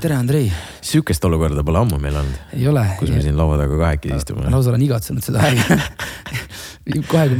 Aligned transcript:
tere, 0.00 0.14
Andrei. 0.14 0.48
sihukest 0.84 1.24
olukorda 1.26 1.64
pole 1.66 1.80
ammu 1.82 1.98
meil 2.02 2.16
olnud, 2.20 2.40
ei 2.56 2.66
ole. 2.70 2.84
kus 3.00 3.10
me 3.12 3.22
siin 3.24 3.36
laua 3.38 3.58
taga 3.60 3.78
kahekesi 3.80 4.18
istume 4.20 4.50
lausa 4.52 4.72
olen 4.72 4.84
igatsenud 4.86 5.24
seda 5.24 5.42
aega. 5.48 5.78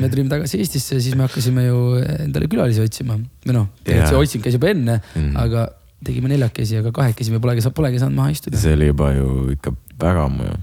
me 0.02 0.10
tulime 0.10 0.28
tagasi 0.32 0.60
Eestisse, 0.62 0.98
siis 1.00 1.16
me 1.16 1.26
hakkasime 1.26 1.68
ju 1.68 1.82
endale 2.26 2.50
külalisi 2.50 2.82
otsima. 2.84 3.18
või 3.46 3.56
noh, 3.56 3.68
tegelikult 3.84 4.14
see 4.14 4.24
otsing 4.24 4.46
käis 4.46 4.58
juba 4.58 4.72
enne 4.72 4.98
mm. 4.98 5.20
-hmm. 5.20 5.38
aga 5.44 5.68
tegime 6.04 6.32
neljakesi, 6.32 6.78
aga 6.82 6.92
kahekesi 6.94 7.34
me 7.34 7.40
polegi, 7.42 7.64
polegi 7.74 8.02
saanud 8.02 8.18
maha 8.18 8.34
istuda. 8.34 8.58
see 8.58 8.74
oli 8.78 8.90
juba 8.90 9.12
ju 9.14 9.30
ikka 9.54 9.74
väga 10.00 10.26
ammu 10.26 10.50
ju. 10.50 10.58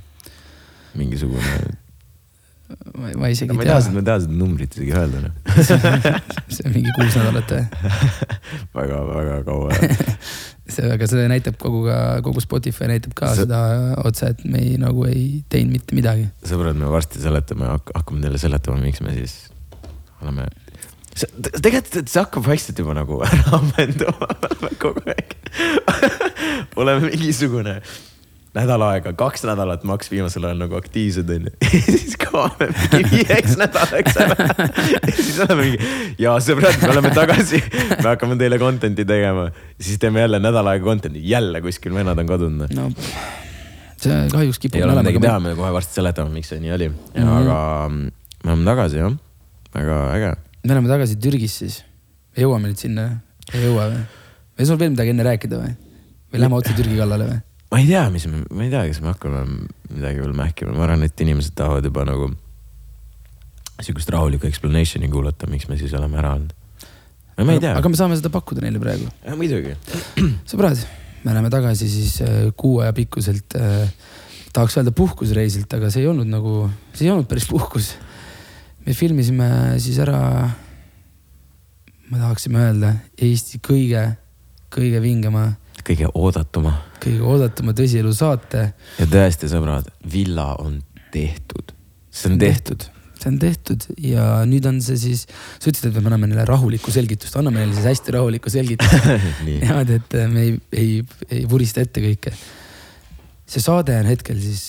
mingisugune, 0.99 1.57
ma, 2.97 3.11
ma 3.21 3.29
isegi 3.29 3.53
ma 3.53 3.61
ei 3.63 3.69
tea 3.69 3.77
ma 3.93 4.01
ei 4.01 4.07
taha 4.07 4.21
seda 4.23 4.37
numbrit 4.39 4.73
isegi 4.75 4.93
öelda 4.97 5.21
noh. 5.25 5.33
see 6.55 6.65
on 6.65 6.73
mingi 6.73 6.93
kuus 6.97 7.17
nädalat 7.19 7.53
või? 7.53 7.63
väga-väga 8.77 9.37
kaua. 9.47 9.79
see, 10.75 10.87
aga 10.95 11.09
see 11.11 11.27
näitab 11.31 11.59
kogu 11.61 11.83
ka, 11.85 11.97
kogu 12.25 12.43
Spotify 12.43 12.89
näitab 12.89 13.13
ka 13.17 13.31
See- 13.33 13.43
seda 13.43 13.59
otsa, 14.01 14.31
et 14.33 14.43
me 14.49 14.61
ei, 14.63 14.75
nagu 14.81 15.05
ei 15.09 15.43
teinud 15.51 15.77
mitte 15.77 15.97
midagi. 15.97 16.27
sõbrad, 16.47 16.77
me 16.79 16.89
varsti 16.91 17.21
seletame, 17.23 17.69
hakkame 17.93 18.23
teile 18.25 18.41
seletama, 18.41 18.81
miks 18.81 19.03
me 19.05 19.13
siis 19.17 19.37
oleme. 20.23 20.47
tegelikult 21.61 22.09
see 22.11 22.23
hakkab 22.23 22.49
vaikselt 22.49 22.81
juba 22.81 22.97
nagu 22.97 23.21
ära 23.27 23.59
ammenduma 23.59 24.31
kogu 24.81 25.05
aeg. 25.13 25.37
oleme 26.81 27.11
mingisugune 27.13 27.77
nädal 28.55 28.83
aega, 28.87 29.11
kaks 29.17 29.43
nädalat 29.47 29.83
maks 29.87 30.11
viimasel 30.11 30.47
ajal 30.47 30.61
nagu 30.63 30.77
aktiivsed 30.79 31.31
onju. 31.35 31.53
siis 31.85 32.15
kaome 32.21 32.69
mingi 32.93 33.21
viieks 33.21 33.57
nädalaks 33.59 34.19
ära. 34.23 34.49
siis 35.19 35.39
oleme 35.45 35.61
mingi, 35.61 35.89
ja 36.21 36.35
sõbrad, 36.43 36.77
me 36.83 36.91
oleme 36.93 37.11
tagasi, 37.15 37.61
me 37.95 38.07
hakkame 38.07 38.39
teile 38.39 38.59
content'i 38.61 39.07
tegema. 39.07 39.49
siis 39.79 39.99
teeme 40.01 40.23
jälle 40.23 40.39
nädal 40.43 40.71
aega 40.71 40.87
content'i, 40.87 41.23
jälle 41.29 41.61
kuskil 41.65 41.95
vennad 41.95 42.21
on 42.23 42.31
kadunud. 42.31 42.77
no 42.77 42.91
see 44.05 44.27
kahjuks 44.31 44.59
kipub 44.61 44.79
ei 44.79 44.85
ole 44.85 44.97
midagi 44.99 45.21
teha, 45.23 45.39
me 45.43 45.55
kohe 45.57 45.71
varsti 45.75 45.99
seletame, 45.99 46.33
miks 46.35 46.51
see 46.53 46.61
nii 46.63 46.73
oli 46.75 46.89
mm. 46.89 46.97
-hmm. 47.15 47.23
Mhm. 47.23 47.33
aga 47.39 47.89
me 47.89 48.51
oleme 48.51 48.69
tagasi 48.69 49.01
jah, 49.01 49.17
väga 49.75 49.97
äge. 50.15 50.31
me 50.63 50.73
oleme 50.77 50.91
tagasi 50.91 51.15
Türgis 51.15 51.57
siis. 51.63 51.81
jõuame 52.37 52.71
nüüd 52.71 52.79
sinna, 52.79 53.09
ei 53.53 53.65
jõua 53.65 53.89
või? 53.91 54.05
või 54.59 54.69
sul 54.69 54.79
veel 54.79 54.95
midagi 54.95 55.15
enne 55.15 55.27
rääkida 55.27 55.59
või? 55.63 55.75
või 56.31 56.43
lähme 56.43 56.59
otse 56.59 56.75
Türgi 56.77 56.97
kallale 56.99 57.29
või? 57.31 57.41
Ma 57.71 57.79
ei 57.81 57.87
tea, 57.87 58.09
mis 58.13 58.25
me, 58.29 58.43
ma 58.51 58.65
ei 58.65 58.71
tea, 58.73 58.83
kas 58.89 59.01
me 59.03 59.11
hakkame 59.13 59.43
midagi 59.89 60.21
veel 60.21 60.35
mähkima, 60.37 60.75
ma 60.75 60.85
arvan, 60.85 61.05
et 61.07 61.23
inimesed 61.25 61.55
tahavad 61.57 61.85
juba 61.87 62.05
nagu 62.07 62.29
sihukest 63.83 64.11
rahulikku 64.13 64.47
explanation'i 64.47 65.09
kuulata, 65.11 65.49
miks 65.51 65.67
me 65.69 65.77
siis 65.79 65.93
oleme 65.97 66.19
ära 66.21 66.35
olnud. 66.37 66.53
ma 67.41 67.55
ei 67.55 67.63
tea, 67.63 67.73
aga 67.75 67.91
me 67.91 67.99
saame 67.99 68.17
seda 68.19 68.31
pakkuda 68.33 68.63
neile 68.63 68.79
praegu. 68.81 69.09
muidugi. 69.35 69.75
sõbrad, 70.51 70.79
me 71.25 71.33
oleme 71.33 71.51
tagasi 71.53 71.89
siis 71.91 72.19
äh, 72.23 72.37
kuu 72.57 72.79
aja 72.83 72.93
pikkuselt 72.95 73.57
äh,, 73.59 73.89
tahaks 74.55 74.77
öelda 74.79 74.93
puhkusreisilt, 74.95 75.71
aga 75.75 75.91
see 75.91 76.05
ei 76.05 76.11
olnud 76.11 76.29
nagu, 76.31 76.69
see 76.93 77.09
ei 77.09 77.13
olnud 77.15 77.27
päris 77.31 77.49
puhkus. 77.49 77.95
me 78.85 78.93
filmisime 78.93 79.49
siis 79.83 79.97
ära, 79.99 80.21
me 82.07 82.21
tahaksime 82.21 82.61
öelda 82.69 82.95
Eesti 83.17 83.59
kõige, 83.59 84.11
kõige 84.71 85.01
vingema, 85.03 85.49
kõige 85.83 86.07
oodatuma 86.13 86.77
kõige 87.05 87.23
oodatuma 87.25 87.75
tõsielu 87.77 88.11
saate. 88.15 88.67
ja 88.99 89.07
tõesti, 89.09 89.49
sõbrad, 89.51 89.89
villa 90.11 90.51
on 90.61 90.79
tehtud, 91.13 91.73
see 92.09 92.31
on 92.31 92.39
tehtud. 92.41 92.87
see 93.15 93.31
on 93.31 93.39
tehtud 93.41 93.85
ja 94.01 94.27
nüüd 94.49 94.67
on 94.69 94.81
see 94.83 94.97
siis, 94.99 95.25
sa 95.29 95.69
ütlesid, 95.71 95.91
et 95.91 95.99
me 95.99 96.09
anname 96.11 96.31
neile 96.31 96.47
rahulikku 96.49 96.93
selgitust, 96.93 97.37
anname 97.39 97.63
neile 97.63 97.77
siis 97.77 97.87
hästi 97.93 98.17
rahulikku 98.17 98.51
selgitust. 98.53 99.09
nii, 99.47 99.59
niimoodi, 99.63 99.99
et 100.01 100.17
me 100.31 100.47
ei, 100.47 100.57
ei, 100.75 100.89
ei 101.29 101.45
vurista 101.49 101.85
ette 101.85 102.03
kõike. 102.03 102.33
see 103.45 103.61
saade 103.61 103.95
on 104.01 104.09
hetkel 104.09 104.41
siis 104.41 104.65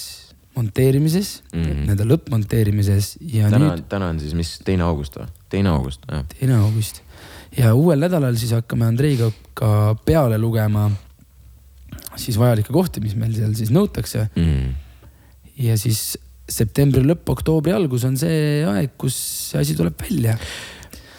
monteerimises 0.57 1.43
mm. 1.53 1.63
-hmm. 1.63 1.81
nii-öelda 1.85 2.05
lõppmonteerimises 2.13 3.17
ja 3.21 3.51
täna 3.53 3.75
nüüd, 3.75 3.89
täna 3.93 4.13
on 4.13 4.21
siis 4.21 4.37
mis, 4.37 4.55
teine 4.65 4.87
august 4.89 5.19
või? 5.21 5.27
teine 5.53 5.73
august, 5.73 6.07
jah. 6.09 6.25
teine 6.33 6.57
august 6.61 7.03
ja 7.57 7.75
uuel 7.75 8.01
nädalal 8.01 8.37
siis 8.41 8.55
hakkame 8.57 8.87
Andreiga 8.89 9.29
ka 9.57 9.97
peale 10.05 10.39
lugema 10.41 10.89
siis 12.21 12.39
vajalikke 12.41 12.73
kohti, 12.75 13.03
mis 13.05 13.17
meil 13.19 13.35
seal 13.37 13.55
siis 13.59 13.73
nõutakse 13.75 14.29
Mm. 14.37 14.75
ja 15.63 15.77
siis 15.81 16.17
septembri 16.49 17.03
lõpp, 17.03 17.27
oktoobri 17.35 17.75
algus 17.75 18.05
on 18.07 18.17
see 18.21 18.65
aeg, 18.69 18.95
kus 19.01 19.17
see 19.51 19.63
asi 19.63 19.77
tuleb 19.79 19.99
välja. 20.01 20.37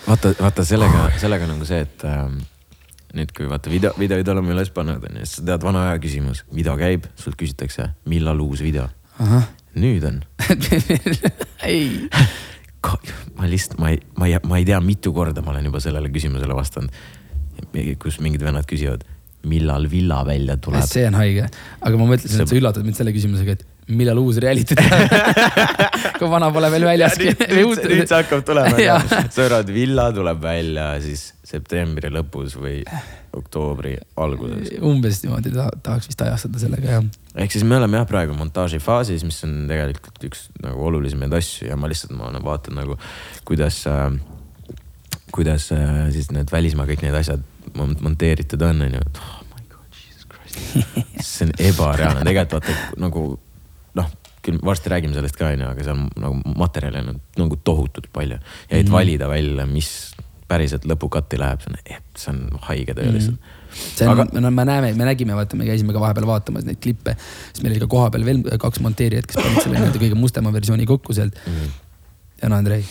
vaata, 0.08 0.34
vaata 0.40 0.66
sellega, 0.68 1.10
sellega 1.20 1.48
on 1.48 1.56
nagu 1.56 1.68
see, 1.68 1.82
et 1.84 2.06
ähm, 2.08 2.40
nüüd, 3.18 3.34
kui 3.36 3.50
vaata 3.50 3.72
video, 3.72 3.92
videoid 4.00 4.30
oleme 4.32 4.54
üles 4.56 4.72
pannud, 4.74 5.04
onju, 5.04 5.26
siis 5.26 5.40
sa 5.40 5.46
tead, 5.50 5.66
vana 5.68 5.88
aja 5.90 6.02
küsimus, 6.04 6.44
video 6.54 6.78
käib, 6.80 7.10
sult 7.20 7.38
küsitakse, 7.40 7.92
millal 8.10 8.40
uus 8.44 8.64
video. 8.64 8.88
nüüd 9.78 10.06
on. 10.08 10.22
ei, 11.72 12.08
ma 13.38 13.50
lihtsalt, 13.50 13.78
ma 13.82 13.92
ei, 13.94 14.02
ma 14.18 14.30
ei, 14.30 14.40
ma 14.48 14.62
ei 14.62 14.66
tea, 14.68 14.80
mitu 14.84 15.14
korda 15.14 15.44
ma 15.44 15.54
olen 15.54 15.68
juba 15.70 15.82
sellele 15.84 16.12
küsimusele 16.14 16.56
vastanud. 16.56 16.94
kus 18.00 18.20
mingid 18.24 18.44
vennad 18.46 18.68
küsivad, 18.70 19.04
millal 19.48 19.88
villa 19.92 20.22
välja 20.28 20.58
tuleb. 20.62 20.86
see 20.88 21.08
on 21.10 21.18
haige, 21.20 21.48
aga 21.82 22.00
ma 22.00 22.12
mõtlesin, 22.14 22.44
et 22.44 22.52
sa 22.52 22.60
üllatad 22.60 22.88
mind 22.88 23.00
selle 23.00 23.16
küsimusega, 23.16 23.58
et 23.58 23.66
millal 23.88 24.20
uus 24.20 24.40
reality 24.44 24.76
tuleb. 24.76 25.14
kui 26.20 26.30
vana 26.32 26.50
pole 26.54 26.70
veel 26.74 26.86
väljaski. 26.88 27.32
nüüd, 27.54 27.84
nüüd 27.88 28.10
see 28.10 28.18
hakkab 28.18 28.44
tulema 28.48 29.00
sõbrad, 29.38 29.72
villa 29.74 30.10
tuleb 30.16 30.42
välja 30.44 30.90
siis 31.04 31.30
septembri 31.48 32.12
lõpus 32.12 32.58
või 32.60 32.82
oktoobri 33.38 33.96
alguses. 34.20 34.74
umbes 34.84 35.22
niimoodi 35.24 35.54
ta, 35.56 35.70
tahaks 35.84 36.10
vist 36.12 36.24
ajastada 36.26 36.62
sellega 36.62 36.98
jah. 36.98 37.08
ehk 37.44 37.56
siis 37.56 37.66
me 37.68 37.78
oleme 37.80 38.02
jah 38.02 38.08
praegu 38.10 38.36
montaaži 38.38 38.82
faasis, 38.84 39.26
mis 39.28 39.40
on 39.48 39.60
tegelikult 39.70 40.28
üks 40.30 40.48
nagu 40.64 40.88
olulisemaid 40.90 41.38
asju 41.40 41.70
ja 41.72 41.80
ma 41.80 41.92
lihtsalt 41.92 42.16
ma 42.18 42.32
nagu 42.36 42.48
vaatan 42.50 42.80
nagu, 42.82 42.98
kuidas 43.48 43.84
äh,, 43.92 44.10
kuidas 45.36 45.72
äh, 45.76 46.08
siis 46.16 46.32
need 46.36 46.52
välismaa 46.52 46.88
kõik 46.90 47.06
need 47.06 47.16
asjad 47.20 47.44
mont- 47.78 48.04
monteeritud 48.04 48.64
on, 48.68 48.88
onju. 48.90 49.04
Oh 49.16 49.37
see 51.24 51.48
on 51.48 51.52
ebareaalne, 51.72 52.24
tegelikult 52.28 52.68
vaata 52.68 53.02
nagu 53.04 53.26
noh, 53.98 54.10
küll 54.46 54.60
varsti 54.64 54.92
räägime 54.94 55.14
sellest 55.18 55.36
ka 55.40 55.50
onju, 55.52 55.68
aga 55.74 55.84
seal 55.84 56.04
nagu 56.22 56.56
materjali 56.60 57.02
on 57.04 57.20
nagu 57.42 57.58
tohutult 57.68 58.08
palju 58.14 58.38
ja 58.38 58.78
et 58.78 58.86
Mhm. 58.86 58.94
valida 58.94 59.28
välja, 59.30 59.66
mis 59.68 59.90
päriselt 60.48 60.86
lõpukatti 60.88 61.36
läheb, 61.42 61.60
see 61.60 61.74
on, 61.74 61.98
see 62.16 62.30
on 62.32 62.60
haige 62.70 62.94
töö 62.96 63.10
lihtsalt. 63.12 63.40
see 63.74 64.08
on 64.08 64.14
Aga- 64.14 64.30
no 64.40 64.52
me 64.52 64.64
näeme, 64.66 64.94
me 64.96 65.04
nägime, 65.10 65.36
vaata, 65.36 65.58
me 65.60 65.66
käisime 65.68 65.92
ka 65.94 66.00
vahepeal 66.00 66.26
vaatamas 66.30 66.64
neid 66.64 66.80
klippe, 66.80 67.18
siis 67.52 67.64
meil 67.64 67.74
oli 67.76 67.82
ka 67.84 67.88
kohapeal 67.92 68.24
veel 68.26 68.40
kaks 68.58 68.80
monteerijat, 68.86 69.28
kes 69.28 69.36
panid 69.42 69.60
selle 69.66 69.76
nii-öelda 69.82 70.00
kõige 70.06 70.16
mustema 70.16 70.54
versiooni 70.56 70.86
kokku 70.88 71.14
sealt. 71.14 71.36
ja 72.42 72.48
no 72.50 72.56
Andrei, 72.56 72.86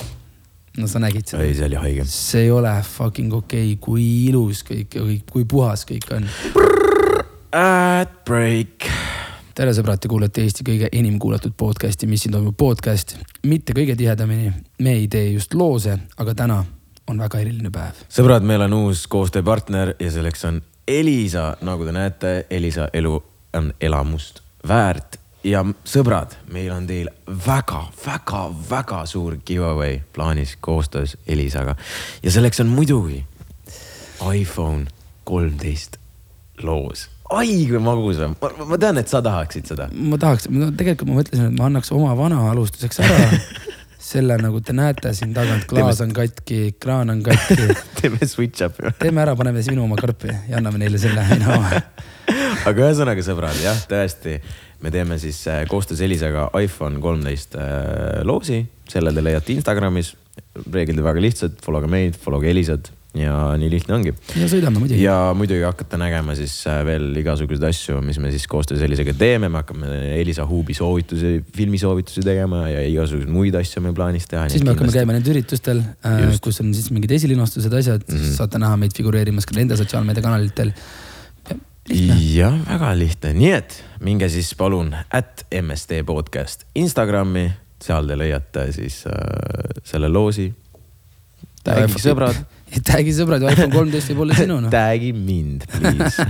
no 0.77 0.87
sa 0.87 1.01
nägid 1.01 1.25
seda 1.33 1.43
ei, 1.49 1.55
see 1.57 1.65
oli 1.71 1.81
haige. 1.81 2.05
see 2.05 2.43
ei 2.45 2.51
ole 2.53 2.75
fucking 2.85 3.33
okei 3.33 3.73
okay,, 3.73 3.81
kui 3.81 4.05
ilus 4.29 4.61
kõik, 4.69 5.01
kui 5.33 5.45
puhas 5.49 5.87
kõik 5.89 6.13
on. 6.13 6.29
Ad 7.57 8.11
break. 8.29 8.85
tere 9.57 9.71
sõbrad, 9.73 9.97
te 9.97 10.11
kuulate 10.13 10.43
Eesti 10.45 10.65
kõige 10.67 10.91
enim 10.93 11.15
kuulatud 11.17 11.55
podcast'i, 11.57 12.05
mis 12.05 12.21
siin 12.27 12.35
toimub, 12.35 12.53
podcast. 12.61 13.15
mitte 13.49 13.73
kõige 13.73 13.95
tihedamini, 13.97 14.51
me 14.85 14.93
ei 14.93 15.07
tee 15.09 15.31
just 15.31 15.55
loose, 15.57 15.95
aga 16.21 16.35
täna 16.37 16.59
on 17.09 17.23
väga 17.25 17.41
eriline 17.41 17.73
päev. 17.73 18.03
sõbrad, 18.13 18.45
meil 18.45 18.67
on 18.67 18.77
uus 18.77 19.07
koostööpartner 19.09 19.95
ja 19.97 20.11
selleks 20.13 20.45
on 20.45 20.61
Elisa, 20.85 21.47
nagu 21.65 21.89
te 21.89 21.97
näete, 21.97 22.35
Elisa 22.51 22.91
elu 22.93 23.15
on 23.57 23.73
elamust 23.81 24.43
väärt 24.69 25.17
ja 25.41 25.65
sõbrad, 25.89 26.37
meil 26.53 26.77
on 26.77 26.85
teil 26.87 27.09
väga-väga-väga 27.25 29.07
suur 29.09 29.41
giveaway 29.41 30.03
plaanis 30.13 30.59
koostöös 30.61 31.17
Elisaga 31.27 31.79
ja 32.23 32.31
selleks 32.31 32.61
on 32.61 32.69
muidugi 32.69 33.25
iPhone 34.35 34.91
kolmteist 35.25 35.97
loos. 36.61 37.16
Ai 37.35 37.65
kui 37.69 37.81
magus 37.83 38.21
on, 38.23 38.35
ma 38.69 38.79
tean, 38.81 39.01
et 39.01 39.11
sa 39.11 39.23
tahaksid 39.25 39.73
seda. 39.73 39.89
ma 39.93 40.19
tahaks, 40.21 40.49
no 40.53 40.71
tegelikult 40.77 41.11
ma 41.11 41.21
mõtlesin, 41.21 41.49
et 41.51 41.59
ma 41.59 41.71
annaks 41.71 41.93
oma 41.97 42.15
vana 42.19 42.43
alustuseks 42.53 43.03
ära. 43.05 43.31
selle 44.07 44.37
nagu 44.39 44.61
te 44.63 44.75
näete 44.77 45.11
siin 45.19 45.33
tagant, 45.35 45.65
klaas 45.67 45.99
on 46.05 46.13
katki, 46.15 46.77
kraan 46.79 47.11
on 47.11 47.25
katki. 47.27 47.57
teeme 47.99 48.29
switch 48.29 48.63
up'i. 48.69 48.93
teeme 49.01 49.25
ära, 49.25 49.35
paneme 49.39 49.63
siis 49.63 49.75
minu 49.75 49.83
oma 49.87 49.99
karpi 49.99 50.31
ja 50.31 50.61
anname 50.61 50.79
neile 50.85 51.01
selle, 51.03 51.25
minu 51.33 51.51
oma. 51.57 51.81
aga 52.71 52.85
ühesõnaga 52.85 53.25
sõbrad, 53.27 53.59
jah, 53.65 53.81
tõesti, 53.91 54.37
me 54.85 54.93
teeme 54.95 55.19
siis 55.23 55.41
äh, 55.51 55.65
koostöös 55.71 56.05
Elisaga 56.07 56.47
iPhone 56.63 57.03
kolmteist 57.03 57.59
äh, 57.59 58.21
loosi, 58.29 58.63
selle 58.91 59.15
te 59.17 59.25
leiate 59.25 59.57
Instagramis. 59.57 60.15
reeglid 60.71 61.03
on 61.03 61.09
väga 61.11 61.27
lihtsad, 61.27 61.59
follow 61.65 61.83
ge 61.83 61.91
meid, 61.91 62.21
follow 62.23 62.45
ge 62.45 62.55
Elisat 62.55 62.93
ja 63.21 63.37
nii 63.59 63.71
lihtne 63.73 63.97
ongi. 63.97 64.13
ja 64.37 64.49
sõidame 64.51 64.81
muidugi. 64.83 65.03
ja 65.03 65.17
muidugi 65.37 65.65
hakkate 65.67 66.01
nägema 66.01 66.37
siis 66.39 66.55
äh, 66.71 66.83
veel 66.87 67.09
igasuguseid 67.23 67.67
asju, 67.71 68.01
mis 68.05 68.21
me 68.23 68.33
siis 68.35 68.47
koostöös 68.51 68.85
Elisaga 68.87 69.15
teeme, 69.17 69.49
me 69.49 69.63
hakkame 69.63 69.91
Elisa 70.21 70.47
Huubi 70.49 70.77
soovitusi, 70.77 71.39
filmisoovitusi 71.57 72.25
tegema 72.27 72.67
ja 72.71 72.85
igasuguseid 72.87 73.33
muid 73.33 73.57
asju 73.59 73.83
meil 73.85 73.97
plaanis 73.97 74.29
teha. 74.31 74.49
siis 74.53 74.67
me 74.67 74.75
hakkame 74.75 74.95
käima 74.95 75.17
nendel 75.17 75.37
üritustel, 75.37 75.83
kus 76.45 76.63
on 76.65 76.75
siis 76.77 76.93
mingid 76.95 77.17
esilinastused, 77.19 77.73
asjad 77.73 78.07
mm, 78.07 78.21
-hmm. 78.21 78.37
saate 78.39 78.63
näha 78.63 78.79
meid 78.81 78.97
figureerimas 78.97 79.49
ka 79.49 79.59
nende 79.59 79.79
sotsiaalmeediakanalitel 79.81 80.75
jah, 82.35 82.57
väga 82.67 82.91
lihtne, 82.99 83.33
nii 83.37 83.53
et 83.55 83.79
minge 84.03 84.29
siis 84.33 84.53
palun 84.59 84.93
at 84.95 85.47
MSD 85.55 86.03
podcast 86.07 86.67
Instagrami, 86.75 87.47
seal 87.83 88.09
te 88.09 88.19
leiate 88.19 88.67
siis 88.75 89.03
äh, 89.11 89.81
selle 89.87 90.11
loosi. 90.11 90.49
tag'i 91.67 92.01
sõbrad 92.01 92.56
tag'i 92.89 93.13
sõbrad 93.15 93.45
ja 93.45 93.53
iPhone 93.55 93.73
kolmteist 93.75 94.11
võib 94.13 94.25
olla 94.27 94.39
sinu 94.39 94.59
noh. 94.65 94.73
Tag'i 94.73 95.13
mind, 95.15 95.67
please 95.71 96.27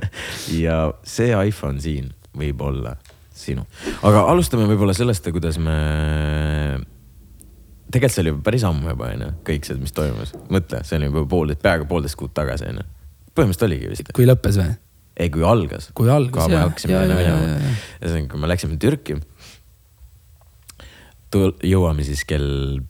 ja 0.64 0.78
see 1.08 1.32
iPhone 1.34 1.82
siin 1.84 2.10
võib 2.34 2.62
olla 2.64 2.96
sinu, 3.34 3.66
aga 4.06 4.24
alustame 4.30 4.66
võib-olla 4.70 4.94
sellest, 4.96 5.26
kuidas 5.34 5.58
me. 5.62 5.74
tegelikult 7.90 8.14
see 8.14 8.24
oli 8.24 8.32
juba 8.32 8.46
päris 8.46 8.64
ammu 8.66 8.94
juba 8.94 9.10
onju, 9.12 9.30
kõik 9.46 9.68
see, 9.68 9.78
mis 9.82 9.94
toimus, 9.94 10.32
mõtle, 10.52 10.80
see 10.86 10.98
oli 11.00 11.10
juba 11.10 11.26
poolteist, 11.34 11.62
peaaegu 11.64 11.90
poolteist 11.90 12.18
kuud 12.20 12.32
tagasi 12.36 12.70
onju. 12.70 12.86
põhimõtteliselt 13.34 13.68
oligi 13.68 13.92
vist. 13.92 14.14
kui 14.16 14.28
lõppes 14.30 14.58
või? 14.62 14.78
ei, 15.18 15.30
kui 15.34 15.44
algas. 15.46 15.90
kui 15.98 16.10
algas, 16.10 16.48
jah. 16.50 16.72
ühesõnaga, 18.00 18.26
kui 18.32 18.40
me 18.40 18.50
läksime 18.50 18.80
Türki. 18.80 19.20
jõuame 21.66 22.06
siis 22.06 22.22
kell 22.30 22.80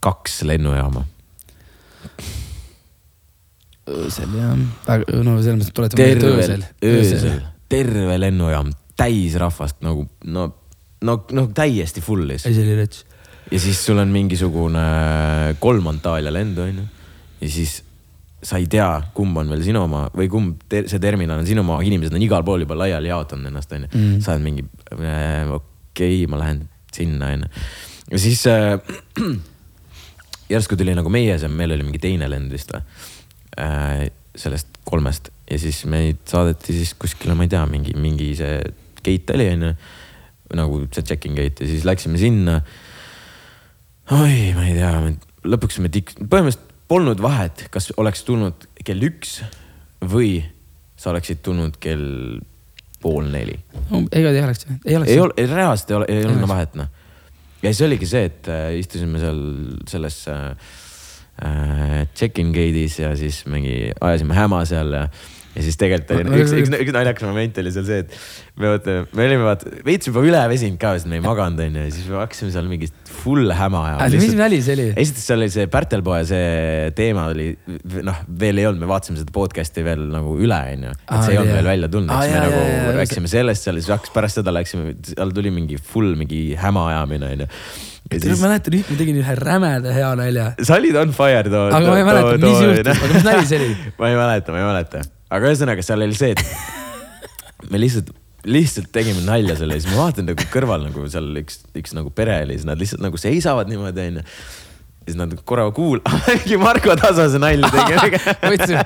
kaks 0.00 0.42
lennujaama 0.48 1.04
öösel 3.90 4.36
jah, 4.38 4.54
no 4.56 5.36
selles 5.40 5.60
mõttes 5.60 5.74
tuletame 5.76 6.06
meelde 6.06 6.32
öösel. 6.34 6.64
öösel, 6.86 7.42
terve 7.70 8.16
lennujaam 8.20 8.72
täis 9.00 9.36
rahvast 9.40 9.80
nagu 9.84 10.06
no, 10.28 10.48
no, 11.06 11.20
no 11.36 11.46
täiesti 11.56 12.02
full'is. 12.04 12.46
ei, 12.46 12.56
see 12.56 12.64
oli 12.66 12.78
rets. 12.80 13.04
ja 13.50 13.60
siis 13.62 13.80
sul 13.84 14.00
on 14.02 14.10
mingisugune 14.14 14.82
kolm 15.62 15.92
Antalya 15.92 16.32
lendu 16.34 16.66
onju 16.66 16.88
ja 17.40 17.50
siis 17.50 17.80
sa 18.40 18.56
ei 18.56 18.66
tea, 18.72 18.88
kumb 19.12 19.36
on 19.36 19.52
veel 19.52 19.62
sinu 19.64 19.82
oma 19.84 20.06
või 20.16 20.30
kumb 20.32 20.64
ter 20.72 20.88
see 20.88 21.00
terminal 21.02 21.42
on 21.42 21.48
sinu 21.48 21.60
oma, 21.64 21.80
inimesed 21.84 22.14
on 22.16 22.24
igal 22.24 22.44
pool 22.46 22.64
juba 22.64 22.78
laiali 22.80 23.10
jaotanud 23.12 23.50
ennast 23.50 23.72
onju 23.76 23.90
mm.. 23.90 24.18
sa 24.24 24.34
oled 24.34 24.46
mingi 24.46 24.64
äh,, 24.96 25.48
okei 25.48 26.22
okay,, 26.22 26.26
ma 26.30 26.40
lähen 26.40 26.64
sinna 26.94 27.32
onju. 27.36 27.50
ja 28.14 28.22
siis 28.22 28.44
äh, 28.48 28.76
järsku 30.52 30.76
tuli 30.76 30.96
nagu 30.96 31.12
meie 31.12 31.36
meil 31.48 31.76
oli 31.76 31.86
mingi 31.86 32.02
teine 32.02 32.28
lend 32.32 32.52
vist 32.52 32.72
või 32.74 32.84
äh,. 33.58 34.08
sellest 34.40 34.68
kolmest 34.86 35.32
ja 35.50 35.58
siis 35.58 35.82
meid 35.90 36.20
saadeti 36.30 36.74
siis 36.76 36.92
kuskile, 36.98 37.34
ma 37.34 37.46
ei 37.46 37.50
tea, 37.50 37.64
mingi, 37.66 37.94
mingi 37.98 38.30
see 38.38 38.60
gate 39.02 39.34
oli 39.34 39.48
onju. 39.56 39.72
nagu 40.58 40.80
see 40.90 41.06
check-in 41.06 41.36
gate 41.38 41.64
ja 41.64 41.70
siis 41.70 41.86
läksime 41.86 42.18
sinna. 42.18 42.60
oi, 44.10 44.52
ma 44.54 44.66
ei 44.66 44.76
tea, 44.78 44.92
lõpuks 45.50 45.80
me 45.82 45.90
tik-, 45.92 46.14
põhimõtteliselt 46.20 46.68
polnud 46.90 47.22
vahet, 47.22 47.66
kas 47.70 47.92
oleks 48.02 48.24
tulnud 48.26 48.66
kell 48.84 49.02
üks 49.06 49.40
või 50.10 50.40
sa 50.98 51.12
oleksid 51.12 51.42
tulnud 51.46 51.78
kell 51.82 52.40
pool 53.00 53.30
neli 53.32 53.56
no,. 53.90 54.04
ega 54.12 54.32
ei 54.34 54.42
oleks, 54.44 54.66
ei 54.84 54.96
oleks. 54.98 55.10
ei 55.10 55.20
ole, 55.22 55.46
reaalselt 55.50 55.90
ei 55.90 55.98
ole, 55.98 56.08
ei 56.10 56.26
olnud 56.26 56.50
vahet 56.50 56.78
noh. 56.78 56.90
ja 57.62 57.72
siis 57.72 57.82
oligi 57.86 58.08
see, 58.10 58.30
et 58.30 58.50
äh, 58.50 58.70
istusime 58.78 59.22
seal 59.22 59.42
selles 59.90 60.22
äh, 60.30 60.50
äh 60.50 60.89
check-in 62.14 62.54
gate'is 62.56 63.00
ja 63.00 63.12
siis 63.18 63.44
mingi 63.50 63.92
ajasime 64.00 64.36
häma 64.36 64.64
seal 64.68 64.96
ja 64.96 65.04
ja 65.50 65.64
siis 65.66 65.78
tegelikult 65.80 66.12
oli 66.14 66.42
üks, 66.44 66.52
üks, 66.54 66.70
üks 66.84 66.94
naljakas 66.94 67.26
moment 67.26 67.56
oli 67.58 67.72
seal 67.74 67.86
see, 67.88 68.04
et 68.04 68.12
me 68.60 68.70
vaata, 68.70 68.94
me 69.16 69.24
olime 69.26 69.46
vaata 69.48 69.72
veits 69.86 70.06
juba 70.06 70.22
üle 70.22 70.42
väsinud 70.52 70.78
ka, 70.80 70.92
sest 70.96 71.10
me 71.10 71.18
ei 71.18 71.24
maganud 71.24 71.62
onju 71.64 71.86
ja 71.88 71.94
siis 71.94 72.06
me 72.10 72.20
hakkasime 72.20 72.54
seal 72.54 72.68
mingit 72.70 73.10
full 73.20 73.50
häma 73.58 73.82
ajama. 73.88 74.08
mis 74.14 74.36
nali 74.38 74.60
see 74.62 74.76
oli? 74.78 74.86
esiteks 75.02 75.26
seal 75.32 75.42
oli 75.42 75.50
see 75.52 75.66
Pärtelpoe 75.72 76.22
see 76.30 76.92
teema 76.98 77.26
oli 77.32 77.50
noh, 78.06 78.22
veel 78.44 78.62
ei 78.62 78.70
olnud, 78.70 78.84
me 78.84 78.90
vaatasime 78.92 79.18
seda 79.24 79.34
podcast'i 79.34 79.84
veel 79.86 80.06
nagu 80.14 80.36
üle 80.38 80.60
onju, 80.76 80.94
et 80.94 81.26
see 81.26 81.34
ei 81.34 81.42
olnud 81.42 81.58
veel 81.58 81.70
välja 81.72 81.92
tulnud, 81.96 82.14
siis 82.14 82.36
me 82.36 82.46
nagu 82.46 82.98
rääkisime 83.00 83.34
sellest 83.34 83.66
seal 83.66 83.80
ja 83.80 83.86
siis 83.86 83.94
hakkas 83.96 84.14
pärast 84.14 84.38
seda 84.38 84.54
läksime, 84.54 84.94
seal 85.10 85.34
tuli 85.34 85.50
mingi 85.54 85.82
full 85.82 86.14
mingi 86.20 86.44
häma 86.62 86.92
ajamine 86.92 87.34
onju 87.34 87.50
Siis... 88.10 88.40
ma 88.40 88.48
mäletan, 88.48 88.80
ma 88.88 88.98
tegin 88.98 89.20
ühe 89.20 89.34
rämeda 89.38 89.92
hea 89.94 90.10
nalja. 90.18 90.50
sa 90.66 90.80
olid 90.80 90.96
on 90.98 91.12
fire 91.14 91.46
too. 91.46 91.68
aga 91.70 91.86
ma 91.86 91.98
ei 92.00 92.06
mäleta, 92.08 92.36
mis 92.42 92.62
juhtus, 92.64 92.92
aga 92.96 93.14
mis 93.14 93.26
nali 93.28 93.48
see 93.52 93.60
oli? 93.60 93.72
ma 94.00 94.10
ei 94.10 94.18
mäleta, 94.18 94.54
ma 94.54 94.62
ei 94.62 94.68
mäleta 94.72 95.02
aga 95.30 95.50
ühesõnaga, 95.50 95.84
seal 95.86 96.02
oli 96.06 96.16
see, 96.18 96.34
et 96.34 97.70
me 97.70 97.80
lihtsalt, 97.80 98.10
lihtsalt 98.50 98.90
tegime 98.94 99.22
nalja 99.26 99.56
selle 99.60 99.78
ja 99.78 99.84
siis 99.84 99.92
ma 99.92 100.06
vaatan 100.06 100.30
nagu 100.30 100.48
kõrval 100.52 100.88
nagu 100.88 101.04
seal 101.12 101.28
üks, 101.42 101.60
üks 101.78 101.94
nagu 101.96 102.12
pere 102.14 102.40
oli, 102.46 102.58
siis 102.58 102.68
nad 102.68 102.80
lihtsalt 102.80 103.04
nagu 103.04 103.20
seisavad 103.20 103.70
niimoodi 103.70 104.08
onju 104.08 104.26
siis 105.04 105.16
nad 105.18 105.32
korra 105.48 105.66
kuul-, 105.74 106.02
mingi 106.28 106.58
Marko 106.60 106.94
Tasase 106.98 107.40
nalja 107.42 107.70
tegi. 107.72 108.20
võtsin 108.50 108.78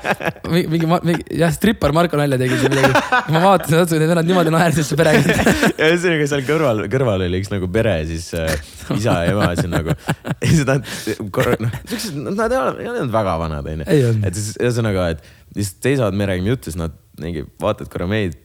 mingi, 0.52 0.87
mingi 0.87 1.38
jah, 1.40 1.52
strippar 1.55 1.94
Marko 1.96 2.19
nalja 2.20 2.38
tegi 2.40 2.58
siin 2.61 2.75
midagi. 2.75 3.02
ma 3.34 3.43
vaatasin 3.44 3.81
otsa, 3.81 3.99
need 4.00 4.12
vennad 4.12 4.31
niimoodi 4.31 4.55
naersid 4.55 4.88
see 4.88 5.00
pere. 5.00 5.16
ja 5.81 5.90
ühesõnaga 5.90 6.28
seal 6.31 6.44
kõrval, 6.49 6.84
kõrval 6.93 7.26
oli 7.26 7.43
üks 7.43 7.52
nagu 7.52 7.70
pere, 7.75 7.96
siis 8.08 8.31
äh, 8.38 8.55
isa 8.96 9.19
ja 9.26 9.34
ema 9.34 9.50
siin 9.58 9.75
nagu. 9.75 9.96
ja 9.96 10.52
siis 10.52 10.64
nad 10.69 10.87
korra, 11.34 11.58
noh, 11.62 11.75
siuksed, 11.90 12.20
nad 12.31 12.55
ei 12.55 12.93
olnud 12.93 13.14
väga 13.14 13.38
vanad 13.43 13.72
onju. 13.75 13.88
et 14.14 14.38
siis 14.38 14.55
ühesõnaga, 14.61 15.11
et 15.16 15.58
lihtsalt 15.58 15.90
seisavad, 15.90 16.19
me 16.19 16.31
räägime 16.31 16.55
juttu, 16.55 16.70
siis 16.70 16.81
nad 16.81 16.94
mingi 17.20 17.44
vaatavad 17.62 17.90
korra 17.93 18.08
meid 18.11 18.38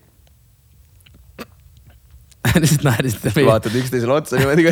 lihtsalt 2.58 2.86
naerisite 2.88 3.34
meid. 3.36 3.48
vaatad 3.50 3.76
üksteisele 3.80 4.16
otsa 4.16 4.40
niimoodi 4.40 4.66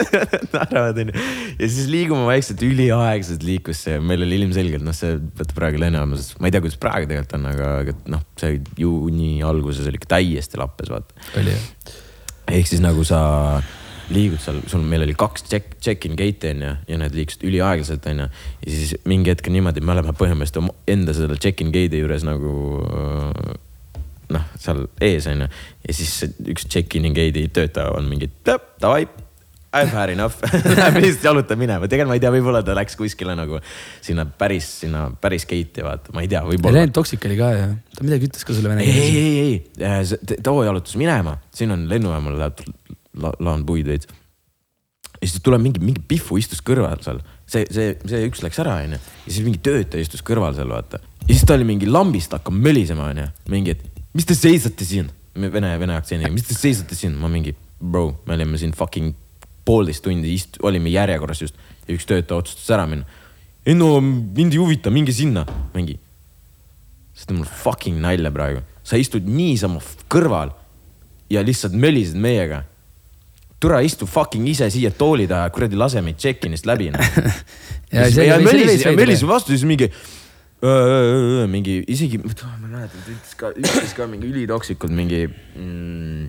naeravad 0.54 1.00
onju. 1.02 1.24
ja 1.58 1.70
siis 1.70 1.88
liigume 1.92 2.26
vaikselt, 2.28 2.62
üliaeglaselt 2.66 3.46
liikus 3.46 3.84
see, 3.86 3.98
meil 4.00 4.24
oli 4.26 4.40
ilmselgelt 4.42 4.86
noh, 4.86 4.96
see 4.96 5.16
vaata 5.38 5.56
praegu 5.56 5.80
lennujaamas, 5.82 6.34
ma 6.40 6.50
ei 6.50 6.54
tea, 6.54 6.64
kuidas 6.64 6.78
praegu 6.82 7.10
tegelikult 7.10 7.38
on, 7.38 7.48
aga, 7.52 7.72
aga 7.84 7.96
noh, 8.16 8.22
see 8.40 8.60
juuni 8.80 9.32
alguses 9.46 9.88
oli 9.88 10.00
ikka 10.00 10.14
täiesti 10.16 10.60
lappes 10.60 10.92
vaata. 10.92 11.26
oli 11.40 11.54
jah. 11.54 11.66
ehk 12.58 12.70
siis 12.70 12.84
nagu 12.84 13.04
sa 13.06 13.20
liigud 14.12 14.38
seal, 14.38 14.60
sul, 14.70 14.84
meil 14.86 15.02
oli 15.02 15.16
kaks 15.18 15.46
check, 15.50 15.76
check-in 15.82 16.14
gate'i 16.18 16.52
onju 16.54 16.72
ja 16.86 16.98
need 17.00 17.16
liikusid 17.18 17.46
üliaeglaselt 17.48 18.06
onju. 18.12 18.28
ja 18.66 18.72
siis 18.72 18.94
mingi 19.08 19.32
hetk 19.32 19.50
niimoodi, 19.52 19.82
me 19.82 19.96
oleme 19.96 20.14
põhimõtteliselt 20.16 20.92
enda 20.94 21.16
selle 21.16 21.38
check-in 21.42 21.72
gate'i 21.74 22.04
juures 22.04 22.26
nagu 22.26 22.54
noh, 24.34 24.48
seal 24.60 24.86
ees 25.04 25.28
onju. 25.30 25.46
ja 25.86 25.94
siis 25.94 26.16
üks 26.52 26.66
check-in'i 26.70 27.12
gate'i 27.16 27.48
töötaja 27.52 27.94
on 27.96 28.10
mingi 28.10 28.30
davai. 28.46 29.06
I 29.76 29.82
have 29.84 29.92
had 29.92 30.08
enough 30.08 30.36
Läheb 30.78 31.00
lihtsalt 31.02 31.24
jalutab 31.26 31.58
minema, 31.60 31.88
tegelikult 31.90 32.14
ma 32.14 32.16
ei 32.16 32.22
tea, 32.22 32.30
võib-olla 32.32 32.62
ta 32.64 32.76
läks 32.78 32.96
kuskile 32.96 33.34
nagu 33.36 33.58
sinna 34.04 34.24
päris, 34.38 34.68
sinna 34.82 35.08
päris 35.20 35.44
gate'i 35.48 35.84
vaata, 35.84 36.14
ma 36.16 36.22
ei 36.24 36.30
tea, 36.32 36.40
võib-olla. 36.46 36.78
Helen 36.78 36.94
Toksik 36.96 37.26
oli 37.28 37.36
ka 37.36 37.50
ju, 37.52 37.66
ta 37.98 38.06
midagi 38.06 38.30
ütles 38.30 38.46
ka 38.46 38.56
sulle 38.56 38.72
vene 38.72 38.86
keeles. 38.86 39.10
ei, 39.10 39.26
ei, 39.42 39.58
ei, 39.82 40.38
too 40.46 40.62
jalutas 40.64 40.96
minema, 41.00 41.36
siin 41.56 41.74
on 41.74 41.84
lennujaamal 41.90 42.38
läheb 42.40 42.62
la, 43.20 43.34
laan 43.48 43.66
puid 43.68 43.90
veits. 43.90 44.08
ja 45.18 45.26
siis 45.26 45.42
tuleb 45.44 45.64
mingi, 45.66 45.82
mingi 45.82 46.04
Pihvu 46.08 46.38
istus 46.40 46.62
kõrval 46.64 47.02
seal, 47.04 47.20
see, 47.44 47.66
see, 47.72 47.98
see 48.06 48.22
üks 48.30 48.46
läks 48.46 48.62
ära, 48.62 48.78
onju. 48.86 49.02
ja 49.26 49.28
siis 49.28 49.44
mingi 49.44 49.60
töötaja 49.66 50.06
istus 50.06 50.24
kõrval 50.26 50.56
seal, 50.56 50.72
vaata. 50.72 51.02
ja 51.26 51.32
siis 51.34 51.44
ta 51.44 51.58
oli 51.58 51.68
mingi 51.68 51.90
lambist 51.90 52.32
hakkab 52.38 52.56
mölisema, 52.56 53.10
onju. 53.12 53.28
mingi, 53.52 53.76
et 53.76 53.95
mis 54.16 54.26
te 54.28 54.36
seisate 54.36 54.86
siin, 54.88 55.10
vene, 55.36 55.74
vene 55.80 55.96
aktsendiga, 55.96 56.32
mis 56.32 56.46
te 56.48 56.56
seisate 56.56 56.96
siin, 56.96 57.16
ma 57.20 57.28
mingi, 57.32 57.52
bro, 57.78 58.08
me 58.26 58.36
olime 58.38 58.58
siin 58.60 58.72
fucking 58.76 59.12
poolteist 59.66 60.04
tundi 60.04 60.32
ist-, 60.34 60.60
olime 60.64 60.92
järjekorras 60.92 61.42
just 61.42 61.58
ja 61.86 61.94
üks 61.94 62.06
töötaja 62.08 62.40
otsustas 62.40 62.70
ära 62.74 62.86
minna. 62.88 63.06
ei 63.66 63.74
no 63.74 63.96
mind 64.00 64.54
ei 64.54 64.62
huvita, 64.62 64.92
minge 64.94 65.12
sinna, 65.14 65.44
mingi. 65.74 65.98
see 67.16 67.28
teeb 67.28 67.40
mul 67.40 67.50
fucking 67.64 68.00
nalja 68.00 68.32
praegu, 68.32 68.62
sa 68.86 68.98
istud 69.00 69.26
niisama 69.28 69.82
kõrval 70.12 70.54
ja 71.32 71.42
lihtsalt 71.42 71.74
mölised 71.74 72.18
meiega. 72.20 72.62
Türa 73.60 73.80
istu 73.82 74.06
fucking 74.06 74.44
ise 74.50 74.68
siia 74.70 74.90
tooli 74.92 75.24
taha, 75.26 75.48
kuradi 75.50 75.78
lase 75.80 76.02
meid 76.04 76.20
check-in'ist 76.20 76.68
läbi 76.68 76.90
no.. 76.92 77.00
ja, 77.96 78.04
ja 78.12 78.36
Meelis, 78.42 78.84
Meelis 78.92 79.24
vastu 79.26 79.54
siis 79.54 79.64
mingi 79.64 79.88
mingi 81.52 81.82
isegi, 81.92 82.18
ma 82.22 82.32
ei 82.32 82.70
mäleta, 82.70 82.96
ta 82.96 83.12
ütles 83.12 83.36
ka, 83.36 83.52
ütles 83.52 83.94
ka 83.96 84.08
mingi 84.08 84.30
ülitoksikult 84.30 84.92
mingi 84.96 85.26
mm.... 85.28 86.28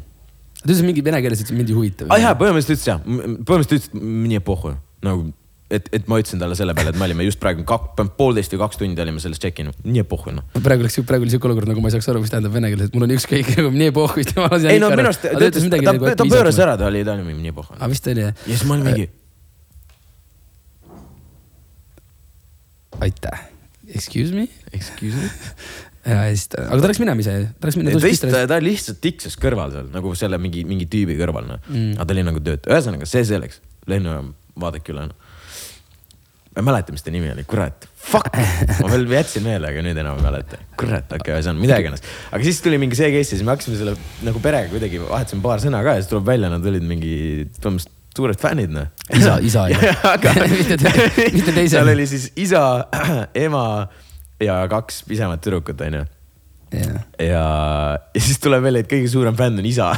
ta 0.59 0.67
ütles 0.67 0.83
mingi 0.83 1.03
vene 1.05 1.21
keeles, 1.23 1.43
ütles 1.45 1.55
mind 1.55 1.71
ei 1.71 1.77
huvita. 1.77 2.07
aa 2.09 2.17
ah, 2.17 2.23
jaa, 2.25 2.37
põhimõtteliselt 2.39 2.75
ütles 2.75 2.89
jah, 2.89 3.03
põhimõtteliselt 3.07 3.93
ütles, 3.93 4.07
mine 4.27 4.41
pohhu, 4.43 4.73
nagu 5.07 5.29
et, 5.71 5.87
et 5.95 6.11
ma 6.11 6.19
ütlesin 6.19 6.43
talle 6.43 6.59
selle 6.59 6.75
peale, 6.75 6.91
et 6.91 6.99
me 6.99 7.07
olime 7.07 7.25
just 7.27 7.39
praegu 7.39 7.63
kak-, 7.67 7.95
poolteist 8.19 8.51
või 8.55 8.61
kaks 8.65 8.81
tundi 8.83 9.03
olime 9.03 9.23
selles 9.23 9.39
check-in, 9.43 9.71
nii 9.87 10.05
pohhu 10.11 10.35
noh. 10.35 10.47
praegu 10.59 10.83
oleks, 10.83 10.99
praegu 11.07 11.27
oli 11.27 11.33
siuke 11.33 11.47
olukord, 11.47 11.71
nagu 11.71 11.83
ma 11.83 11.91
ei 11.91 11.95
saaks 11.95 12.11
aru, 12.11 12.23
mis 12.23 12.33
tähendab 12.33 12.55
vene 12.55 12.71
keeles, 12.73 12.91
et 12.91 12.99
mul 12.99 13.07
on 13.07 13.15
ükskõik 13.15 13.51
nagu 13.55 13.71
nii 13.75 13.91
lasen 13.95 14.71
ei 14.75 14.83
no 14.83 14.91
minu 14.91 15.07
arust, 15.07 15.23
ta 15.23 15.51
ütles, 15.51 15.71
ta, 15.71 15.95
ta 16.19 16.27
pööras. 16.27 16.59
ära, 16.67 16.75
ta 16.79 16.91
oli, 16.91 17.07
ta 17.07 17.15
oli 17.15 17.27
mingi 17.31 17.47
nii 17.47 17.55
pohhu. 17.63 17.79
aa, 17.79 17.91
vist 17.91 18.11
oli 18.11 18.27
jah? 18.27 18.35
ja 18.43 18.55
siis 18.55 18.67
ma 18.67 18.75
olin 18.75 18.91
mingi, 18.91 19.11
aitäh. 23.07 23.56
Excuse 23.95 24.35
me? 24.35 24.47
excuse 24.75 25.15
me. 25.15 25.29
ja 26.11 26.23
siis 26.31 26.47
ta, 26.51 26.65
aga 26.67 26.79
ta 26.83 26.91
läks 26.91 27.01
minema 27.03 27.23
ise, 27.23 27.35
ta 27.59 27.69
läks 27.69 27.77
minema. 27.79 27.99
ta 27.99 28.07
lihtsalt, 28.07 28.35
ta 28.51 28.59
lihtsalt 28.63 28.99
tiksus 29.03 29.37
kõrval 29.39 29.73
seal 29.75 29.87
nagu 29.93 30.13
selle 30.19 30.39
mingi, 30.41 30.63
mingi 30.67 30.89
tüübi 30.91 31.17
kõrval 31.19 31.47
noh 31.47 31.63
Mm. 31.67 31.95
aga 31.97 32.05
ta 32.07 32.15
oli 32.15 32.23
nagu 32.27 32.41
töötaja, 32.43 32.77
ühesõnaga 32.77 33.07
see 33.09 33.23
selleks, 33.27 33.59
lennujaam, 33.89 34.29
vaadake 34.61 34.93
üle 34.93 35.07
noh. 35.09 35.25
ma 36.55 36.61
ei 36.61 36.67
mäleta, 36.69 36.93
mis 36.95 37.03
ta 37.05 37.11
nimi 37.13 37.31
oli, 37.33 37.43
kurat, 37.49 37.87
fuck, 38.07 38.37
ma 38.81 38.91
veel 38.93 39.07
jätsin 39.11 39.43
meelde, 39.45 39.71
aga 39.71 39.83
nüüd 39.83 39.99
enam 40.03 40.21
ei 40.21 40.27
mäleta. 40.27 40.61
kurat, 40.79 41.09
okei 41.09 41.19
okay,, 41.19 41.35
ühesõnaga 41.35 41.63
mida 41.65 41.81
iganes. 41.83 42.05
aga 42.31 42.47
siis 42.47 42.61
tuli 42.63 42.79
mingi 42.81 42.99
see 42.99 43.11
case 43.11 43.25
ja 43.25 43.33
siis 43.33 43.43
me 43.43 43.55
hakkasime 43.55 43.79
selle 43.81 43.97
nagu 44.27 44.41
perega 44.43 44.71
kuidagi 44.71 45.03
vahetasime 45.03 45.43
paar 45.43 45.63
sõna 45.63 45.83
ka 45.85 45.97
ja 45.97 46.03
siis 46.03 46.11
tuleb 46.13 46.29
välja, 46.29 46.51
nad 46.53 46.71
olid 46.71 46.87
mingi 46.87 47.13
põhimõtteliselt 47.57 47.96
suured 48.17 48.41
fännid 48.41 48.73
noh. 48.73 48.91
isa, 49.13 49.37
isa 49.45 49.67
oli. 49.69 49.79
aga 50.13 50.35
mitte, 50.57 50.77
mitte 50.81 51.53
teise 51.53 51.77
seal. 51.77 51.95
oli 51.95 52.09
siis 52.09 52.29
isa, 52.35 52.65
ema 53.47 53.65
ja 54.43 54.61
kaks 54.71 55.03
pisemat 55.07 55.41
tüdrukut 55.45 55.81
onju 55.87 56.05
ja, 56.71 57.95
ja 58.13 58.19
siis 58.19 58.39
tuleb 58.43 58.65
välja, 58.67 58.83
et 58.83 58.91
kõige 58.91 59.09
suurem 59.11 59.37
fänn 59.37 59.61
on 59.61 59.67
isa. 59.67 59.93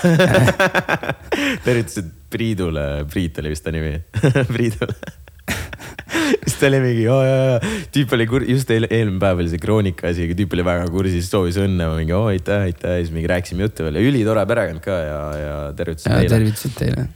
tervitused 1.65 2.15
Priidule, 2.29 2.85
Priit 3.09 3.39
oli 3.41 3.53
vist 3.55 3.65
ta 3.65 3.73
nimi, 3.73 3.95
Priidule. 4.51 4.93
siis 6.43 6.57
ta 6.59 6.67
oli 6.69 6.81
mingi, 6.83 7.05
ja, 7.07 7.17
ja, 7.25 7.37
ja 7.53 7.77
tüüp 7.93 8.13
oli 8.17 8.27
kur-, 8.29 8.45
just 8.45 8.69
eel, 8.73 8.85
eelmine 8.89 9.21
päev 9.21 9.41
oli 9.41 9.49
see 9.49 9.61
kroonika 9.61 10.11
asi, 10.11 10.29
tüüp 10.37 10.53
oli 10.57 10.65
väga 10.67 10.89
kursis, 10.93 11.29
soovis 11.31 11.57
õnne, 11.61 11.89
ma 11.89 11.97
mingi 11.97 12.13
oo 12.13 12.27
aitäh, 12.29 12.67
aitäh, 12.69 12.99
siis 13.01 13.13
mingi 13.15 13.31
rääkisime 13.31 13.65
juttu 13.65 13.87
veel 13.87 13.97
ja 13.97 14.11
ülitore 14.11 14.45
perekond 14.49 14.83
ka 14.85 14.99
ja, 15.01 15.21
ja 15.39 15.55
tervitused 15.77 16.11
ja 16.11 16.19
neile. 16.19 16.35
tervitused 16.35 16.77
teile. 16.77 17.09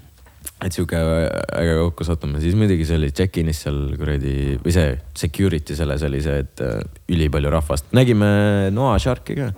Et 0.64 0.76
sihuke 0.76 1.00
äge 1.00 1.76
kokkusattumine, 1.80 2.42
siis 2.44 2.56
muidugi 2.60 2.88
see 2.88 2.98
oli 3.00 3.12
check-in'is 3.16 3.66
seal 3.66 3.84
kuradi 4.00 4.58
või 4.64 4.74
see 4.76 4.96
security 5.18 5.78
selles 5.78 6.04
oli 6.08 6.24
see, 6.24 6.42
et 6.46 6.64
äh, 6.64 6.82
ülipalju 7.12 7.52
rahvast, 7.54 7.92
nägime 7.96 8.34
Noa 8.76 8.98
Sharki 9.02 9.38
ka 9.40 9.52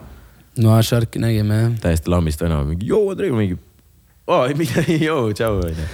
no 0.61 0.81
Sharki 0.83 1.21
nägime 1.21 1.61
jah. 1.61 1.71
täiesti 1.83 2.11
lambist 2.11 2.43
venema, 2.43 2.65
mingi 2.67 2.87
joo, 2.89 3.09
Andrei, 3.11 3.31
mingi. 3.35 3.57
ei 4.35 4.55
midagi, 4.57 4.97
joo, 5.03 5.27
tšau, 5.37 5.59
onju. 5.67 5.87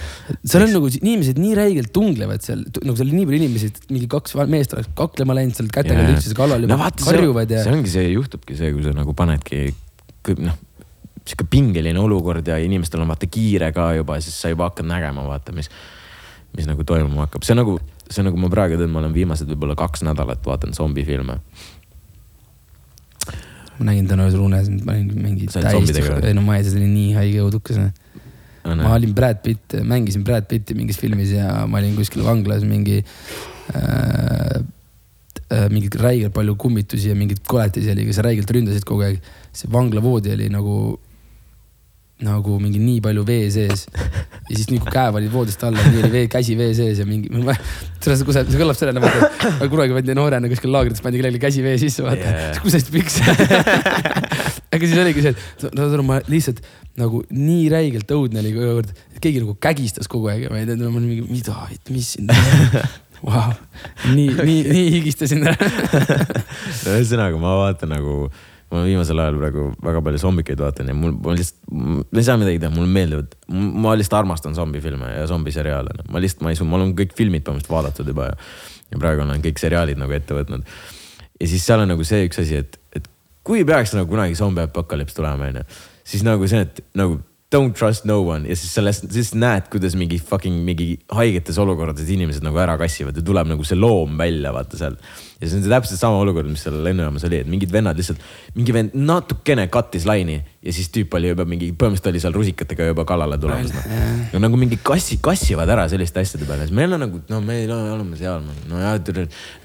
seal 0.48 0.66
on 0.66 0.74
nagu 0.78 0.90
inimesed 0.96 1.40
nii 1.42 1.56
räigelt 1.58 1.92
tunglevad 1.94 2.44
seal, 2.44 2.62
nagu 2.80 2.96
seal 2.96 3.10
oli 3.10 3.18
nii 3.18 3.28
palju 3.28 3.40
inimesi, 3.42 3.72
et 3.72 3.92
mingi 3.92 4.08
kaks 4.12 4.36
meest 4.52 4.76
oleks 4.76 4.92
kaklema 4.98 5.36
läinud 5.36 5.58
seal 5.58 5.68
kätega 5.72 6.06
üksteise 6.14 6.38
kallal 6.38 6.64
no 6.64 6.70
juba 6.70 6.80
vaata, 6.86 7.04
see, 7.04 7.16
karjuvad 7.18 7.52
ja 7.52 7.64
see. 7.66 7.74
ongi 7.76 7.92
see, 7.92 8.06
juhtubki 8.14 8.56
see, 8.58 8.72
kui 8.76 8.86
sa 8.86 8.94
nagu 8.96 9.16
panedki 9.18 9.66
noh, 10.40 10.56
sihuke 11.22 11.46
pingeline 11.50 11.98
olukord 12.00 12.46
ja 12.48 12.58
inimestel 12.58 13.02
on 13.04 13.12
vaata 13.12 13.28
kiire 13.30 13.70
ka 13.74 13.92
juba, 13.98 14.18
siis 14.20 14.38
sa 14.42 14.50
juba 14.52 14.70
hakkad 14.70 14.88
nägema, 14.88 15.24
vaata, 15.26 15.54
mis, 15.54 15.70
mis 16.56 16.66
nagu 16.68 16.84
toimuma 16.86 17.26
hakkab, 17.26 17.46
see 17.46 17.54
on 17.54 17.62
nagu, 17.62 17.76
see 18.08 18.22
on 18.22 18.30
nagu 18.30 18.42
ma 18.42 18.50
praegu 18.52 18.78
teen, 18.80 18.90
ma 18.92 19.02
olen 19.02 19.14
viimased 19.14 19.50
võib-olla 19.52 19.76
kaks 19.78 20.04
nädalat 20.06 20.42
vaatan 20.46 20.74
zombifilme. 20.76 21.38
ma 23.78 23.88
nägin 23.88 24.10
täna 24.10 24.26
öösel 24.28 24.42
unes, 24.44 24.68
ma 24.82 24.96
olin 24.96 25.14
mingi 25.14 25.48
täiesti 25.50 26.02
ei 26.26 26.34
no 26.36 26.44
ma 26.44 26.58
ei, 26.58 26.66
see 26.66 26.78
oli 26.80 26.90
nii 26.90 27.14
haige 27.18 27.46
õudukas. 27.46 27.80
ma 28.66 28.92
olin 28.94 29.14
Brad 29.14 29.42
Pitt, 29.46 29.78
mängisin 29.82 30.26
Brad 30.26 30.50
Pitti 30.50 30.74
mingis 30.78 30.98
filmis 30.98 31.32
ja 31.34 31.64
ma 31.66 31.80
olin 31.80 31.96
kuskil 31.98 32.26
vanglas 32.26 32.66
mingi 32.66 33.02
äh,. 33.74 34.62
Äh, 35.52 35.68
mingi 35.68 35.90
räigelt 36.00 36.32
palju 36.32 36.54
kummitusi 36.56 37.10
ja 37.10 37.14
mingeid 37.18 37.42
koletisi 37.44 37.90
oli, 37.92 38.06
kes 38.08 38.20
räigelt 38.24 38.50
ründasid 38.54 38.86
kogu 38.88 39.04
aeg. 39.04 39.18
see 39.52 39.68
vanglavoodi 39.68 40.30
oli 40.32 40.46
nagu, 40.48 40.96
nagu 42.22 42.58
mingi 42.62 42.80
nii 42.82 43.00
palju 43.04 43.24
vee 43.26 43.48
sees. 43.54 43.86
ja 43.92 44.54
siis 44.54 44.68
nii 44.70 44.80
kui 44.82 44.92
käe 44.94 45.12
panid 45.14 45.32
voodist 45.32 45.62
alla, 45.66 45.82
nii 45.90 46.02
oli 46.04 46.12
vee, 46.12 46.28
käsi 46.32 46.56
vee 46.58 46.72
sees 46.76 47.02
ja 47.02 47.06
mingi, 47.08 47.30
selles, 48.02 48.24
kus 48.26 48.38
see 48.38 48.60
kõlab 48.60 48.78
sellena, 48.78 49.02
vaata. 49.02 49.52
ma 49.60 49.70
kunagi 49.72 49.96
pandi 49.98 50.16
noorena 50.18 50.50
kuskil 50.52 50.72
laagrites 50.74 51.04
pandi 51.04 51.20
kellelegi 51.20 51.42
käsi 51.42 51.64
vee 51.64 51.76
sisse, 51.82 52.04
vaata 52.06 52.28
yeah.. 52.28 52.62
kusesid 52.64 52.92
pükse. 52.94 53.36
aga 54.72 54.82
siis 54.82 54.98
oligi 55.02 55.26
see, 55.26 55.34
et 55.36 55.78
no, 55.78 55.88
no, 55.92 56.02
ma 56.06 56.20
lihtsalt 56.30 56.62
nagu 57.00 57.22
nii 57.32 57.70
räigelt 57.72 58.10
õudne 58.14 58.42
oli 58.42 58.52
aeg, 58.56 58.90
et 59.14 59.22
keegi 59.22 59.44
nagu 59.44 59.56
kägistas 59.62 60.10
kogu 60.10 60.32
aeg 60.32 60.46
ja 60.46 60.52
ma 60.52 60.60
ei 60.60 60.68
tea, 60.68 60.78
ma 60.82 60.92
olin 60.92 61.08
mingi, 61.08 61.26
mida, 61.30 61.56
mis 61.92 62.14
siin 62.16 62.30
wow.. 63.22 63.52
nii, 64.14 64.30
nii, 64.42 64.62
nii 64.68 64.88
higistasin 64.96 65.46
ära. 65.46 65.56
no 66.84 66.96
ühesõnaga, 66.96 67.38
ma 67.40 67.54
vaatan 67.62 67.94
nagu, 67.94 68.16
ma 68.72 68.82
viimasel 68.86 69.20
ajal 69.20 69.38
praegu 69.40 69.66
väga 69.84 70.00
palju 70.06 70.20
zombikeid 70.22 70.60
vaatan 70.62 70.90
ja 70.90 70.96
mul, 70.96 71.14
ma 71.20 71.34
lihtsalt, 71.36 71.58
ma 71.68 72.20
ei 72.22 72.26
saa 72.26 72.38
midagi 72.40 72.60
teha, 72.62 72.72
mulle 72.72 72.88
meeldivad, 72.92 73.34
ma 73.84 73.94
lihtsalt 73.98 74.18
armastan 74.22 74.56
zombifilme 74.56 75.10
ja 75.12 75.26
zombiseriaale. 75.28 76.06
ma 76.08 76.22
lihtsalt, 76.22 76.44
ma 76.46 76.54
ei 76.54 76.68
mul 76.68 76.86
on 76.86 76.94
kõik 76.98 77.12
filmid 77.18 77.44
põhimõtteliselt 77.44 77.74
vaadatud 77.74 78.12
juba 78.14 78.30
ja, 78.30 78.38
ja 78.94 79.02
praegu 79.02 79.26
olen 79.26 79.44
kõik 79.44 79.60
seriaalid 79.60 80.00
nagu 80.00 80.16
ette 80.16 80.36
võtnud. 80.38 80.64
ja 81.40 81.50
siis 81.50 81.66
seal 81.66 81.84
on 81.84 81.92
nagu 81.92 82.06
see 82.08 82.24
üks 82.28 82.40
asi, 82.40 82.62
et, 82.64 82.80
et 82.96 83.10
kui 83.44 83.66
peaks 83.68 83.92
nagu 83.98 84.08
kunagi 84.08 84.38
zombi 84.38 84.64
apokalüps 84.64 85.18
tulema, 85.18 85.50
onju, 85.52 85.66
siis 86.08 86.24
nagu 86.24 86.48
see, 86.48 86.64
et 86.64 86.82
nagu 86.98 87.20
don't 87.52 87.76
trust 87.76 88.06
no 88.08 88.22
one 88.24 88.48
ja 88.48 88.56
siis 88.56 88.72
sellest, 88.78 89.10
siis 89.12 89.34
näed, 89.36 89.68
kuidas 89.72 89.96
mingi 89.98 90.18
fucking 90.18 90.62
mingi 90.64 90.94
haigetes 91.12 91.58
olukordades 91.60 92.08
inimesed 92.08 92.44
nagu 92.46 92.58
ära 92.62 92.78
kassivad 92.80 93.18
ja 93.18 93.24
tuleb 93.26 93.50
nagu 93.52 93.66
see 93.68 93.78
loom 93.78 94.16
välja, 94.20 94.54
vaata 94.56 94.80
seal. 94.80 94.96
Ja 95.42 95.50
see 95.50 95.58
on 95.58 95.68
täpselt 95.74 96.00
sama 96.00 96.22
olukord, 96.22 96.48
mis 96.50 96.62
seal 96.62 96.78
lennujaamas 96.86 97.26
oli, 97.26 97.42
et 97.42 97.50
mingid 97.50 97.72
vennad 97.74 97.98
lihtsalt, 97.98 98.22
mingi 98.56 98.74
vend 98.76 98.94
natukene 98.94 99.66
kattis 99.72 100.06
laini 100.08 100.38
ja 100.62 100.74
siis 100.74 100.90
tüüp 100.94 101.14
oli 101.18 101.32
juba 101.32 101.44
mingi, 101.48 101.72
põhimõtteliselt 101.74 102.12
oli 102.12 102.22
seal 102.22 102.36
rusikatega 102.36 102.86
juba 102.92 103.04
kallale 103.08 103.38
tulemas 103.42 103.72
no.. 103.74 103.82
no 104.34 104.42
nagu 104.44 104.60
mingi 104.60 104.78
kassi, 104.84 105.18
kassivad 105.24 105.70
ära 105.74 105.88
selliste 105.90 106.22
asjade 106.22 106.46
peale, 106.46 106.68
siis 106.68 106.76
meil 106.76 106.94
on 106.94 107.02
nagu, 107.02 107.22
no 107.32 107.40
me 107.42 107.58
oleme 107.74 108.18
seal, 108.20 108.46
no 108.70 108.78
ja 108.78 108.94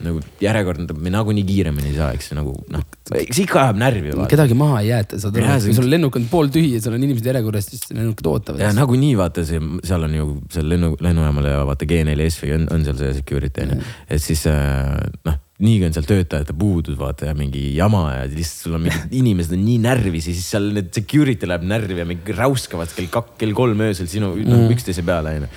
nagu 0.07 0.23
järjekord, 0.41 0.95
me 0.97 1.13
nagunii 1.13 1.45
kiiremini 1.47 1.91
ei 1.93 1.99
saa, 1.99 2.09
eks 2.17 2.33
nagu 2.37 2.55
noh, 2.73 2.85
see 3.11 3.45
ikka 3.45 3.61
ajab 3.67 3.81
närvi. 3.83 4.15
kedagi 4.33 4.57
maha 4.57 4.81
ei 4.81 4.91
jäeta, 4.91 5.21
saad 5.21 5.37
aru 5.37 5.53
see- 5.53 5.69
kui 5.69 5.77
sul 5.77 5.89
lennuk 5.93 6.17
on 6.17 6.27
pooltühi 6.31 6.73
ja 6.73 6.81
seal 6.81 6.97
on 6.97 7.05
inimesed 7.05 7.29
järjekorras, 7.29 7.69
siis 7.69 7.85
lennukid 7.93 8.31
ootavad. 8.33 8.65
ja 8.65 8.73
nagunii 8.73 9.13
vaata 9.21 9.45
see, 9.45 9.61
seal 9.85 10.09
on 10.09 10.17
ju 10.17 10.29
seal 10.53 10.69
lennu, 10.73 10.95
lennujaamal 10.97 11.51
ja 11.51 11.61
vaata 11.69 11.85
G4S-i 11.89 12.55
on, 12.57 12.69
on 12.73 12.87
seal 12.87 12.97
see 13.03 13.19
security 13.21 13.67
on 13.67 13.75
ju, 13.77 13.91
et 14.09 14.23
siis 14.23 14.47
äh, 14.49 14.97
noh, 15.29 15.43
niigi 15.63 15.87
on 15.87 15.95
seal 15.95 16.05
töötajate 16.05 16.53
puudus 16.57 16.97
vaata 16.99 17.31
ja 17.31 17.33
mingi 17.37 17.71
jama 17.73 18.03
ja 18.13 18.25
lihtsalt 18.29 18.67
sul 18.67 18.77
on 18.77 18.83
mingid 18.85 19.15
inimesed 19.21 19.55
on 19.57 19.63
nii 19.65 19.79
närvis 19.87 20.29
ja 20.29 20.35
siis 20.35 20.51
seal 20.53 20.69
need 20.75 20.91
security 20.93 21.49
läheb 21.49 21.65
närvi 21.65 21.97
ja 21.97 22.05
mingi 22.05 22.35
räuskavad 22.37 22.93
kell 22.93 23.09
kak-, 23.13 23.33
kell 23.41 23.57
kolm 23.57 23.81
öösel 23.87 24.09
sinu 24.11 24.35
mm. 24.35 24.51
noh, 24.51 24.67
üksteise 24.75 25.05
peale 25.07 25.33
onju. 25.39 25.49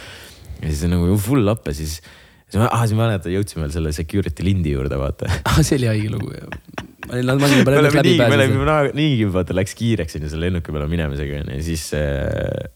ja 0.62 0.70
siis 0.70 0.86
on 0.88 0.96
nagu 0.96 1.18
full 1.20 1.52
up 1.52 1.68
ja 1.68 1.76
siis, 1.76 1.98
siis 2.46 2.56
ma, 2.56 2.70
ah 2.72 2.86
siis 2.86 2.96
ma 2.96 3.04
mäletan, 3.04 3.34
jõudsime 3.36 3.66
veel 3.66 3.76
selle 3.76 3.94
security 3.96 4.46
lindi 4.46 4.72
juurde 4.72 4.96
vaata. 5.00 5.28
ah, 5.50 5.60
see 5.60 5.76
oli 5.82 5.92
haige 5.92 6.14
lugu. 6.16 6.32
ma 6.32 7.18
olin, 7.18 7.28
ma 7.28 7.36
olin 7.36 7.60
juba 7.60 7.76
me 7.76 7.84
lõpuks 7.84 7.84
oleme 7.84 8.00
läbi 8.00 8.08
nii, 8.08 8.18
me 8.24 8.24
oleme 8.24 8.40
pääsenud. 8.40 8.60
juba 8.64 8.80
niigi 9.02 9.30
vaata 9.36 9.60
läks 9.60 9.78
kiireks 9.84 10.16
onju 10.16 10.32
selle 10.32 10.48
lennuki 10.48 10.78
peale 10.78 10.90
minemisega 10.96 11.44
onju 11.44 11.60
ja 11.60 11.68
siis 11.68 11.88
äh,, 12.00 12.68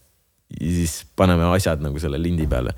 siis 0.61 1.01
paneme 1.17 1.49
asjad 1.57 1.81
nagu 1.81 2.05
selle 2.05 2.21
lindi 2.21 2.45
peale. 2.53 2.77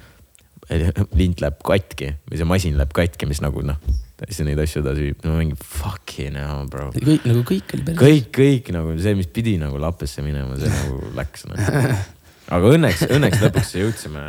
lint 1.18 1.42
läheb 1.42 1.62
katki 1.66 2.14
või 2.30 2.38
see 2.38 2.54
masin 2.54 2.78
läheb 2.78 2.94
katki, 2.94 3.26
mis 3.26 3.42
nagu 3.42 3.66
noh, 3.66 3.82
täiesti 4.16 4.46
neid 4.46 4.60
asju 4.62 4.82
edasi 4.82 5.08
viib, 5.10 5.24
no 5.26 5.36
mingi 5.36 5.56
fucking 5.60 6.38
hell 6.40 6.68
bro. 6.72 6.88
kõik 6.94 7.26
nagu 7.28 7.42
kõik 7.46 7.74
oli 7.76 7.86
päris. 7.88 8.00
kõik, 8.00 8.28
kõik 8.38 8.70
nagu 8.76 8.94
see, 9.04 9.16
mis 9.18 9.28
pidi 9.28 9.56
nagu 9.60 9.80
lappesse 9.80 10.24
minema, 10.24 10.56
see 10.60 10.72
nagu 10.72 11.10
läks 11.18 11.44
no. 11.50 11.58
aga 12.56 12.70
õnneks, 12.76 13.04
õnneks 13.12 13.42
lõpuks 13.44 13.74
jõudsime, 13.76 14.24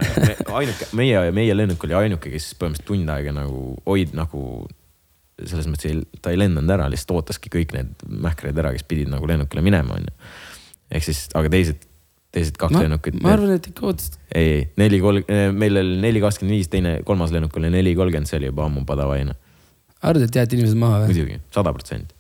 ainuke, 0.60 0.90
meie, 0.98 1.22
meie 1.36 1.56
lennuk 1.56 1.88
oli 1.88 1.96
ainuke, 2.02 2.34
kes 2.34 2.52
põhimõtteliselt 2.60 2.90
tund 2.90 3.16
aega 3.16 3.36
nagu 3.36 3.62
hoid 3.86 4.16
nagu 4.18 4.44
selles 5.46 5.68
mõttes 5.70 5.92
ei, 5.92 6.00
ta 6.22 6.34
ei 6.34 6.40
lennanud 6.40 6.72
ära, 6.74 6.88
lihtsalt 6.92 7.14
ootaski 7.20 7.52
kõik 7.54 7.76
need 7.76 8.08
mähkreid 8.26 8.58
ära, 8.58 8.72
kes 8.74 8.86
pidid 8.90 9.12
nagu 9.12 9.28
lennukile 9.30 9.62
minema, 9.66 10.00
onju. 10.00 10.14
ehk 10.98 11.06
siis, 11.06 11.28
aga 11.38 11.52
teised, 11.54 11.84
teised 12.34 12.58
kaks 12.60 12.80
lennukit. 12.80 13.20
ma 13.22 13.36
arvan, 13.36 13.54
et 13.56 13.70
ikka 13.70 13.86
ootasid. 13.92 14.18
ei, 14.34 14.48
ei, 14.56 14.64
neli 14.82 15.00
kolm, 15.04 15.28
meil 15.58 15.84
oli 15.84 16.00
neli 16.02 16.24
kakskümmend 16.24 16.58
viis, 16.58 16.72
teine, 16.74 16.98
kolmas 17.08 17.36
lennuk 17.36 17.56
oli 17.62 17.70
neli 17.74 17.94
kolmkümmend, 17.98 18.30
see 18.30 18.42
oli 18.42 18.50
juba 18.50 18.66
ammu 18.66 18.84
padavaine. 18.90 19.38
arvad, 20.02 20.28
et 20.28 20.40
jäeti 20.42 20.60
inimesed 20.60 20.80
maha 20.80 21.02
või? 21.04 21.14
muidugi, 21.14 21.40
sada 21.56 21.74
protsenti. 21.76 22.16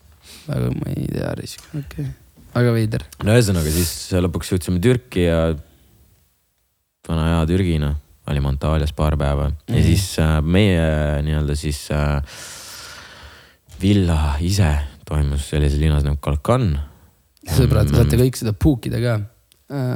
aga 0.48 0.72
ma 0.74 0.92
ei 0.96 1.08
tea, 1.12 1.32
risk, 1.40 1.64
okei 1.72 1.84
okay.. 1.84 2.10
väga 2.58 2.76
veider. 2.80 3.08
no 3.24 3.38
ühesõnaga 3.38 3.74
siis 3.78 3.94
lõpuks 4.26 4.54
jõudsime 4.54 4.84
Türki 4.84 5.28
ja 5.28 5.40
vana 7.08 7.32
hea 7.32 7.48
Türgi 7.50 7.80
noh, 7.82 7.96
olime 8.28 8.52
Antalyas 8.52 8.94
paar 8.96 9.16
päeva 9.20 9.50
mm. 9.50 9.78
ja 9.78 9.86
siis 9.86 10.10
äh, 10.24 10.38
meie 10.44 10.88
nii-öelda 11.26 11.56
siis 11.60 11.86
äh, 11.96 12.22
villa 13.82 14.36
ise 14.44 14.74
toimus 15.08 15.48
sellises 15.52 15.80
linnas 15.80 16.06
nagu 16.06 16.20
Kalkan. 16.22 16.74
sõbrad, 17.48 17.90
saate 17.94 18.20
kõik 18.20 18.40
seda 18.40 18.54
puukida 18.54 19.00
ka. 19.04 19.18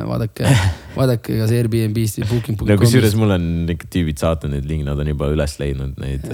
vaadake, 0.07 0.47
vaadake 0.99 1.39
kas 1.41 1.53
Airbnb-st 1.55 2.21
või 2.21 2.27
no 2.27 2.77
kusjuures 2.79 3.15
booking.com'ist. 3.15 3.19
mul 3.19 3.35
on 3.37 3.75
ikka 3.75 3.89
tüübid 3.91 4.21
saatnud 4.21 4.55
neid 4.55 4.67
linke, 4.69 4.87
nad 4.87 4.99
on 4.99 5.11
juba 5.11 5.29
üles 5.31 5.57
leidnud 5.59 5.99
neid, 6.01 6.27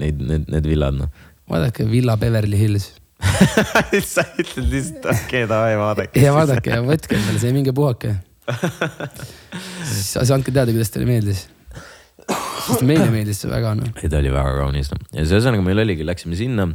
neid, 0.00 0.20
need, 0.20 0.46
need 0.52 0.68
villad 0.68 0.96
noh. 1.00 1.10
vaadake 1.50 1.88
Villa 1.90 2.16
Beverly 2.20 2.60
Hills 2.60 2.92
sa 4.12 4.24
ütled 4.36 4.68
lihtsalt, 4.70 5.06
okei 5.08 5.44
okay,, 5.44 5.48
davai, 5.48 5.76
vaadake. 5.80 6.20
ja 6.20 6.32
vaadake 6.36 6.72
ja 6.74 6.82
võtke 6.84 7.16
endale 7.16 7.40
see, 7.40 7.52
minge 7.56 7.72
puhake. 7.76 8.12
siis 9.88 10.32
andke 10.34 10.52
teada, 10.52 10.72
kuidas 10.74 10.92
teile 10.92 11.08
meeldis. 11.08 11.46
sest 12.66 12.84
meile 12.86 13.08
meeldis 13.12 13.40
see 13.42 13.50
väga 13.50 13.72
noh. 13.78 13.92
ei, 13.96 14.10
ta 14.12 14.20
oli 14.20 14.32
väga 14.34 14.56
kaunis 14.60 14.92
noh. 14.92 15.00
ja 15.12 15.22
siis 15.22 15.36
ühesõnaga 15.38 15.64
meil 15.64 15.80
oligi, 15.86 16.06
läksime 16.06 16.36
sinna. 16.38 16.68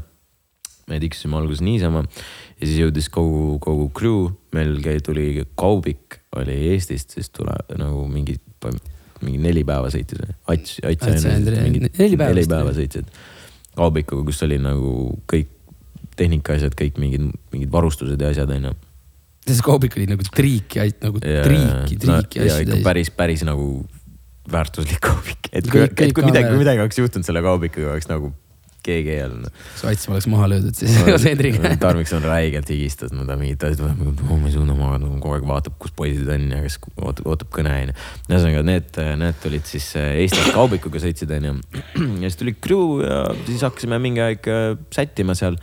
me 0.89 0.99
tiksusime 0.99 1.37
alguses 1.37 1.61
niisama 1.63 2.01
ja 2.07 2.63
siis 2.65 2.79
jõudis 2.81 3.11
kogu, 3.13 3.59
kogu 3.63 3.89
crew, 3.97 4.31
meil 4.55 4.79
käi-, 4.83 5.01
tuli 5.05 5.45
Kaubik 5.57 6.19
oli 6.37 6.57
Eestist, 6.71 7.13
siis 7.17 7.29
tule 7.29 7.53
nagu 7.77 8.07
mingi, 8.09 8.37
mingi 9.25 9.41
neli 9.41 9.63
päeva 9.67 9.89
sõitis. 9.93 10.21
Ats, 10.49 10.79
Ats 10.83 11.07
Ats 11.07 11.25
ja 11.27 11.35
Andre- 11.37 11.63
mingi 11.67 11.85
neli 11.87 12.19
päeva 12.19 12.35
neli 12.35 12.49
päeva 12.49 12.75
sõitsid 12.77 13.09
Kaubikuga, 13.71 14.25
kus 14.27 14.41
oli 14.43 14.57
nagu 14.59 14.93
kõik 15.31 15.47
tehnikaasjad, 16.19 16.75
kõik 16.77 16.99
mingid, 16.99 17.29
mingid 17.53 17.71
varustused 17.71 18.19
ja 18.19 18.31
asjad 18.33 18.51
onju. 18.51 18.73
see 19.47 19.63
kaubik 19.65 19.95
oli 19.97 20.09
nagu 20.11 20.25
triiki, 20.27 20.83
nagu 21.01 21.21
triiki, 21.23 21.97
triiki 22.03 22.41
ja 22.41 22.51
asju 22.51 22.67
täis. 22.73 22.83
päris, 22.85 23.09
päris 23.15 23.45
nagu 23.47 23.85
väärtuslik 24.51 24.99
kaubik, 25.01 25.49
et 25.51 25.69
kui, 25.71 25.81
et 25.85 26.13
kui 26.13 26.27
midagi, 26.27 26.51
midagi 26.59 26.83
oleks 26.83 26.99
juhtunud 26.99 27.25
selle 27.25 27.41
kaubikuga, 27.45 27.95
oleks 27.95 28.09
nagu 28.11 28.33
keegi 28.85 29.13
ei 29.13 29.23
olnud. 29.25 29.53
Sats 29.79 30.09
oleks 30.09 30.27
maha 30.31 30.47
löödud 30.51 30.75
siis 30.77 30.95
koos 31.05 31.25
Hendriga. 31.29 31.73
Tarviks 31.81 32.13
on 32.17 32.25
räigelt 32.25 32.69
higistas, 32.71 33.13
ma 33.15 33.25
tahan 33.27 33.43
mingit 33.43 33.63
asja, 33.67 33.89
oh 33.89 34.31
ma 34.33 34.49
ei 34.49 34.55
suuda 34.55 34.75
magada, 34.77 35.09
kogu 35.21 35.35
aeg 35.37 35.45
vaatab, 35.49 35.77
kus 35.81 35.93
poisid 35.97 36.29
on 36.33 36.47
ja 36.55 36.61
kes 36.65 36.79
ootab, 36.95 37.29
ootab 37.33 37.51
kõne 37.53 37.75
onju. 37.77 37.95
ühesõnaga 38.29 38.65
need, 38.67 38.99
need 39.21 39.39
tulid 39.43 39.69
siis 39.69 39.91
äh, 39.99 40.17
Eestist 40.23 40.53
kaubikuga 40.55 41.01
sõitsid 41.03 41.33
onju. 41.37 41.55
ja 42.23 42.27
siis 42.27 42.39
tuli 42.41 42.55
crew 42.57 43.01
ja 43.05 43.23
siis 43.45 43.63
hakkasime 43.67 44.01
mingi 44.01 44.23
aeg 44.25 44.51
äh, 44.51 44.73
sättima 44.93 45.37
seal. 45.37 45.59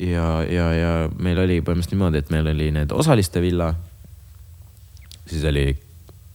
ja, 0.00 0.26
ja, 0.44 0.66
ja 0.76 0.90
meil 1.16 1.38
oli 1.44 1.60
põhimõtteliselt 1.64 1.94
niimoodi, 1.94 2.20
et 2.20 2.32
meil 2.34 2.50
oli 2.52 2.72
need 2.74 2.92
osaliste 2.92 3.40
villa. 3.44 3.72
siis 5.30 5.44
oli 5.48 5.70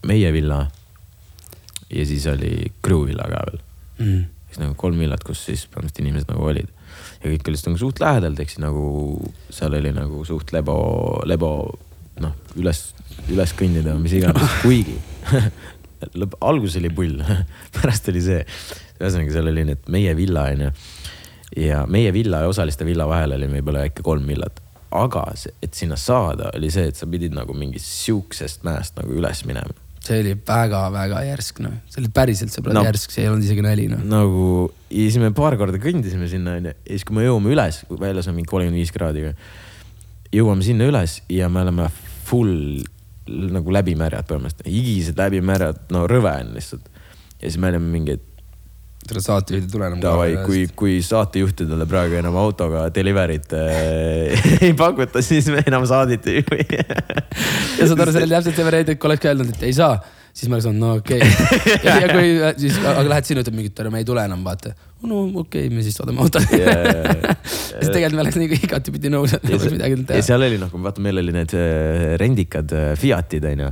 meie 0.06 0.32
villa. 0.34 0.66
Ja 1.96 2.06
siis 2.08 2.26
oli 2.32 2.72
crew 2.84 3.06
villa 3.10 3.28
ka 3.32 3.46
veel 3.50 3.62
Mm. 3.96 4.26
siis 4.50 4.60
nagu 4.60 4.74
kolm 4.76 4.98
villat, 5.00 5.22
kus 5.24 5.46
siis 5.48 5.62
põhimõtteliselt 5.72 6.02
inimesed 6.02 6.32
nagu 6.34 6.44
olid. 6.50 6.68
ja 7.24 7.30
kõik 7.32 7.48
olid 7.48 7.62
nagu 7.70 7.78
suht 7.80 8.02
lähedalt, 8.04 8.40
ehk 8.44 8.50
siis 8.52 8.60
nagu 8.60 8.88
seal 9.56 9.78
oli 9.78 9.94
nagu 9.96 10.24
suht 10.28 10.52
lebo, 10.52 10.76
lebo 11.24 11.52
noh, 12.20 12.34
üles, 12.60 12.82
üles 13.32 13.54
kõndida 13.56 13.96
või 13.96 14.04
mis 14.04 14.18
iganes, 14.20 14.58
kuigi 14.66 14.98
lõpp, 16.20 16.36
algus 16.44 16.76
oli 16.82 16.92
pull, 16.92 17.24
pärast 17.78 18.12
oli 18.12 18.26
see. 18.26 18.44
ühesõnaga, 19.00 19.32
seal 19.32 19.48
oli 19.54 19.64
need 19.72 19.88
meie 19.96 20.12
villa 20.20 20.50
onju. 20.52 20.74
ja 21.64 21.86
meie 21.88 22.12
villa 22.14 22.44
ja 22.44 22.52
osaliste 22.52 22.84
villa 22.86 23.08
vahel 23.08 23.38
oli 23.40 23.48
võib-olla 23.56 23.88
äkki 23.88 24.04
kolm 24.04 24.28
villat. 24.28 24.60
aga 24.92 25.26
see, 25.40 25.56
et 25.64 25.74
sinna 25.74 25.96
saada, 25.96 26.52
oli 26.56 26.68
see, 26.72 26.92
et 26.92 27.00
sa 27.00 27.08
pidid 27.08 27.32
nagu 27.36 27.56
mingist 27.56 27.88
siuksest 28.04 28.68
mäest 28.68 29.00
nagu 29.00 29.16
üles 29.16 29.46
minema 29.48 29.85
see 30.06 30.20
oli 30.22 30.34
väga-väga 30.48 31.22
järsk 31.28 31.60
noh, 31.66 31.76
see 31.92 32.02
oli 32.04 32.12
päriselt 32.14 32.54
sõbrad 32.54 32.78
No. 32.78 32.84
järsk, 32.88 33.12
see 33.14 33.24
ei 33.26 33.30
olnud 33.32 33.46
isegi 33.48 33.64
nali 33.66 33.88
noh. 33.92 34.02
nagu 34.12 34.48
ja 34.90 35.06
siis 35.10 35.18
me 35.22 35.32
paar 35.36 35.58
korda 35.60 35.80
kõndisime 35.82 36.28
sinna 36.32 36.58
onju 36.60 36.74
ja 36.74 36.76
siis, 36.92 37.06
kui 37.08 37.18
me 37.18 37.26
jõuame 37.26 37.54
üles, 37.56 37.82
väljas 37.90 38.30
on 38.32 38.38
mingi 38.38 38.50
kolmkümmend 38.52 38.80
viis 38.82 38.94
kraadi. 38.96 39.26
jõuame 40.36 40.66
sinna 40.66 40.88
üles 40.92 41.20
ja 41.32 41.50
me 41.50 41.64
oleme 41.66 41.90
full 42.26 42.84
nagu 43.26 43.74
läbimärjad 43.74 44.28
põhimõtteliselt, 44.30 44.70
higised 44.70 45.18
läbimärjad, 45.18 45.80
no 45.94 46.04
rõve 46.10 46.30
on 46.44 46.52
lihtsalt. 46.54 46.86
ja 47.42 47.48
siis 47.50 47.58
me 47.58 47.72
olime 47.72 47.90
mingi, 47.90 48.20
et 49.06 49.14
selle 49.14 49.22
saatejuhid 49.22 49.68
ei 49.68 49.72
tule 49.72 49.88
enam 49.92 50.02
davai, 50.02 50.32
kui, 50.46 50.66
kui 50.78 50.98
saatejuhtidele 51.06 51.86
praegu 51.90 52.18
enam 52.18 52.38
autoga 52.42 52.88
delivery't 52.94 53.54
äh, 53.54 54.46
ei 54.66 54.74
pakuta, 54.78 55.22
siis 55.26 55.50
me 55.54 55.62
enam 55.66 55.86
saadit 55.90 56.26
ei 56.32 56.42
juhi. 56.42 56.66
ja 57.80 57.88
saad 57.88 58.02
aru, 58.02 58.16
see 58.16 58.26
oli 58.26 58.34
täpselt 58.34 58.58
see 58.58 58.68
variant, 58.68 58.94
et 58.94 59.02
kui 59.02 59.12
oleks 59.12 59.30
öelnud, 59.30 59.52
et 59.54 59.66
ei 59.70 59.76
saa, 59.78 60.00
siis 60.36 60.50
ma 60.50 60.58
oleks 60.58 60.70
olnud, 60.72 60.82
no 60.82 60.96
okei 61.02 61.22
okay.. 61.22 61.76
ja, 61.86 62.00
ja 62.02 62.10
kui 62.10 62.32
siis, 62.64 62.80
aga 62.82 63.06
lähed 63.12 63.30
sinna, 63.30 63.46
ütled 63.46 63.60
mingit, 63.60 63.84
me 63.94 64.02
ei 64.02 64.08
tule 64.08 64.26
enam, 64.26 64.42
vaata. 64.48 64.74
no 65.06 65.22
okei 65.28 65.68
okay,, 65.68 65.76
me 65.76 65.86
siis 65.86 66.00
saadame 66.00 66.26
auto 66.26 66.42
Yeah. 66.56 67.38
siis 67.46 67.92
tegelikult 67.92 68.18
me 68.18 68.26
oleks 68.26 68.40
nagu 68.42 68.58
igatipidi 68.58 69.14
nõus, 69.14 69.36
et 69.38 69.46
ja, 69.46 69.54
nagu 69.54 69.62
see- 69.62 69.76
midagi 69.76 70.00
ja 70.00 70.10
teha. 70.10 70.26
seal 70.32 70.48
oli 70.50 70.58
noh, 70.62 70.74
vaata, 70.88 71.04
meil 71.06 71.22
oli 71.22 71.36
need 71.36 71.54
äh, 71.60 72.16
rendikad 72.22 72.74
äh, 72.74 72.92
Fiatid 73.00 73.46
onju. 73.52 73.70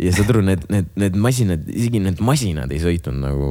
Ja 0.00 0.12
saad 0.16 0.32
aru, 0.32 0.42
need, 0.46 0.66
need, 0.72 0.90
need 1.00 1.16
masinad, 1.20 1.68
isegi 1.70 2.02
need 2.02 2.20
masinad 2.24 2.72
ei 2.72 2.80
sõitnud 2.82 3.20
nagu 3.20 3.48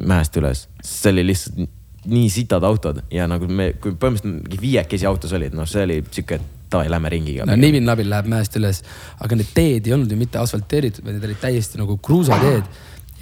mäest 0.00 0.36
üles, 0.40 0.66
see 0.84 1.12
oli 1.12 1.26
lihtsalt 1.30 1.64
nii 2.04 2.28
sitad 2.28 2.64
autod 2.68 3.00
ja 3.12 3.28
nagu 3.30 3.48
me, 3.48 3.70
kui 3.80 3.94
põhimõtteliselt 3.96 4.44
mingi 4.44 4.60
viiekesi 4.60 5.06
autos 5.08 5.32
olid, 5.36 5.54
noh, 5.56 5.68
see 5.68 5.84
oli 5.86 6.00
sihuke, 6.04 6.40
davai, 6.72 6.90
lähme 6.92 7.12
ringiga. 7.12 7.46
no 7.48 7.56
nibin-nabin 7.56 8.10
läheb 8.10 8.28
mäest 8.32 8.56
üles, 8.60 8.82
aga 9.24 9.38
need 9.40 9.54
teed 9.56 9.88
ei 9.88 9.94
olnud 9.96 10.12
ju 10.12 10.18
mitte 10.20 10.40
asfalteeritud, 10.42 11.04
vaid 11.06 11.18
need 11.18 11.30
olid 11.30 11.40
täiesti 11.40 11.80
nagu 11.80 11.96
kruusateed. 12.04 12.68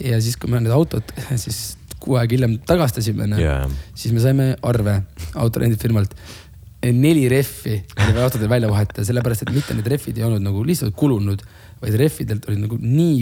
ja 0.03 0.19
siis, 0.25 0.39
kui 0.41 0.51
me 0.51 0.63
need 0.63 0.75
autod 0.75 1.15
siis 1.45 1.63
kuu 2.03 2.19
aega 2.19 2.35
hiljem 2.35 2.57
tagastasime, 2.67 3.29
Jaa. 3.39 3.67
siis 3.95 4.15
me 4.15 4.23
saime 4.25 4.49
arve 4.67 4.99
autorendifirmalt. 5.39 6.17
Neli 6.91 7.29
rehvi 7.31 7.79
oli 7.79 8.15
vaja 8.17 8.27
autodel 8.27 8.51
välja 8.51 8.71
vahetada, 8.71 9.05
sellepärast 9.07 9.47
et 9.47 9.55
mitte 9.55 9.75
need 9.77 9.87
rehvid 9.93 10.19
ei 10.19 10.27
olnud 10.27 10.43
nagu 10.43 10.65
lihtsalt 10.67 10.97
kulunud, 10.99 11.43
vaid 11.83 11.99
rehvidelt 12.01 12.49
olid 12.51 12.65
nagu 12.65 12.79
nii, 12.81 13.21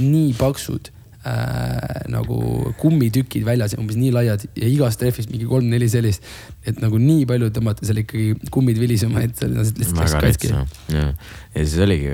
nii 0.00 0.30
paksud 0.38 0.88
äh, 0.88 2.06
nagu 2.12 2.38
kummitükid 2.80 3.44
väljas 3.44 3.74
ja 3.74 3.80
umbes 3.82 3.98
nii 4.00 4.12
laiad 4.14 4.46
ja 4.56 4.70
igast 4.70 5.04
rehvist 5.04 5.32
mingi 5.32 5.48
kolm-neli 5.50 5.88
sellist. 5.92 6.24
et 6.64 6.80
nagu 6.80 7.00
nii 7.00 7.26
palju 7.28 7.50
tõmmati 7.58 7.88
seal 7.88 8.00
ikkagi 8.00 8.48
kummid 8.54 8.80
vilisema, 8.80 9.26
et 9.26 9.36
see 9.36 9.52
lihtsalt 9.52 10.00
läks 10.00 10.16
katki 10.24 10.54
ja 10.94 11.04
siis 11.58 11.76
oligi, 11.84 12.08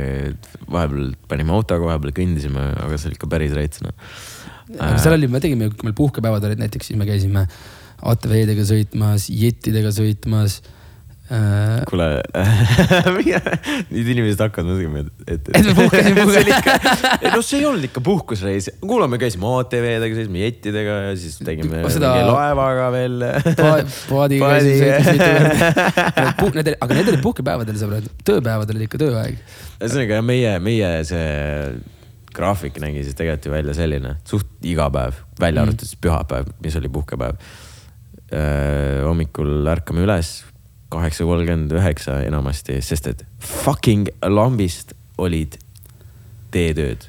vahepeal 0.66 1.14
panime 1.30 1.54
autoga, 1.54 1.86
vahepeal 1.92 2.16
kõndisime, 2.18 2.66
aga 2.82 2.98
see 2.98 3.12
oli 3.12 3.20
ikka 3.20 3.30
päris 3.30 3.54
rets 3.54 3.84
noh. 3.86 3.94
aga 4.74 4.98
seal 4.98 5.14
oli, 5.20 5.30
me 5.30 5.44
tegime, 5.44 5.70
kui 5.70 5.86
meil 5.86 5.98
puhkepäevad 6.02 6.50
olid 6.50 6.66
näiteks, 6.66 6.90
siis 6.90 6.98
me 6.98 7.06
käisime 7.06 7.46
ATV-dega 8.00 8.66
sõitmas, 8.66 9.30
jetidega 9.30 9.94
sõitmas 9.94 10.58
äh,. 10.58 10.76
Kuule, 11.86 12.06
nüüd 13.92 14.08
inimesed 14.10 14.40
hakkavad 14.42 14.72
mõtlema, 14.72 15.02
et, 15.04 15.36
et. 15.36 15.50
Et 15.60 15.68
me 15.68 15.74
puhkasime, 15.78 16.24
ei 17.22 17.30
no 17.30 17.42
see 17.46 17.60
ei 17.60 17.68
olnud 17.68 17.86
ikka 17.86 18.02
puhkusreis, 18.02 18.66
kuule, 18.82 19.06
me 19.10 19.20
käisime 19.22 19.46
ATV-dega, 19.60 20.10
sõitsime 20.18 20.42
jettidega 20.42 20.96
ja 21.04 21.12
siis 21.20 21.38
tegime 21.46 21.84
Seda- 21.94 22.16
laevaga 22.26 22.88
veel. 22.96 23.22
paadiga 24.08 24.50
korda. 24.58 25.30
Need, 26.60 26.74
aga 26.82 26.96
need 26.98 27.08
olid 27.12 27.22
puhkepäevadel, 27.22 27.78
sõbrad, 27.78 28.10
tööpäevadel 28.26 28.80
oli 28.80 28.88
ikka 28.88 28.98
tööaeg. 29.00 29.38
ühesõnaga 29.78 30.18
meie, 30.26 30.58
meie 30.62 30.90
see 31.08 31.24
graafik 32.34 32.82
nägi 32.82 33.04
siis 33.06 33.16
tegelikult 33.18 33.46
ju 33.46 33.54
välja 33.54 33.74
selline, 33.78 34.16
suht 34.26 34.66
iga 34.66 34.90
päev, 34.92 35.22
välja 35.40 35.62
arvatud 35.62 35.86
siis 35.86 35.98
pühapäev, 36.02 36.50
mis 36.64 36.76
oli 36.80 36.90
puhkepäev. 36.92 37.38
hommikul 39.06 39.66
ärkame 39.70 40.04
üles 40.04 40.40
kaheksa 40.90 41.24
kolmkümmend 41.24 41.72
üheksa 41.78 42.20
enamasti, 42.26 42.80
sest 42.82 43.06
et 43.10 43.24
fucking 43.38 44.08
lambist 44.26 44.94
olid 45.18 45.56
teetööd. 46.50 47.06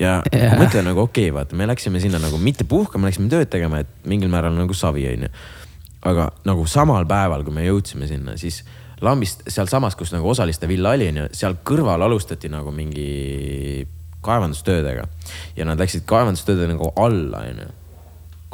ja 0.00 0.18
yeah. 0.32 0.56
mõtle 0.60 0.82
nagu 0.84 1.04
okei 1.04 1.28
okay,, 1.30 1.34
vaata, 1.36 1.56
me 1.56 1.68
läksime 1.68 2.00
sinna 2.00 2.20
nagu 2.22 2.40
mitte 2.40 2.64
puhkama, 2.68 3.08
läksime 3.08 3.30
tööd 3.32 3.50
tegema, 3.52 3.82
et 3.84 4.08
mingil 4.08 4.32
määral 4.32 4.56
nagu 4.56 4.74
savi 4.76 5.06
onju. 5.12 5.30
aga 6.06 6.30
nagu 6.48 6.66
samal 6.70 7.06
päeval, 7.08 7.44
kui 7.44 7.54
me 7.54 7.66
jõudsime 7.66 8.08
sinna, 8.08 8.36
siis 8.40 8.62
lambist 9.04 9.44
sealsamas, 9.52 9.96
kus 9.96 10.12
nagu 10.14 10.28
osaliste 10.30 10.68
villa 10.68 10.94
oli 10.96 11.10
onju, 11.12 11.30
seal 11.36 11.58
kõrval 11.64 12.04
alustati 12.08 12.48
nagu 12.52 12.72
mingi 12.72 13.86
kaevandustöödega 14.26 15.04
ja 15.56 15.66
nad 15.68 15.80
läksid 15.80 16.06
kaevandustöödega 16.08 16.72
nagu 16.72 16.92
alla 16.96 17.44
onju 17.50 17.74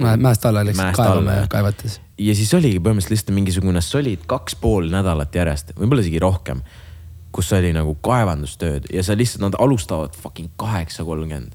mäest 0.01 0.47
alla 0.47 0.65
läksid 0.65 0.97
kaevama 0.97 1.33
ja 1.33 1.47
kaevates. 1.49 2.01
Ja 2.23 2.35
siis 2.37 2.53
oligi 2.57 2.81
põhimõtteliselt 2.83 3.17
lihtsalt 3.17 3.37
mingisugune 3.37 3.83
solid 3.85 4.25
kaks 4.31 4.57
pool 4.61 4.89
nädalat 4.93 5.35
järjest, 5.35 5.75
võib-olla 5.79 6.05
isegi 6.05 6.23
rohkem, 6.23 6.63
kus 7.33 7.51
oli 7.57 7.73
nagu 7.75 7.95
kaevandustööd 8.05 8.89
ja 8.93 9.05
sa 9.07 9.17
lihtsalt, 9.19 9.47
nad 9.47 9.59
alustavad 9.63 10.17
fucking 10.19 10.53
kaheksa 10.61 11.07
kolmkümmend. 11.09 11.55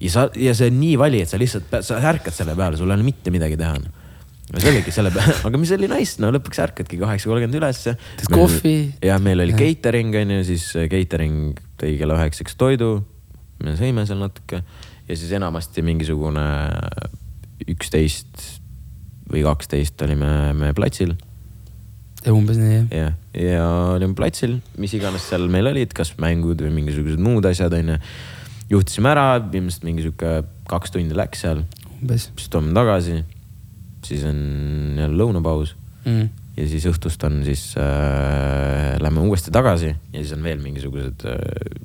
ja 0.00 0.10
sa, 0.14 0.28
ja 0.38 0.54
see 0.54 0.70
on 0.72 0.78
nii 0.80 0.98
vali, 1.00 1.22
et 1.22 1.30
sa 1.30 1.40
lihtsalt, 1.40 1.80
sa 1.84 2.02
ärkad 2.12 2.34
selle 2.34 2.54
peale, 2.58 2.78
sul 2.78 2.90
ei 2.90 2.98
ole 2.98 3.06
mitte 3.06 3.34
midagi 3.34 3.58
teha. 3.60 3.78
no 3.78 4.62
see 4.62 4.72
oligi 4.72 4.94
selle 4.94 5.12
peale, 5.14 5.36
aga 5.50 5.60
mis 5.60 5.74
oli 5.76 5.90
nice, 5.90 6.18
no 6.22 6.32
lõpuks 6.34 6.62
ärkadki 6.64 7.00
kaheksa 7.00 7.30
kolmkümmend 7.30 7.60
ülesse. 7.60 7.96
Teed 8.22 8.34
kohvi. 8.34 8.76
ja 9.04 9.18
meil 9.22 9.44
oli 9.44 9.56
Jah. 9.56 9.64
catering 9.64 10.20
on 10.22 10.36
ju, 10.38 10.44
siis 10.52 10.70
catering 10.94 11.58
tõi 11.80 11.96
kella 12.00 12.20
üheksaks 12.20 12.58
toidu. 12.58 12.96
me 13.64 13.74
sõime 13.78 14.06
seal 14.06 14.22
natuke 14.22 14.62
ja 15.08 15.16
siis 15.16 15.32
enamasti 15.34 15.82
mingisugune 15.82 16.46
üksteist 17.66 18.57
või 19.28 19.44
kaksteist 19.46 20.00
olime 20.06 20.30
me 20.56 20.72
platsil. 20.76 21.14
umbes 22.28 22.58
nii 22.60 22.74
jah. 22.74 22.88
jah, 22.92 23.14
ja 23.36 23.66
olime 23.94 24.16
platsil, 24.18 24.58
mis 24.80 24.94
iganes 24.98 25.28
seal 25.30 25.46
meil 25.52 25.70
olid, 25.70 25.94
kas 25.96 26.14
mängud 26.20 26.60
või 26.64 26.72
mingisugused 26.80 27.20
muud 27.22 27.46
asjad, 27.48 27.74
onju. 27.78 27.98
juhtisime 28.72 29.12
ära, 29.12 29.28
ilmselt 29.40 29.86
mingi 29.86 30.04
sihuke 30.06 30.42
kaks 30.68 30.92
tundi 30.94 31.16
läks 31.16 31.44
seal, 31.46 31.64
siis 32.10 32.50
tuleme 32.52 32.74
tagasi. 32.76 33.22
siis 34.04 34.24
on 34.28 34.38
jälle 34.98 35.16
lõunapaus 35.18 35.74
mm.. 36.04 36.28
Ja 36.58 36.64
siis 36.66 36.86
õhtust 36.90 37.22
on 37.28 37.36
siis 37.46 37.62
äh,, 37.78 38.96
lähme 39.02 39.22
uuesti 39.28 39.52
tagasi 39.54 39.92
ja 39.92 40.18
siis 40.22 40.32
on 40.34 40.42
veel 40.42 40.58
mingisugused 40.62 41.22
äh, 41.28 41.36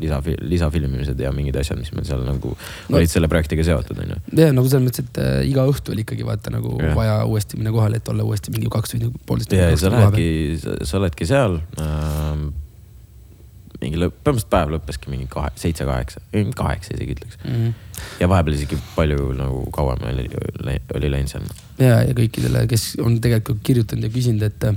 lisa, 0.02 0.18
lisafilmimised 0.42 1.20
ja 1.22 1.32
mingid 1.36 1.58
asjad, 1.62 1.78
mis 1.82 1.94
meil 1.94 2.08
seal 2.10 2.24
nagu 2.26 2.56
No. 2.90 2.98
olid 2.98 3.12
selle 3.12 3.30
projektiga 3.32 3.64
seotud, 3.68 4.00
onju. 4.04 4.18
ja 4.40 4.50
nagu 4.56 4.68
selles 4.72 4.88
mõttes, 4.88 5.06
et 5.06 5.22
äh, 5.22 5.38
iga 5.50 5.68
õhtu 5.70 5.94
oli 5.94 6.04
ikkagi 6.06 6.26
vaata 6.28 6.52
nagu 6.54 6.74
Jah. 6.82 6.90
ja. 6.92 6.98
vaja 6.98 7.16
uuesti 7.30 7.60
minna 7.62 7.72
kohale, 7.76 8.02
et 8.02 8.10
olla 8.12 8.26
uuesti 8.28 8.54
mingi 8.56 8.72
kaks 8.74 8.98
või 8.98 9.14
poolteist 9.30 9.56
ja, 9.56 9.70
ja 9.72 9.80
sa 9.80 9.94
lähedki, 9.94 10.28
sa 10.90 11.00
oledki 11.00 11.30
seal 11.30 11.62
ähm,. 11.80 12.50
Mingi 13.84 14.00
lõpp, 14.00 14.16
põhimõtteliselt 14.24 14.52
päev 14.54 14.74
lõppeski 14.74 15.12
mingi 15.12 15.28
kahe, 15.32 15.52
seitse-kaheksa, 15.60 16.24
kaheksa 16.58 16.96
isegi 16.96 17.18
ütleks. 17.18 17.40
Mhm. 17.44 17.70
ja 18.20 18.30
vahepeal 18.32 18.58
isegi 18.58 18.80
palju 18.96 19.30
nagu 19.38 19.64
kauem 19.76 20.02
oli, 20.10 20.28
oli 20.98 21.12
läinud 21.12 21.32
seal. 21.32 21.48
ja, 21.80 22.02
ja 22.08 22.18
kõikidele, 22.18 22.66
kes 22.72 22.94
on 23.04 23.20
tegelikult 23.24 23.64
kirjutanud 23.66 24.08
ja 24.08 24.14
küsinud, 24.14 24.44
et, 24.48 24.68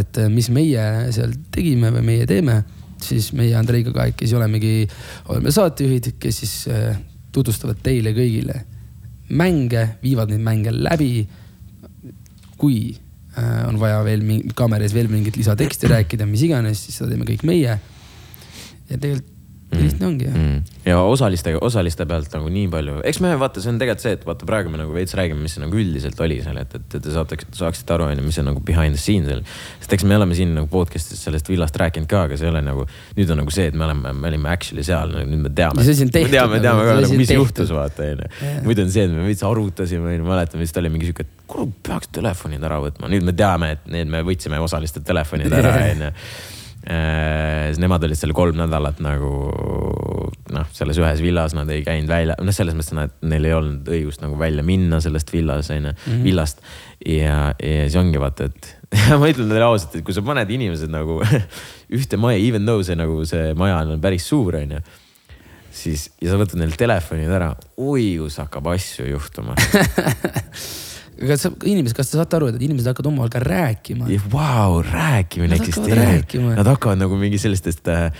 et 0.00 0.22
mis 0.32 0.50
meie 0.54 0.86
seal 1.16 1.34
tegime 1.54 1.92
või 1.96 2.06
meie 2.12 2.28
teeme, 2.28 2.60
siis 3.02 3.32
meie 3.36 3.56
Andreiga 3.58 3.92
kahekesi 3.94 4.36
olemegi, 4.36 4.86
oleme 5.32 5.52
saatejuhid, 5.52 6.14
kes 6.20 6.42
siis 6.42 6.54
äh, 6.72 6.96
tutvustavad 7.32 7.80
teile 7.84 8.14
kõigile 8.16 8.62
mänge, 9.36 9.88
viivad 10.02 10.30
neid 10.30 10.44
mänge 10.44 10.72
läbi. 10.72 11.26
kui 12.56 12.96
on 13.68 13.76
vaja 13.80 14.00
veel 14.06 14.22
kaamera 14.56 14.86
ees 14.86 14.94
veel 14.96 15.10
mingit 15.12 15.36
lisateksti 15.36 15.90
rääkida, 15.92 16.26
mis 16.28 16.46
iganes, 16.46 16.86
siis 16.86 17.00
seda 17.00 17.10
teeme 17.12 17.28
kõik 17.28 17.44
meie. 17.48 17.78
ja 18.86 18.98
tegelikult 18.98 19.35
nii 19.72 19.82
lihtne 19.82 20.06
ongi 20.06 20.26
jah. 20.28 20.34
mm.. 20.34 20.76
ja 20.86 20.98
osaliste, 21.02 21.52
osaliste 21.64 22.06
pealt 22.06 22.32
nagu 22.36 22.50
nii 22.52 22.68
palju, 22.70 22.96
eks 23.10 23.18
me 23.24 23.32
vaata, 23.40 23.62
see 23.62 23.72
on 23.72 23.80
tegelikult 23.80 24.04
see, 24.04 24.14
et 24.18 24.26
vaata 24.28 24.46
praegu 24.48 24.70
me 24.70 24.78
nagu 24.80 24.94
veits 24.94 25.16
räägime, 25.18 25.42
mis 25.42 25.56
see 25.56 25.62
nagu 25.62 25.78
üldiselt 25.80 26.20
oli 26.22 26.38
seal, 26.44 26.60
et, 26.62 26.76
et 26.78 26.94
te 26.94 27.14
saate, 27.14 27.38
saaksite 27.56 27.96
aru, 27.96 28.06
onju, 28.12 28.24
mis 28.26 28.38
on 28.42 28.48
nagu 28.50 28.62
behind 28.66 28.94
the 28.94 29.02
scenes 29.02 29.30
seal. 29.30 29.42
sest 29.82 29.96
eks 29.98 30.06
me 30.06 30.18
oleme 30.18 30.38
siin 30.38 30.54
nagu 30.56 30.70
podcast'is 30.72 31.24
sellest 31.26 31.50
villast 31.50 31.78
rääkinud 31.82 32.10
ka, 32.10 32.24
aga 32.28 32.38
see 32.38 32.46
ei 32.46 32.52
ole 32.54 32.62
nagu, 32.66 32.86
nüüd 33.18 33.32
on 33.34 33.42
nagu 33.42 33.54
see, 33.54 33.68
et 33.72 33.78
me 33.78 33.88
oleme, 33.88 34.14
me 34.14 34.30
olime 34.32 34.52
actually 34.52 34.86
seal, 34.86 35.14
nüüd 35.18 35.46
me 35.48 35.50
teame. 35.50 35.82
Me 35.82 35.96
teame, 36.06 36.60
nagu, 36.60 36.62
teame 36.62 36.84
see 36.86 36.92
ka 36.92 36.98
nagu, 37.02 37.20
mis 37.22 37.32
tehtud. 37.32 37.42
juhtus, 37.42 37.72
vaata 37.74 38.06
onju 38.06 38.30
Jaa.. 38.30 38.60
muidu 38.66 38.86
on 38.86 38.92
see, 38.94 39.06
et 39.08 39.16
me 39.16 39.26
veits 39.26 39.46
arutasime, 39.46 40.12
onju, 40.14 40.28
mäletan 40.30 40.62
vist 40.62 40.78
oli 40.78 40.92
mingi 40.94 41.10
sihuke, 41.10 41.26
et 41.26 41.46
kuule, 41.50 41.72
peaks 41.86 42.12
telefonid 42.14 42.62
ära 42.66 42.78
võtma, 42.82 43.10
nüüd 43.10 43.26
me 43.26 43.34
teame, 43.36 43.74
et 43.76 43.90
need 43.90 44.10
me 44.12 44.22
võtsime 44.26 44.62
osaliste 44.62 45.02
telefonid 45.06 45.52
ära, 45.58 45.74
onju 45.94 46.12
siis 46.86 47.80
nemad 47.82 48.04
olid 48.06 48.18
seal 48.18 48.34
kolm 48.36 48.58
nädalat 48.60 49.00
nagu 49.02 49.30
noh, 50.54 50.66
selles 50.74 50.98
ühes 51.00 51.22
villas 51.24 51.54
nad 51.56 51.70
ei 51.72 51.82
käinud 51.86 52.10
välja, 52.10 52.36
noh, 52.38 52.54
selles 52.54 52.76
mõttes, 52.78 52.94
et 53.02 53.26
neil 53.26 53.48
ei 53.48 53.54
olnud 53.56 53.88
õigust 53.90 54.22
nagu 54.22 54.38
välja 54.38 54.62
minna 54.66 55.00
sellest 55.02 55.32
villas 55.34 55.70
onju 55.74 55.92
mm, 55.92 55.96
-hmm. 56.04 56.22
villast. 56.26 56.62
ja, 57.06 57.54
ja 57.58 57.88
siis 57.88 57.98
ongi 58.00 58.20
vaata, 58.22 58.50
et 58.50 58.70
ma 59.20 59.30
ütlen 59.30 59.50
teile 59.50 59.66
ausalt, 59.66 59.98
et 59.98 60.06
kui 60.06 60.14
sa 60.14 60.22
paned 60.22 60.50
inimesed 60.50 60.92
nagu 60.92 61.18
ühte 61.98 62.20
maja, 62.20 62.38
even 62.38 62.66
though 62.66 62.84
see 62.86 62.98
nagu 62.98 63.24
see 63.26 63.52
maja 63.58 63.82
on 63.82 64.00
päris 64.00 64.28
suur 64.28 64.56
onju 64.62 64.82
siis 65.76 66.08
ja 66.22 66.32
sa 66.32 66.40
võtad 66.40 66.60
neil 66.60 66.74
telefonid 66.78 67.30
ära, 67.30 67.50
oi 67.76 68.16
kus 68.20 68.38
hakkab 68.40 68.70
asju 68.72 69.10
juhtuma. 69.10 69.56
kas 71.20 71.46
sa, 71.46 71.52
inimesed, 71.64 71.96
kas 71.96 72.10
te 72.10 72.18
saate 72.20 72.38
aru, 72.38 72.50
et 72.52 72.62
inimesed 72.62 72.90
hakkavad 72.90 73.10
omavahel 73.12 73.32
ka 73.32 73.44
rääkima? 73.44 74.08
Vau, 74.32 74.82
rääkimine 74.84 75.60
eksisteerib. 75.60 76.34
Nad 76.58 76.72
hakkavad 76.74 77.00
nagu 77.04 77.20
mingi 77.20 77.40
sellistest 77.42 77.88
äh,. 77.92 78.10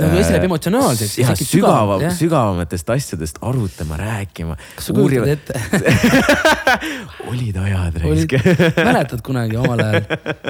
Nagu 0.00 0.16
esineb 0.16 0.46
emotsionaalselt, 0.46 1.12
jah, 1.20 1.32
tekib 1.36 1.48
sügava 1.50 1.96
sügav-, 1.98 2.04
jah. 2.06 2.14
sügavamatest 2.16 2.92
asjadest 2.94 3.40
arutama, 3.44 3.98
rääkima. 4.00 4.56
kas 4.78 4.88
sa 4.88 4.94
kujutad 4.96 5.28
ette? 5.34 5.60
olid 7.32 7.58
ajad, 7.60 7.98
raisk., 8.00 8.34
mäletad 8.78 9.20
kunagi 9.26 9.58
omal 9.60 9.82
ajal, 9.84 10.06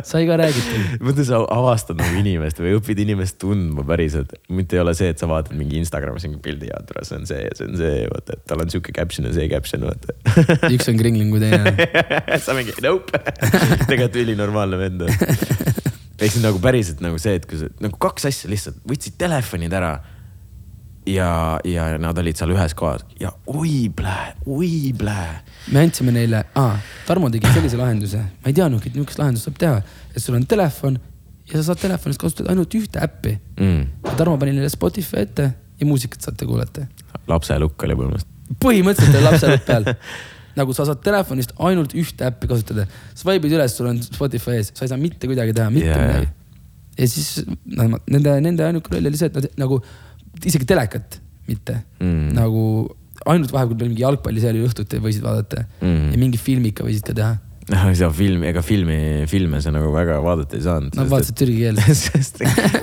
sai 0.07 0.25
ka 0.29 0.39
räägitud. 0.39 0.95
mõtle, 1.07 1.27
sa 1.27 1.43
avastad 1.57 1.99
nagu 1.99 2.23
inimest 2.23 2.63
või 2.63 2.77
õpid 2.79 3.03
inimest 3.03 3.41
tundma 3.43 3.85
päriselt, 3.89 4.37
mitte 4.55 4.79
ei 4.79 4.85
ole 4.85 4.95
see, 4.99 5.11
et 5.11 5.23
sa 5.23 5.27
vaatad 5.31 5.59
mingi 5.59 5.81
Instagramis 5.83 6.29
mingi 6.29 6.43
pildi 6.45 6.71
ja 6.71 6.79
tule, 6.87 7.03
see 7.09 7.19
on 7.19 7.27
see 7.29 7.43
ja 7.43 7.55
see 7.59 7.71
on 7.71 7.79
see, 7.83 8.03
vaata, 8.15 8.39
et 8.39 8.47
tal 8.53 8.63
on 8.63 8.71
sihuke 8.73 8.95
caption 8.95 9.27
ja 9.27 9.35
see 9.35 9.51
caption, 9.51 9.89
vaata. 9.91 10.15
üks 10.75 10.91
on 10.93 11.01
kringling 11.03 11.35
kui 11.35 11.43
teine. 11.43 11.75
sa 12.43 12.55
mingi 12.59 12.79
nope, 12.85 13.25
tegelikult 13.89 14.23
ülinormaalne 14.23 14.85
vend 14.87 15.09
on. 15.09 15.91
Ehk 16.23 16.37
siis 16.37 16.45
nagu 16.45 16.61
päriselt 16.63 17.03
nagu 17.05 17.21
see, 17.21 17.37
et 17.39 17.47
kui 17.49 17.61
sa 17.61 17.69
nagu 17.83 17.99
kaks 18.01 18.29
asja 18.31 18.51
lihtsalt 18.51 18.83
võtsid 18.89 19.19
telefonid 19.21 19.73
ära. 19.77 19.93
ja, 21.07 21.59
ja 21.67 21.87
nad 21.99 22.19
olid 22.19 22.39
seal 22.39 22.53
ühes 22.55 22.77
kohas 22.79 23.03
ja 23.19 23.33
oi 23.51 23.91
plää, 23.97 24.35
oi 24.47 24.93
plää. 24.99 25.43
me 25.73 25.83
andsime 25.83 26.15
neile 26.15 26.45
ah,, 26.55 26.77
Tarmo 27.07 27.31
tegi 27.31 27.51
sellise 27.51 27.81
lahenduse, 27.81 28.19
ma 28.19 28.53
ei 28.53 28.55
teadnudki, 28.55 28.93
et 28.93 28.99
niisugust 28.99 29.19
lahendust 29.19 29.49
saab 29.49 29.59
teha, 29.59 29.81
et 30.15 30.23
sul 30.23 30.39
on 30.39 30.47
telefon 30.47 31.01
ja 31.49 31.59
sa 31.59 31.73
saad 31.73 31.83
telefonist 31.83 32.21
kasutada 32.23 32.53
ainult 32.55 32.75
ühte 32.79 33.03
äppi. 33.03 33.35
Mm. 33.59 34.15
Tarmo 34.17 34.39
pani 34.39 34.55
neile 34.57 34.71
Spotify 34.73 35.25
ette 35.27 35.49
ja 35.81 35.87
muusikat 35.87 36.23
saate 36.23 36.47
kuulata. 36.47 36.87
lapselukk 37.29 37.83
oli 37.83 37.99
põhimõtteliselt. 37.99 38.55
põhimõtteliselt 38.63 39.19
oli 39.19 39.27
lapse 39.27 39.51
lõpp 39.51 39.67
peal. 39.67 39.91
nagu 40.59 40.75
sa 40.77 40.87
saad 40.89 41.03
telefonist 41.05 41.53
ainult 41.59 41.95
ühte 41.99 42.27
äppi 42.29 42.51
kasutada, 42.51 42.87
swipe'id 43.19 43.57
üles, 43.57 43.75
sul 43.79 43.91
on 43.91 44.01
Spotify 44.05 44.59
ees, 44.61 44.73
sa 44.77 44.87
ei 44.87 44.93
saa 44.93 45.01
mitte 45.01 45.31
kuidagi 45.31 45.55
teha, 45.57 45.71
mitte 45.75 45.91
yeah. 45.91 46.07
midagi. 46.09 46.33
ja 46.99 47.09
siis 47.09 47.31
no, 47.79 47.99
nende, 48.13 48.35
nende 48.45 48.67
ainuke 48.69 48.93
roll 48.93 49.09
oli 49.13 49.21
see, 49.21 49.31
et 49.33 49.39
nad 49.41 49.49
nagu 49.67 49.81
isegi 50.45 50.69
telekat 50.69 51.21
mitte 51.49 51.81
Mm. 52.03 52.33
nagu 52.37 52.61
ainult 53.29 53.53
vahepeal 53.55 53.79
veel 53.79 53.91
mingi 53.93 54.03
jalgpalliseeri 54.03 54.61
õhtuti 54.67 54.99
võisid 55.03 55.25
vaadata 55.27 55.65
Mm. 55.81 56.13
ja 56.13 56.19
mingi 56.21 56.39
filmika 56.39 56.85
võisid 56.87 57.05
ka 57.07 57.15
teha. 57.19 57.33
noh, 57.73 57.85
ei 57.89 57.95
saa 57.99 58.11
filmi, 58.11 58.49
ega 58.51 58.63
filmi, 58.67 58.97
filme 59.31 59.61
sa 59.63 59.71
nagu 59.75 59.93
väga 59.95 60.17
vaadata 60.25 60.57
ei 60.59 60.65
saanud. 60.65 60.97
Nad 60.99 61.11
vaatasid 61.11 61.37
türgi 61.39 61.61
keelt. 61.63 61.83
sest 62.05 62.41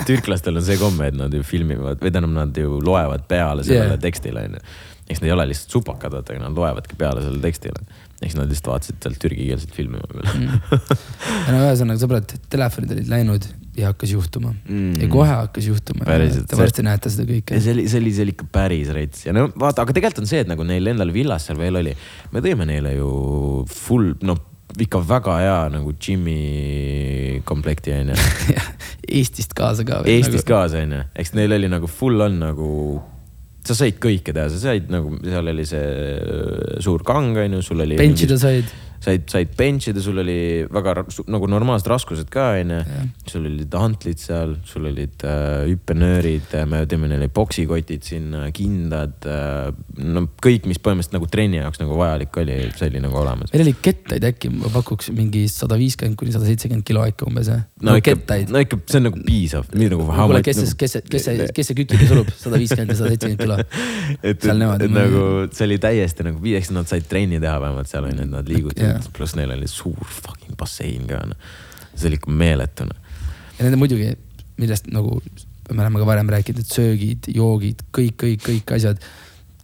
türklastel 0.07 0.55
on 0.59 0.63
see 0.65 0.77
komme, 0.79 1.09
et 1.11 1.17
nad 1.19 1.33
ju 1.35 1.43
filmivad 1.43 1.99
või 1.99 2.13
tähendab, 2.13 2.31
nad 2.37 2.57
ju 2.57 2.79
loevad 2.83 3.25
peale 3.27 3.65
sellele 3.67 3.97
yeah. 3.97 4.03
tekstile 4.05 4.45
onju. 4.47 4.63
Eks 5.09 5.21
nad 5.23 5.27
ei 5.29 5.33
ole 5.33 5.47
lihtsalt 5.49 5.73
supakad, 5.73 6.13
vaata, 6.13 6.35
aga 6.35 6.43
nad 6.47 6.57
loevadki 6.59 6.95
peale 6.99 7.23
sellele 7.25 7.41
tekstile. 7.41 7.81
eks 8.21 8.35
nad 8.35 8.49
lihtsalt 8.51 8.67
vaatasid 8.73 8.97
sealt 9.03 9.19
türgikeelset 9.23 9.71
filmi 9.73 9.97
vahepeal 10.01 10.27
ja 11.47 11.53
no 11.55 11.63
ühesõnaga 11.65 12.01
sõbrad, 12.03 12.33
telefonid 12.51 12.91
olid 12.97 13.09
läinud 13.11 13.47
ja 13.79 13.93
hakkas 13.93 14.11
juhtuma 14.11 14.51
Mm. 14.67 14.97
ja 15.01 15.07
kohe 15.11 15.29
hakkas 15.31 15.65
juhtuma. 15.69 16.03
Te 16.05 16.27
see- 16.33 16.57
varsti 16.59 16.83
näete 16.83 17.09
seda 17.13 17.25
kõike 17.29 17.55
ja. 17.55 17.61
see 17.63 17.73
oli, 17.77 17.87
see 17.87 18.01
oli, 18.03 18.11
see 18.17 18.25
oli 18.27 18.33
ikka 18.35 18.49
päris 18.51 18.89
rets 18.95 19.25
ja 19.25 19.33
no 19.33 19.47
vaata, 19.55 19.85
aga 19.85 19.95
tegelikult 19.95 20.25
on 20.25 20.29
see, 20.29 20.43
et 20.43 20.51
nagu 20.51 20.65
neil 20.67 20.87
endal 20.91 21.13
villas 21.15 21.47
seal 21.47 21.57
veel 21.61 21.79
oli, 21.79 21.95
me 22.33 22.43
tõime 22.43 22.67
neile 22.67 22.93
ju 22.97 23.09
full, 23.71 24.13
noh 24.27 24.45
ikka 24.79 24.99
väga 25.01 25.35
hea 25.41 25.55
nagu 25.73 25.91
džimmi 25.97 27.41
komplekti 27.47 27.93
onju. 27.95 28.17
Eestist 29.19 29.55
kaasa 29.57 29.85
ka. 29.87 30.03
Eestist 30.05 30.45
kaasa 30.47 30.83
onju, 30.83 30.99
eks 31.17 31.33
neil 31.37 31.55
oli 31.55 31.69
nagu 31.71 31.87
full 31.89 32.21
on 32.21 32.37
nagu, 32.43 32.69
sa 33.69 33.77
said 33.77 33.99
kõike 34.01 34.33
teha, 34.33 34.49
sa 34.49 34.59
said 34.61 34.89
nagu, 34.91 35.13
seal 35.21 35.53
oli 35.53 35.65
see 35.69 35.81
äh, 35.85 36.77
suur 36.83 37.05
kang 37.05 37.37
onju, 37.37 37.61
sul 37.65 37.85
oli. 37.85 37.99
bench'ida 37.99 38.39
said. 38.41 38.71
said, 39.03 39.25
said 39.31 39.55
bench 39.57 39.89
ida, 39.89 40.01
sul 40.03 40.19
oli 40.21 40.65
väga 40.69 40.95
nagu 41.31 41.49
normaalsed 41.49 41.87
raskused 41.89 42.29
ka 42.33 42.51
onju 42.59 42.79
sul 43.29 43.45
olid 43.47 43.75
hantlid 43.79 44.19
seal, 44.21 44.55
sul 44.67 44.87
olid 44.89 45.23
äh, 45.27 45.69
hüppenöörid 45.69 46.53
äh,, 46.57 46.65
me 46.69 46.81
tõime 46.89 47.09
neile 47.11 47.29
poksikotid 47.33 48.05
sinna, 48.05 48.47
kindad 48.55 49.27
äh,. 49.29 49.69
no 50.03 50.25
kõik, 50.43 50.67
mis 50.69 50.81
põhimõtteliselt 50.83 51.17
nagu 51.17 51.29
trenni 51.31 51.61
jaoks 51.61 51.81
nagu 51.81 51.97
vajalik 51.99 52.41
oli, 52.43 52.57
see 52.75 52.89
oli 52.91 53.03
nagu 53.03 53.19
olemas. 53.21 53.53
meil 53.53 53.65
oli 53.67 53.75
kettaid 53.87 54.27
äkki, 54.31 54.51
ma 54.55 54.71
pakuks 54.73 55.11
mingi 55.15 55.45
sada 55.51 55.79
viiskümmend 55.79 56.19
kuni 56.19 56.35
sada 56.35 56.49
seitsekümmend 56.49 56.87
kilo 56.87 57.05
äkki 57.07 57.27
umbes 57.29 57.51
jah. 57.51 57.63
no 57.85 57.95
ikka 57.99 58.15
kettaid, 58.17 58.53
no 58.53 58.63
ikka 58.65 58.81
see 58.85 59.01
on 59.01 59.07
nagu 59.09 59.23
piisav, 59.25 59.69
nii 59.75 59.91
nagu. 59.95 60.09
kuule, 60.09 60.43
kes 60.45 60.61
see, 60.63 60.75
kes 60.83 60.97
see, 60.97 61.05
kes 61.15 61.29
see, 61.29 61.49
kes 61.55 61.71
see 61.71 61.79
kükile 61.79 62.09
surub, 62.09 62.33
sada 62.43 62.59
viiskümmend 62.61 62.95
ja 62.95 62.99
sada 62.99 63.13
seitsekümmend 63.15 63.45
kilo. 63.45 63.59
et, 64.19 64.43
et, 64.43 64.49
et 64.49 64.95
nagu 64.95 65.25
see 65.53 65.69
oli 65.69 65.79
täiesti 65.81 66.27
nagu 66.27 66.43
viis, 66.43 66.59
eks 66.63 66.73
nad 66.75 66.89
said 66.89 67.07
trenni 67.09 67.39
teha 67.41 67.57
vähemalt 67.61 67.91
seal 67.91 68.09
onju, 68.09 68.25
et 68.25 68.33
nad 68.33 68.49
Jah. 68.49 68.88
liigutasid, 68.89 69.15
pluss 69.17 69.37
neil 69.39 69.53
oli 69.55 69.69
suur 69.71 70.09
fucking 70.09 70.57
bassein 70.59 71.07
ka 71.09 71.21
noh. 71.29 71.53
see 71.93 72.09
oli 72.11 72.19
ikka 72.19 72.33
meeletu 72.33 72.89
noh. 72.89 72.99
ja 73.57 73.67
nende 73.67 73.79
muidugi, 73.79 74.11
millest 74.59 74.91
nagu 74.93 75.21
me 75.73 75.81
oleme 75.83 75.99
ka 75.99 76.05
varem 76.05 76.29
rääkinud, 76.29 76.61
et 76.63 76.75
söögid, 76.75 77.31
joogid, 77.35 77.83
kõik, 77.95 78.15
kõik, 78.19 78.45
kõik 78.45 78.77
asjad. 78.77 79.09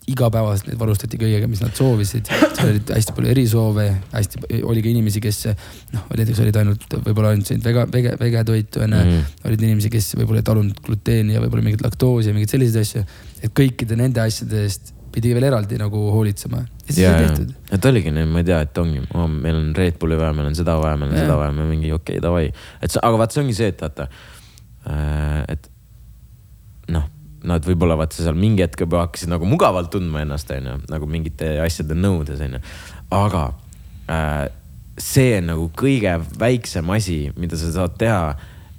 igapäevaselt 0.05 0.67
neid 0.69 0.77
varustati 0.77 1.17
kõigega, 1.17 1.47
mis 1.49 1.63
nad 1.63 1.73
soovisid, 1.73 2.27
seal 2.29 2.67
oli 2.69 2.81
hästi 2.93 3.13
palju 3.17 3.29
erisoove, 3.31 3.85
hästi 4.11 4.41
oli 4.69 4.83
ka 4.85 4.91
inimesi, 4.91 5.21
kes 5.23 5.39
noh, 5.95 6.03
näiteks 6.11 6.41
olid 6.43 6.59
ainult 6.61 6.85
võib-olla 7.07 7.31
ainult 7.33 7.49
söönud 7.49 7.65
vega, 7.65 7.87
vege, 7.89 8.11
vegetoitu 8.19 8.83
onju 8.85 8.99
mm. 8.99 9.15
-hmm. 9.15 9.47
olid 9.49 9.63
inimesi, 9.65 9.89
kes 9.95 10.11
võib-olla 10.19 10.43
ei 10.43 10.45
talunud 10.51 10.83
gluteeni 10.85 11.33
ja 11.33 11.41
võib-olla 11.41 11.65
mingit 11.65 11.81
laktoosi 11.81 12.29
ja 12.29 12.37
mingeid 12.37 12.53
selliseid 12.53 12.85
asju. 12.85 13.01
et 13.41 13.57
kõikide 13.57 13.97
nende 13.97 14.21
asjade 14.21 14.61
eest 14.67 14.93
pidi 15.15 15.31
veel 15.35 15.47
eraldi 15.47 15.79
nagu 15.79 16.01
hoolitsema 16.11 16.61
ja 16.61 16.85
siis 16.87 16.99
ja 16.99 17.11
sai 17.13 17.23
ja 17.23 17.29
tehtud. 17.29 17.53
et 17.77 17.87
oligi 17.91 18.13
nii, 18.13 18.27
ma 18.29 18.41
ei 18.43 18.47
tea, 18.49 18.59
et 18.67 18.81
ongi 18.81 19.03
oh,, 19.05 19.27
meil 19.31 19.59
on 19.61 19.69
Red 19.77 19.99
Bulli 20.01 20.19
vaja, 20.19 20.35
meil 20.35 20.49
on 20.51 20.57
seda 20.57 20.77
vaja, 20.81 20.99
meil 20.99 21.13
on 21.13 21.17
Jaa. 21.17 21.27
seda 21.27 21.37
vaja, 21.39 21.55
me 21.55 21.67
mingi 21.69 21.91
okei 21.95 22.17
okay,, 22.17 22.23
davai. 22.23 22.49
et 22.83 22.93
sa, 22.93 23.03
aga 23.07 23.21
vaat 23.21 23.35
see 23.35 23.43
ongi 23.45 23.57
see, 23.57 23.71
et 23.73 23.85
vaata, 23.85 24.09
et 25.55 25.69
noh, 26.93 27.07
nad 27.45 27.65
võib-olla 27.65 27.97
vaata 27.99 28.19
seal 28.19 28.37
mingi 28.39 28.65
hetk 28.65 28.85
juba 28.85 29.05
hakkasid 29.05 29.31
nagu 29.31 29.47
mugavalt 29.49 29.91
tundma 29.93 30.23
ennast, 30.25 30.51
onju, 30.51 30.79
nagu 30.91 31.09
mingite 31.09 31.55
asjade 31.63 31.97
nõudes, 31.97 32.41
onju. 32.45 32.61
aga 33.15 33.45
äh, 34.11 34.43
see 35.01 35.37
on 35.39 35.49
nagu 35.51 35.69
kõige 35.77 36.17
väiksem 36.39 36.91
asi, 36.95 37.19
mida 37.39 37.59
sa 37.59 37.71
saad 37.73 37.97
teha 37.99 38.35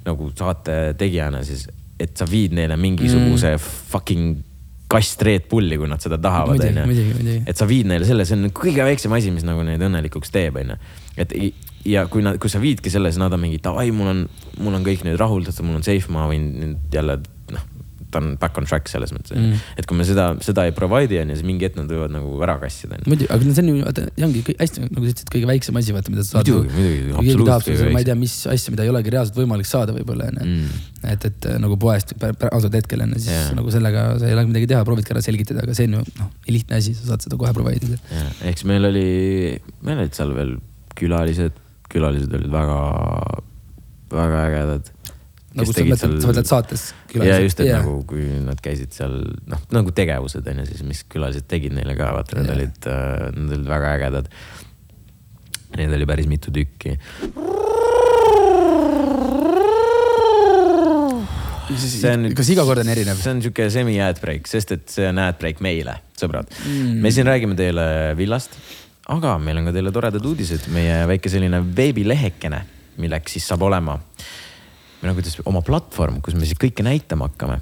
nagu 0.06 0.30
saate 0.38 0.94
tegijana 0.98 1.42
siis, 1.46 1.66
et 2.00 2.12
sa 2.18 2.28
viid 2.28 2.54
neile 2.56 2.76
mingisuguse 2.80 3.56
mm. 3.56 3.72
fucking 3.92 4.45
kast 4.90 5.22
Red 5.26 5.48
Bulli, 5.50 5.78
kui 5.80 5.88
nad 5.90 6.02
seda 6.02 6.18
tahavad, 6.22 6.62
onju 6.62 7.38
et 7.46 7.58
sa 7.58 7.66
viid 7.68 7.88
neile 7.90 8.06
selle, 8.08 8.26
see 8.28 8.38
on 8.38 8.50
kõige 8.54 8.84
väiksem 8.86 9.14
asi, 9.16 9.32
mis 9.34 9.46
nagu 9.46 9.64
neid 9.66 9.82
õnnelikuks 9.82 10.30
teeb, 10.34 10.60
onju. 10.62 10.76
et 11.18 11.34
ja 11.86 12.06
kui 12.10 12.22
nad, 12.22 12.38
kui 12.42 12.52
sa 12.52 12.60
viidki 12.62 12.92
selle, 12.92 13.10
siis 13.10 13.22
nad 13.22 13.34
on 13.34 13.42
mingi 13.42 13.58
davai, 13.62 13.88
mul 13.94 14.12
on, 14.12 14.22
mul 14.62 14.78
on 14.78 14.86
kõik 14.86 15.06
nüüd 15.06 15.18
rahuldatud, 15.20 15.66
mul 15.66 15.80
on 15.80 15.86
safe, 15.86 16.12
ma 16.14 16.28
võin 16.30 16.46
nüüd 16.62 16.94
jälle 16.94 17.18
ta 18.12 18.20
on 18.22 18.36
back 18.40 18.58
on 18.60 18.68
track 18.68 18.90
selles 18.90 19.12
mõttes 19.14 19.34
Mm. 19.36 19.58
et 19.76 19.86
kui 19.88 19.96
me 19.98 20.04
seda, 20.06 20.28
seda 20.44 20.64
ei 20.68 20.72
provide'i 20.76 21.18
onju, 21.22 21.36
siis 21.38 21.46
mingi 21.46 21.66
hetk 21.66 21.76
nad 21.78 21.90
võivad 21.90 22.12
nagu 22.14 22.30
ära 22.46 22.56
kassida. 22.62 22.98
muidugi, 23.04 23.28
aga 23.32 23.54
see 23.56 23.64
on 23.64 23.70
ju, 23.70 23.76
vaata, 23.84 24.04
see 24.14 24.26
ongi 24.26 24.42
hästi, 24.46 24.84
nagu 24.86 25.02
sa 25.02 25.14
ütlesid, 25.14 25.32
kõige 25.34 25.50
väiksem 25.50 25.80
asi, 25.80 25.94
vaata, 25.96 26.12
mida 26.14 26.24
sa 26.24 26.36
saad. 26.36 26.50
muidugi, 26.50 26.72
muidugi, 26.76 27.16
keegi 27.16 27.36
tahab 27.40 27.56
absoluutselt 27.56 27.92
ma 27.96 28.02
ei 28.02 28.08
tea, 28.08 28.18
mis 28.20 28.36
asja, 28.54 28.74
mida 28.74 28.86
ei 28.86 28.92
olegi 28.92 29.14
reaalselt 29.14 29.40
võimalik 29.40 29.68
saada 29.68 29.96
võib-olla 29.96 30.30
onju 30.30 30.46
mm.. 30.46 30.86
et, 31.12 31.26
et 31.30 31.50
äh, 31.50 31.58
nagu 31.62 31.78
poest 31.82 32.14
ausalt 32.22 32.78
hetkel 32.78 33.04
onju, 33.06 33.20
siis 33.20 33.32
Jaa. 33.32 33.42
yeah. 33.48 33.58
nagu 33.58 33.74
sellega 33.74 34.06
sa 34.20 34.30
ei 34.30 34.38
ole 34.38 34.46
midagi 34.52 34.70
teha, 34.72 34.86
proovidki 34.88 35.14
ära 35.16 35.24
selgitada, 35.24 35.66
aga 35.66 35.76
see 35.76 35.90
on 35.90 35.98
ju 35.98 36.06
noh, 36.22 36.32
lihtne 36.48 36.80
asi, 36.80 36.94
sa 36.96 37.12
saad 37.12 37.26
seda 37.26 37.40
kohe 37.40 37.52
provide 37.56 37.90
ida. 37.90 38.00
ehk 38.46 38.62
siis 38.62 38.68
meil 38.70 38.88
oli, 38.88 39.06
meil 39.86 40.04
olid 40.04 40.16
seal 40.16 40.32
veel 40.36 40.56
külalised, 40.96 41.58
külalised 41.92 42.32
olid 42.36 42.52
väga, 42.52 42.78
väga 44.12 44.42
ägedad. 44.48 44.92
Nagu 45.56 45.72
sa 45.72 45.84
mõtled, 45.86 46.18
sa 46.20 46.30
mõtled 46.30 46.48
saates 46.50 46.84
ja 47.16 47.38
just, 47.40 47.60
et 47.62 47.70
yeah. 47.70 47.80
nagu, 47.80 48.00
kui 48.08 48.26
nad 48.44 48.60
käisid 48.62 48.92
seal 48.96 49.18
noh, 49.48 49.62
nagu 49.72 49.92
tegevused 49.96 50.46
on 50.52 50.62
ju 50.62 50.68
siis, 50.68 50.84
mis 50.86 51.02
külalised 51.12 51.48
tegid 51.50 51.74
neile 51.76 51.96
ka, 51.98 52.12
vaata 52.16 52.38
need 52.38 52.50
yeah. 52.50 52.58
olid 52.58 52.88
äh,, 52.92 53.26
need 53.36 53.56
olid 53.58 53.70
väga 53.70 53.92
ägedad. 53.96 54.30
Neid 55.76 55.92
oli 55.92 56.06
päris 56.08 56.28
mitu 56.30 56.52
tükki. 56.54 56.94
see 61.76 62.12
on 62.12 62.30
kas 62.36 62.48
iga 62.52 62.64
kord 62.68 62.80
on 62.80 62.90
erinev? 62.92 63.18
see 63.20 63.32
on 63.34 63.42
sihuke 63.44 63.66
semi 63.74 63.96
ad 64.00 64.20
break, 64.22 64.46
sest 64.50 64.72
et 64.76 64.86
see 64.92 65.08
on 65.08 65.18
ad 65.20 65.38
break 65.40 65.60
meile, 65.64 65.98
sõbrad 66.18 66.48
mm.. 66.52 67.00
me 67.02 67.12
siin 67.12 67.26
räägime 67.28 67.58
teile 67.58 67.86
villast, 68.18 68.54
aga 69.12 69.34
meil 69.42 69.60
on 69.60 69.68
ka 69.68 69.74
teile 69.74 69.92
toredad 69.94 70.24
uudised, 70.30 70.68
meie 70.74 71.02
väike 71.10 71.32
selline 71.32 71.60
veebilehekene, 71.66 72.62
milleks 73.02 73.36
siis 73.36 73.50
saab 73.50 73.66
olema 73.66 73.98
või 75.00 75.10
no 75.10 75.14
kuidas 75.16 75.40
oma 75.44 75.62
platvorm, 75.64 76.20
kus 76.24 76.34
me 76.36 76.44
siis 76.46 76.58
kõike 76.60 76.82
näitama 76.86 77.24
hakkame. 77.30 77.56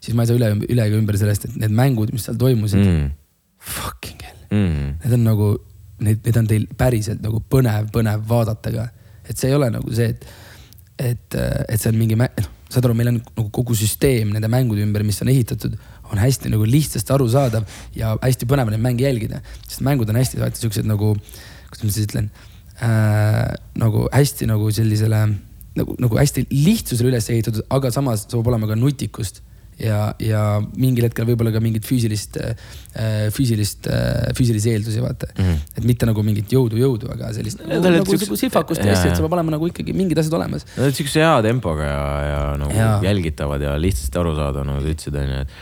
siis 0.00 0.16
ma 0.16 0.24
ei 0.24 0.32
saa 0.32 0.40
üle, 0.40 0.50
üle 0.66 0.88
ega 0.90 0.98
ümber 0.98 1.20
sellest, 1.20 1.46
et 1.48 1.56
need 1.62 1.74
mängud, 1.76 2.10
mis 2.14 2.26
seal 2.26 2.38
toimusid 2.40 2.82
mm., 2.82 3.08
fucking 3.76 4.26
hell, 4.26 4.34
Mm. 4.48 4.94
need 5.04 5.12
on 5.12 5.24
nagu, 5.26 5.46
need, 6.00 6.22
need 6.24 6.36
on 6.40 6.46
teil 6.48 6.62
päriselt 6.80 7.20
nagu 7.20 7.42
põnev, 7.52 7.90
põnev 7.92 8.22
vaadata 8.30 8.70
ka. 8.72 8.86
et 9.28 9.36
see 9.36 9.50
ei 9.50 9.56
ole 9.58 9.68
nagu 9.74 9.92
see, 9.92 10.06
et, 10.08 10.24
et, 11.10 11.36
et 11.68 11.76
see 11.76 11.90
on 11.92 11.98
mingi, 12.00 12.16
noh, 12.16 12.46
saad 12.68 12.84
aru, 12.84 12.96
meil 12.96 13.12
on 13.12 13.18
nagu 13.20 13.48
kogu 13.54 13.76
süsteem 13.78 14.32
nende 14.34 14.50
mängude 14.52 14.84
ümber, 14.84 15.04
mis 15.06 15.20
on 15.24 15.30
ehitatud, 15.32 15.76
on 16.12 16.20
hästi 16.20 16.52
nagu 16.52 16.68
lihtsasti 16.68 17.14
arusaadav 17.14 17.66
ja 17.96 18.14
hästi 18.22 18.48
põnev 18.48 18.70
neid 18.72 18.84
mänge 18.84 19.06
jälgida. 19.06 19.42
sest 19.66 19.84
mängud 19.86 20.08
on 20.08 20.20
hästi 20.20 20.40
vaata 20.40 20.60
siuksed 20.60 20.88
nagu, 20.88 21.14
kuidas 21.68 21.84
ma 21.84 21.90
siis 21.90 22.08
ütlen 22.08 22.30
äh,, 22.82 23.52
nagu 23.78 24.06
hästi 24.12 24.48
nagu 24.50 24.70
sellisele 24.72 25.22
nagu, 25.78 25.96
nagu 25.98 26.20
hästi 26.20 26.46
lihtsusele 26.52 27.12
üles 27.12 27.28
ehitatud, 27.32 27.64
aga 27.70 27.92
samas 27.94 28.26
saab 28.28 28.48
olema 28.50 28.68
ka 28.70 28.76
nutikust 28.78 29.42
ja, 29.82 30.00
ja 30.22 30.42
mingil 30.76 31.06
hetkel 31.08 31.26
võib-olla 31.28 31.52
ka 31.54 31.62
mingit 31.62 31.86
füüsilist, 31.86 32.38
füüsilist, 33.34 33.88
füüsilisi 34.36 34.72
eeldusi 34.74 35.02
vaata 35.02 35.30
mm. 35.30 35.44
-hmm. 35.44 35.78
et 35.78 35.88
mitte 35.88 36.08
nagu 36.08 36.24
mingit 36.26 36.52
jõudu, 36.52 36.80
jõudu, 36.80 37.10
aga 37.14 37.32
sellist 37.36 37.62
Need 37.62 37.84
nagu, 37.84 38.02
nagu, 38.02 38.18
nagu 38.24 38.38
sihvakust 38.42 38.82
ja 38.82 38.92
hästi, 38.92 39.12
et 39.12 39.18
sul 39.18 39.26
peab 39.26 39.38
olema 39.38 39.54
nagu 39.54 39.70
ikkagi 39.70 39.94
mingid 39.96 40.18
asjad 40.18 40.36
olemas. 40.38 40.66
Nad 40.76 40.88
olid 40.88 40.98
siukse 40.98 41.22
hea 41.22 41.34
tempoga 41.46 41.88
ja, 41.88 42.04
ja 42.26 42.40
nagu 42.60 42.76
ja. 42.76 42.92
jälgitavad 43.06 43.62
ja 43.62 43.74
lihtsasti 43.80 44.20
arusaadav, 44.20 44.66
nagu 44.66 44.82
sa 44.82 44.94
ütlesid, 44.94 45.18
onju, 45.22 45.42
et. 45.46 45.58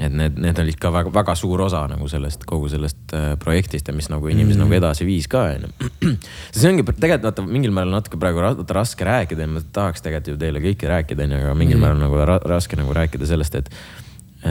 Et 0.00 0.14
need, 0.16 0.38
need 0.40 0.58
olid 0.62 0.78
ka 0.80 0.90
väga, 0.94 1.12
väga 1.12 1.34
suur 1.36 1.60
osa 1.66 1.82
nagu 1.90 2.08
sellest, 2.08 2.46
kogu 2.48 2.70
sellest 2.72 3.14
äh, 3.16 3.34
projektist 3.40 3.90
ja 3.90 3.94
mis 3.96 4.08
nagu 4.12 4.30
inimesi 4.32 4.56
mm. 4.56 4.64
nagu 4.64 4.76
edasi 4.78 5.06
viis 5.08 5.28
ka, 5.30 5.44
onju. 5.58 6.14
see 6.56 6.70
ongi 6.70 6.86
tegelikult 6.88 7.28
vaata 7.28 7.44
mingil 7.44 7.74
määral 7.76 7.92
natuke 7.98 8.20
praegu 8.20 8.42
ra 8.44 8.54
raske 8.80 9.04
rääkida 9.06 9.44
ja 9.44 9.52
ma 9.52 9.62
tahaks 9.76 10.04
tegelikult 10.06 10.32
ju 10.32 10.40
teile 10.40 10.64
kõike 10.64 10.88
rääkida, 10.90 11.28
onju, 11.28 11.40
aga 11.44 11.54
mingil 11.58 11.76
mm. 11.76 11.86
määral 11.86 12.04
nagu 12.06 12.28
ra 12.32 12.38
raske 12.54 12.80
nagu 12.80 12.96
rääkida 12.96 13.28
sellest, 13.28 13.60
et, 13.60 13.72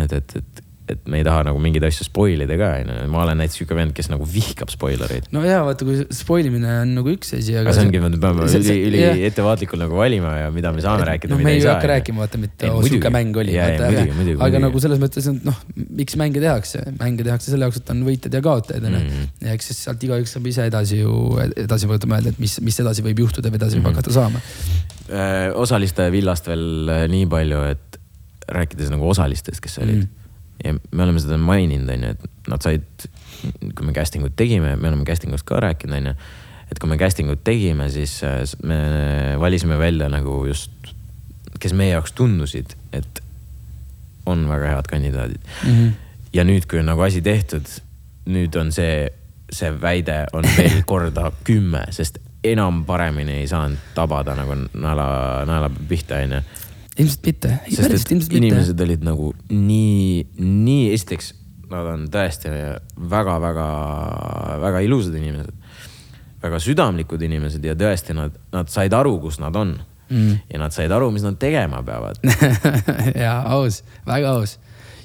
et, 0.04 0.18
et, 0.22 0.36
et 0.38 0.66
et 0.92 1.08
me 1.10 1.22
ei 1.22 1.28
taha 1.28 1.46
nagu 1.50 1.62
mingeid 1.62 1.86
asju 1.88 2.08
spoil 2.08 2.46
ida 2.46 2.58
ka, 2.60 2.72
onju. 2.84 3.08
ma 3.14 3.24
olen 3.26 3.42
näiteks 3.44 3.62
siuke 3.62 3.78
vend, 3.78 3.96
kes 3.98 4.12
nagu 4.12 4.28
vihkab 4.28 4.72
spoilereid. 4.74 5.30
no 5.36 5.44
ja 5.46 5.62
vaata, 5.68 5.88
kui 5.88 6.04
spoil 6.16 6.50
imine 6.50 6.80
on 6.84 6.96
nagu 7.00 7.14
üks 7.14 7.36
asi, 7.38 7.56
aga. 7.56 7.70
aga 7.70 7.78
see 7.78 7.88
ongi, 7.88 8.04
me 8.04 8.12
peame 8.18 8.50
üli 8.60 8.78
üli 8.90 9.04
jah. 9.04 9.24
ettevaatlikult 9.30 9.84
nagu 9.86 10.00
valima 10.00 10.36
ja 10.44 10.52
mida 10.54 10.74
me 10.76 10.84
saame 10.84 11.08
rääkida, 11.08 11.34
noh, 11.34 11.42
mida 11.42 11.50
me 11.50 11.56
ei 11.58 11.64
ei 11.64 11.70
hakka 11.74 11.90
rääkima, 11.94 12.24
vaata, 12.24 12.42
mitte 12.42 12.70
muidugi. 12.70 12.94
sihuke 12.94 13.12
mäng 13.14 13.40
oli. 13.42 13.56
Aga, 13.60 13.90
muidugi, 13.90 14.14
aga 14.14 14.40
muidugi. 14.40 14.62
nagu 14.66 14.84
selles 14.84 15.02
mõttes, 15.02 15.30
et 15.32 15.48
noh, 15.48 15.58
miks 16.02 16.18
mänge 16.20 16.44
tehakse, 16.44 16.84
mänge 17.00 17.26
tehakse 17.28 17.54
selle 17.54 17.68
jaoks, 17.68 17.82
et 17.82 17.92
on 17.94 18.04
võitjad 18.08 18.38
ja 18.38 18.44
kaotajad 18.46 18.88
onju 18.90 19.02
mm.. 19.02 19.32
ja 19.48 19.56
eks 19.58 19.72
siis 19.72 19.82
sealt 19.88 20.06
igaüks 20.08 20.36
saab 20.36 20.50
ise 20.52 20.68
edasi 20.70 21.02
ju, 21.02 21.16
edasi 21.50 21.90
võtta 21.90 22.10
mõelda, 22.10 22.34
et 22.34 22.42
mis, 22.42 22.60
mis 22.66 22.80
edasi 22.84 23.06
võib 23.06 23.26
juhtuda 23.26 23.52
või 23.52 23.62
edasi 23.62 23.80
võib 23.80 23.92
hakata 23.92 24.16
saama. 24.16 24.44
Äh, 25.10 25.50
osaliste 25.58 26.10
villast 26.14 26.50
veel 26.50 26.94
äh, 26.94 27.06
nii 27.12 27.28
palju, 27.30 27.66
et 27.74 28.00
rääkides 28.50 28.90
nagu 28.94 29.10
osalistest, 29.10 29.62
kes 29.64 29.80
olid 29.82 30.04
mm. 30.04 30.19
Ja 30.64 30.74
me 30.76 31.04
oleme 31.04 31.22
seda 31.24 31.38
maininud, 31.42 31.90
onju, 31.94 32.14
et 32.16 32.52
nad 32.52 32.66
said, 32.66 33.08
kui 33.76 33.88
me 33.88 33.96
casting 33.96 34.26
ut 34.28 34.36
tegime, 34.40 34.76
me 34.76 34.92
oleme 34.92 35.08
casting 35.08 35.34
ust 35.36 35.48
ka 35.48 35.62
rääkinud, 35.64 35.98
onju. 36.02 36.16
et 36.70 36.82
kui 36.82 36.92
me 36.92 37.00
casting 37.02 37.32
ut 37.32 37.44
tegime, 37.44 37.90
siis 37.94 38.20
äh, 38.28 38.44
me 38.64 38.80
valisime 39.40 39.80
välja 39.80 40.10
nagu 40.12 40.42
just, 40.48 40.72
kes 41.60 41.74
meie 41.74 41.96
jaoks 41.96 42.14
tundusid, 42.18 42.76
et 42.94 43.24
on 44.30 44.46
väga 44.50 44.76
head 44.76 44.90
kandidaadid 44.90 45.42
mm. 45.42 45.70
Mhm. 45.70 45.94
ja 46.34 46.46
nüüd, 46.46 46.68
kui 46.70 46.82
on 46.82 46.92
nagu 46.92 47.02
asi 47.06 47.22
tehtud, 47.26 47.68
nüüd 48.30 48.56
on 48.60 48.74
see, 48.76 49.08
see 49.52 49.72
väide 49.82 50.26
on 50.34 50.46
veel 50.58 50.84
korda 50.92 51.32
kümme, 51.48 51.88
sest 51.96 52.20
enam 52.44 52.84
paremini 52.86 53.42
ei 53.42 53.48
saanud 53.48 53.78
tabada 53.96 54.36
nagu 54.38 54.56
naela, 54.74 55.08
naela 55.48 55.70
pihta, 55.90 56.22
onju. 56.24 56.42
Ilmselt 57.00 57.26
mitte, 57.30 57.52
sest 57.70 57.86
et 57.86 58.12
ilmselt 58.14 58.34
mitte. 58.34 58.40
inimesed 58.42 58.82
olid 58.86 59.06
nagu 59.08 59.32
nii, 59.52 60.26
nii 60.40 60.90
esiteks, 60.96 61.34
nad 61.70 61.92
on 61.94 62.08
tõesti 62.12 62.52
väga-väga-väga 63.12 64.82
ilusad 64.86 65.16
inimesed. 65.20 65.54
väga 66.42 66.60
südamlikud 66.64 67.22
inimesed 67.22 67.66
ja 67.66 67.76
tõesti 67.76 68.16
nad, 68.16 68.36
nad 68.56 68.72
said 68.72 68.94
aru, 68.96 69.18
kus 69.20 69.40
nad 69.44 69.56
on. 69.56 69.78
Mm. 70.10 70.40
ja 70.50 70.58
nad 70.58 70.74
said 70.74 70.90
aru, 70.92 71.12
mis 71.14 71.22
nad 71.22 71.36
tegema 71.38 71.84
peavad 71.86 72.18
ja 73.24 73.44
aus, 73.54 73.84
väga 74.08 74.32
aus. 74.40 74.56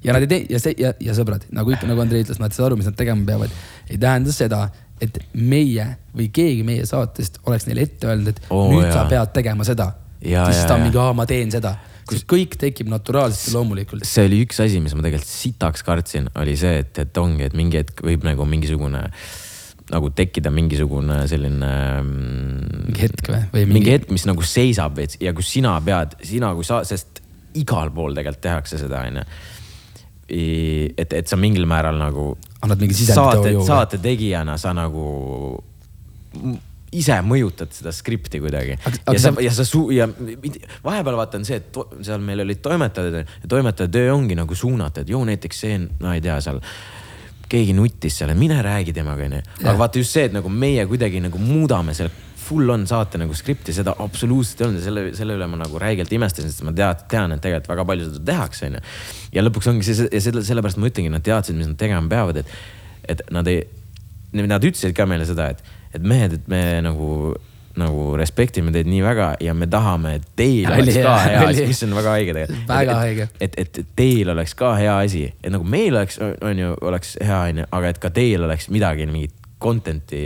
ja 0.00 0.14
nad 0.16 0.24
ei 0.24 0.30
tee 0.30 0.46
ja 0.48 0.60
see 0.62 0.72
ja, 0.80 0.94
ja 0.96 1.12
sõbrad, 1.12 1.44
nagu 1.52 1.74
ikka, 1.74 1.84
nagu 1.90 2.00
Andrei 2.00 2.24
ütles, 2.24 2.40
nad 2.40 2.56
saavad 2.56 2.70
aru, 2.70 2.78
mis 2.80 2.88
nad 2.88 2.96
tegema 2.96 3.26
peavad. 3.28 3.52
ei 3.90 3.98
tähenda 4.00 4.32
seda, 4.32 4.62
et 5.04 5.18
meie 5.34 5.86
või 6.16 6.30
keegi 6.32 6.64
meie 6.64 6.86
saatest 6.88 7.42
oleks 7.44 7.68
neile 7.68 7.84
ette 7.84 8.08
öelnud, 8.08 8.32
et 8.32 8.48
Oo, 8.48 8.70
nüüd 8.72 8.86
jaa. 8.86 8.94
sa 8.96 9.04
pead 9.10 9.34
tegema 9.36 9.66
seda. 9.68 9.90
Ja, 10.24 10.46
siis 10.50 10.64
ta 10.68 10.78
on 10.78 10.86
mingi, 10.86 11.00
aa, 11.00 11.14
ma 11.16 11.26
teen 11.28 11.52
seda. 11.52 11.74
sest 12.08 12.26
kõik 12.28 12.58
tekib 12.60 12.90
naturaalselt 12.92 13.50
ja 13.50 13.56
loomulikult. 13.58 14.04
see 14.08 14.26
oli 14.28 14.42
üks 14.44 14.60
asi, 14.64 14.80
mis 14.84 14.94
ma 14.96 15.04
tegelikult 15.04 15.30
sitaks 15.30 15.84
kartsin, 15.86 16.28
oli 16.40 16.56
see, 16.60 16.78
et, 16.84 17.00
et 17.00 17.20
ongi, 17.20 17.48
et 17.48 17.56
mingi 17.56 17.80
hetk 17.80 18.04
võib 18.04 18.26
nagu 18.26 18.46
mingisugune 18.48 19.06
nagu 19.92 20.08
tekkida 20.16 20.48
mingisugune 20.52 21.18
selline 21.28 21.72
mm, 22.00 22.84
mingi 22.86 23.02
hetk 23.04 23.28
või, 23.28 23.40
või 23.52 23.64
mingi, 23.64 23.74
mingi 23.76 23.92
hetk, 23.92 24.14
mis 24.16 24.24
nagu 24.28 24.46
seisab 24.48 24.96
veits 24.96 25.18
ja 25.20 25.34
kus 25.36 25.50
sina 25.52 25.74
pead, 25.84 26.16
sina 26.24 26.54
kui 26.56 26.64
sa, 26.64 26.80
sest 26.88 27.20
igal 27.60 27.92
pool 27.94 28.16
tegelikult 28.16 28.42
tehakse 28.44 28.80
seda, 28.80 29.04
onju. 29.06 29.24
et, 30.96 31.12
et 31.20 31.28
sa 31.28 31.38
mingil 31.40 31.68
määral 31.70 32.00
nagu 32.00 32.32
annad 32.64 32.80
mingi 32.80 32.96
saate, 32.96 33.42
sisendit. 33.42 33.66
saate 33.68 34.00
tegijana 34.02 34.56
sa 34.60 34.72
nagu 34.76 35.04
ise 36.94 37.16
mõjutad 37.26 37.72
seda 37.74 37.92
skripti 37.94 38.40
kuidagi. 38.42 38.76
Ja 39.10 39.18
sa, 39.20 39.32
ja 39.42 39.52
sa 39.54 39.66
suu- 39.68 39.90
ja 39.94 40.08
vahepeal 40.84 41.16
vaata 41.18 41.40
on 41.40 41.46
see, 41.48 41.60
et 41.60 41.70
to, 41.74 41.88
seal 42.02 42.22
meil 42.24 42.44
olid 42.44 42.62
toimetajad 42.64 43.20
ja 43.20 43.48
toimetaja 43.48 43.90
töö 43.92 44.12
ongi 44.14 44.36
nagu 44.38 44.54
suunata, 44.58 45.02
et 45.02 45.14
joo 45.14 45.24
näiteks 45.26 45.64
see, 45.66 45.78
no 45.78 46.12
ei 46.14 46.22
tea, 46.24 46.40
seal 46.44 46.60
keegi 47.50 47.74
nuttis 47.76 48.18
seal, 48.18 48.32
mine 48.38 48.60
räägi 48.64 48.94
temaga 48.96 49.26
onju. 49.26 49.42
aga 49.64 49.78
vaata 49.78 50.00
just 50.00 50.16
see, 50.16 50.28
et 50.30 50.36
nagu 50.36 50.48
meie 50.48 50.86
kuidagi 50.90 51.20
nagu 51.22 51.38
muudame 51.38 51.94
selle 51.94 52.10
full 52.44 52.68
on 52.68 52.86
saate 52.88 53.18
nagu 53.20 53.34
skripti, 53.36 53.72
seda 53.72 53.94
absoluutselt 54.04 54.60
ei 54.60 54.66
olnud 54.66 54.82
ja 54.82 54.84
selle, 54.88 55.04
selle 55.16 55.36
üle 55.38 55.46
ma 55.48 55.60
nagu 55.60 55.80
räigelt 55.80 56.12
imestasin, 56.12 56.50
sest 56.52 56.64
ma 56.66 56.74
tead, 56.76 57.06
tean, 57.10 57.32
et 57.32 57.42
tegelikult 57.44 57.70
väga 57.72 57.86
palju 57.88 58.08
seda 58.10 58.24
tehakse, 58.32 58.68
onju. 58.68 58.82
ja 59.36 59.44
lõpuks 59.44 59.70
ongi 59.72 59.86
see, 59.88 60.08
ja 60.10 60.24
selle, 60.24 60.44
sellepärast 60.44 60.80
ma 60.80 60.90
ütlengi, 60.90 61.12
nad 61.14 61.24
teadsid, 61.24 61.56
mis 61.58 61.70
nad 61.70 61.78
tegema 61.80 62.04
peavad, 62.10 62.42
et, 62.42 62.52
et 63.14 63.24
nad 63.34 63.48
ei, 63.50 63.64
nad 64.36 64.60
ütlesid 64.60 64.96
ka 64.96 65.08
meile 65.08 65.28
seda, 65.28 65.48
et, 65.54 65.64
et 65.94 66.02
mehed, 66.02 66.38
et 66.38 66.48
me 66.50 66.62
nagu, 66.84 67.10
nagu 67.80 68.04
respektime 68.18 68.72
teid 68.74 68.88
nii 68.90 69.02
väga 69.04 69.30
ja 69.44 69.54
me 69.56 69.68
tahame, 69.70 70.16
et 70.20 70.28
teil 70.38 70.68
oleks 70.70 71.00
ka 71.04 71.14
hea 71.26 71.46
asi, 71.48 71.66
mis 71.70 71.82
on 71.86 71.96
väga 71.98 72.18
haige 72.18 72.36
tegelikult. 72.38 72.68
Väga 72.68 72.98
haige. 73.00 73.30
et, 73.40 73.58
et, 73.64 73.80
et 73.82 73.96
teil 73.96 74.34
oleks 74.34 74.54
ka 74.58 74.74
hea 74.80 74.98
asi, 75.06 75.24
et 75.40 75.54
nagu 75.54 75.66
meil 75.66 75.94
oleks, 75.94 76.20
on 76.20 76.62
ju, 76.64 76.76
oleks 76.90 77.16
hea, 77.22 77.40
onju, 77.54 77.66
aga 77.78 77.94
et 77.94 78.02
ka 78.02 78.12
teil 78.14 78.46
oleks 78.46 78.70
midagi, 78.74 79.08
mingit 79.10 79.50
content'i 79.64 80.24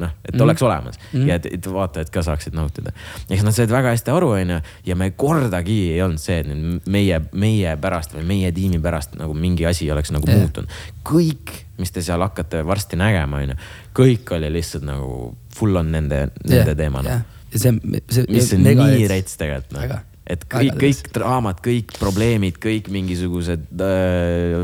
noh, 0.00 0.10
et 0.24 0.34
mm. 0.34 0.42
oleks 0.42 0.62
olemas 0.62 0.98
mm. 1.12 1.26
ja 1.28 1.38
et, 1.38 1.46
et 1.54 1.66
vaatajad 1.70 2.10
ka 2.14 2.22
saaksid 2.26 2.56
nautida. 2.56 2.92
eks 3.28 3.44
nad 3.46 3.54
said 3.56 3.70
väga 3.72 3.92
hästi 3.94 4.12
aru, 4.14 4.32
onju, 4.40 4.58
ja 4.86 4.96
me 4.98 5.10
kordagi 5.18 5.78
ei 5.94 6.02
olnud 6.04 6.22
see, 6.22 6.40
et 6.42 6.90
meie, 6.90 7.20
meie 7.32 7.76
pärast 7.80 8.16
või 8.16 8.26
meie 8.32 8.52
tiimi 8.54 8.80
pärast 8.82 9.18
nagu 9.20 9.36
mingi 9.38 9.66
asi 9.70 9.90
oleks 9.94 10.12
nagu 10.14 10.28
yeah. 10.28 10.42
muutunud. 10.42 10.80
kõik, 11.06 11.54
mis 11.78 11.92
te 11.94 12.02
seal 12.04 12.22
hakkate 12.24 12.62
varsti 12.66 12.98
nägema, 13.00 13.42
onju, 13.42 13.56
kõik 13.96 14.34
oli 14.36 14.50
lihtsalt 14.54 14.86
nagu 14.86 15.34
full 15.54 15.80
on 15.80 15.92
nende, 15.94 16.26
nende 16.46 16.74
teema 16.78 17.02
noh. 17.04 17.22
ja 17.52 17.60
see, 17.60 17.74
see. 18.10 18.26
mis 18.30 18.52
on 18.56 18.66
nii 18.66 19.06
rets 19.10 19.38
tegelikult 19.40 19.76
noh. 19.76 19.96
et 20.30 20.46
kõik, 20.50 20.74
kõik 20.80 21.12
draamad, 21.16 21.62
kõik 21.64 21.94
probleemid, 21.98 22.60
kõik 22.62 22.90
mingisugused 22.94 23.84
äh, 23.84 24.60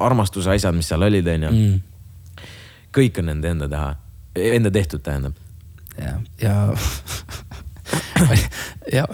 armastuse 0.00 0.52
asjad, 0.54 0.76
mis 0.76 0.88
seal 0.90 1.08
olid, 1.08 1.28
onju. 1.36 1.52
mm. 1.52 2.48
kõik 2.96 3.22
on 3.22 3.32
nende 3.32 3.54
enda 3.56 3.70
teha, 3.72 3.92
enda 4.56 4.72
tehtud, 4.74 5.04
tähendab. 5.04 5.38
ja, 6.00 6.16
ja 6.46 6.56
ja 8.92 9.06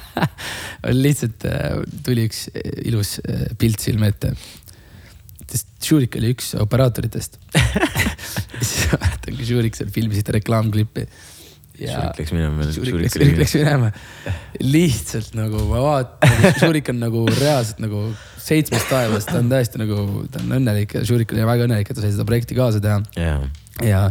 oli 0.88 1.02
lihtsalt 1.08 1.44
äh, 1.48 1.80
tuli 2.04 2.26
üks 2.28 2.46
ilus 2.84 3.16
äh, 3.24 3.46
pilt 3.58 3.82
silme 3.82 4.10
ette. 4.12 4.32
Sest 5.56 5.72
Šurik 5.86 6.18
oli 6.20 6.34
üks 6.36 6.52
operaatoritest. 6.60 7.40
siis 8.60 8.92
ma 8.92 9.00
mäletan, 9.02 9.32
kui 9.38 9.48
Šurik 9.48 9.78
seal 9.78 9.90
filmis 9.94 10.20
seda 10.20 10.36
reklaamklippi. 10.36 11.06
Šurik 11.76 12.22
läks 12.22 12.32
minema. 12.32 12.68
Šurik 12.72 13.02
läks, 13.02 13.18
läks 13.40 13.56
minema. 13.58 13.90
lihtsalt 14.62 15.34
nagu 15.36 15.66
ma 15.70 15.82
vaatan, 15.84 16.48
Šurik 16.60 16.92
on 16.92 17.02
nagu 17.02 17.26
reaalselt 17.32 17.82
nagu 17.84 18.08
seitsmest 18.46 18.88
taevast, 18.90 19.30
ta 19.30 19.40
on 19.42 19.50
täiesti 19.50 19.80
nagu, 19.80 20.24
ta 20.32 20.40
on 20.42 20.56
õnnelik 20.60 20.96
ja 20.96 21.04
Šurik 21.06 21.34
oli 21.34 21.46
väga 21.46 21.66
õnnelik, 21.66 21.90
et 21.90 21.98
ta 21.98 22.04
sai 22.04 22.14
seda 22.14 22.26
projekti 22.28 22.56
kaasa 22.58 22.80
teha 22.82 23.00
jaa. 23.18 23.40
ja 23.84 24.02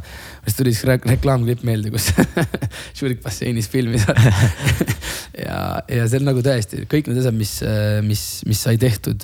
siis 0.44 0.58
tuli 0.60 0.74
re- 0.90 1.00
reklaamklipp 1.14 1.64
meelde, 1.68 1.94
kus 1.94 2.10
Šurik 3.00 3.24
basseinis 3.24 3.70
filmis 3.72 4.06
ja, 5.46 5.60
ja 5.88 6.06
see 6.10 6.20
on 6.20 6.30
nagu 6.30 6.44
tõesti 6.46 6.84
kõik 6.92 7.10
need 7.10 7.22
asjad, 7.24 7.38
mis, 7.38 7.56
mis, 8.06 8.26
mis 8.50 8.66
sai 8.68 8.78
tehtud, 8.82 9.24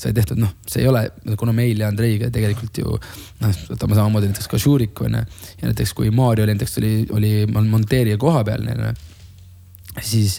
sai 0.00 0.14
tehtud, 0.16 0.38
noh, 0.40 0.54
see 0.68 0.80
ei 0.84 0.88
ole, 0.88 1.02
kuna 1.38 1.52
meil 1.52 1.82
ja 1.82 1.90
Andreiga 1.90 2.30
tegelikult 2.32 2.78
ju 2.80 2.96
noh, 2.96 3.62
võtame 3.68 3.98
samamoodi 3.98 4.30
näiteks 4.30 4.48
ka 4.48 4.60
Šuriku 4.60 5.06
onju. 5.08 5.22
ja 5.60 5.68
näiteks 5.68 5.92
kui 5.96 6.12
Maarjo 6.14 6.46
oli 6.46 6.54
näiteks 6.56 6.78
oli, 6.80 6.92
oli 7.16 7.32
monteerija 7.50 8.18
koha 8.20 8.42
peal 8.48 8.64
onju. 8.64 8.94
siis 10.00 10.38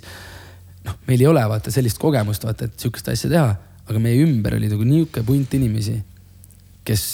noh, 0.86 0.98
meil 1.08 1.22
ei 1.22 1.30
ole 1.30 1.44
vaata 1.50 1.74
sellist 1.74 2.02
kogemust, 2.02 2.46
vaata, 2.48 2.66
et 2.66 2.80
sihukest 2.82 3.12
asja 3.14 3.30
teha, 3.30 3.52
aga 3.86 4.02
meie 4.02 4.24
ümber 4.26 4.58
oli 4.58 4.70
nagu 4.72 4.88
nihuke 4.88 5.24
punt 5.28 5.54
inimesi, 5.58 6.00
kes 6.88 7.06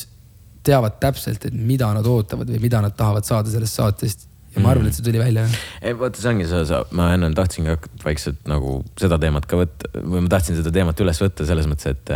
teavad 0.68 0.98
täpselt, 1.02 1.48
et 1.48 1.56
mida 1.56 1.90
nad 1.96 2.08
ootavad 2.08 2.50
või 2.52 2.62
mida 2.64 2.82
nad 2.84 2.96
tahavad 2.96 3.28
saada 3.28 3.52
sellest 3.52 3.80
saatest. 3.80 4.28
Ja 4.58 4.64
ma 4.66 4.74
arvan, 4.74 4.90
et 4.90 4.98
see 4.98 5.06
tuli 5.06 5.22
välja. 5.22 5.46
ei 5.82 5.96
vaata, 5.98 6.22
see 6.22 6.34
ongi 6.34 6.50
see 6.50 6.60
osa, 6.66 6.82
ma 6.98 7.12
enne 7.16 7.30
tahtsingi 7.38 7.74
hakata 7.76 8.04
vaikselt 8.08 8.44
nagu 8.50 8.80
seda 9.00 9.20
teemat 9.22 9.48
ka 9.50 9.62
võtta 9.62 9.94
või 10.02 10.26
ma 10.26 10.34
tahtsin 10.34 10.60
seda 10.60 10.74
teemat 10.76 11.06
üles 11.06 11.24
võtta 11.24 11.48
selles 11.48 11.70
mõttes, 11.70 11.96
et. 11.96 12.14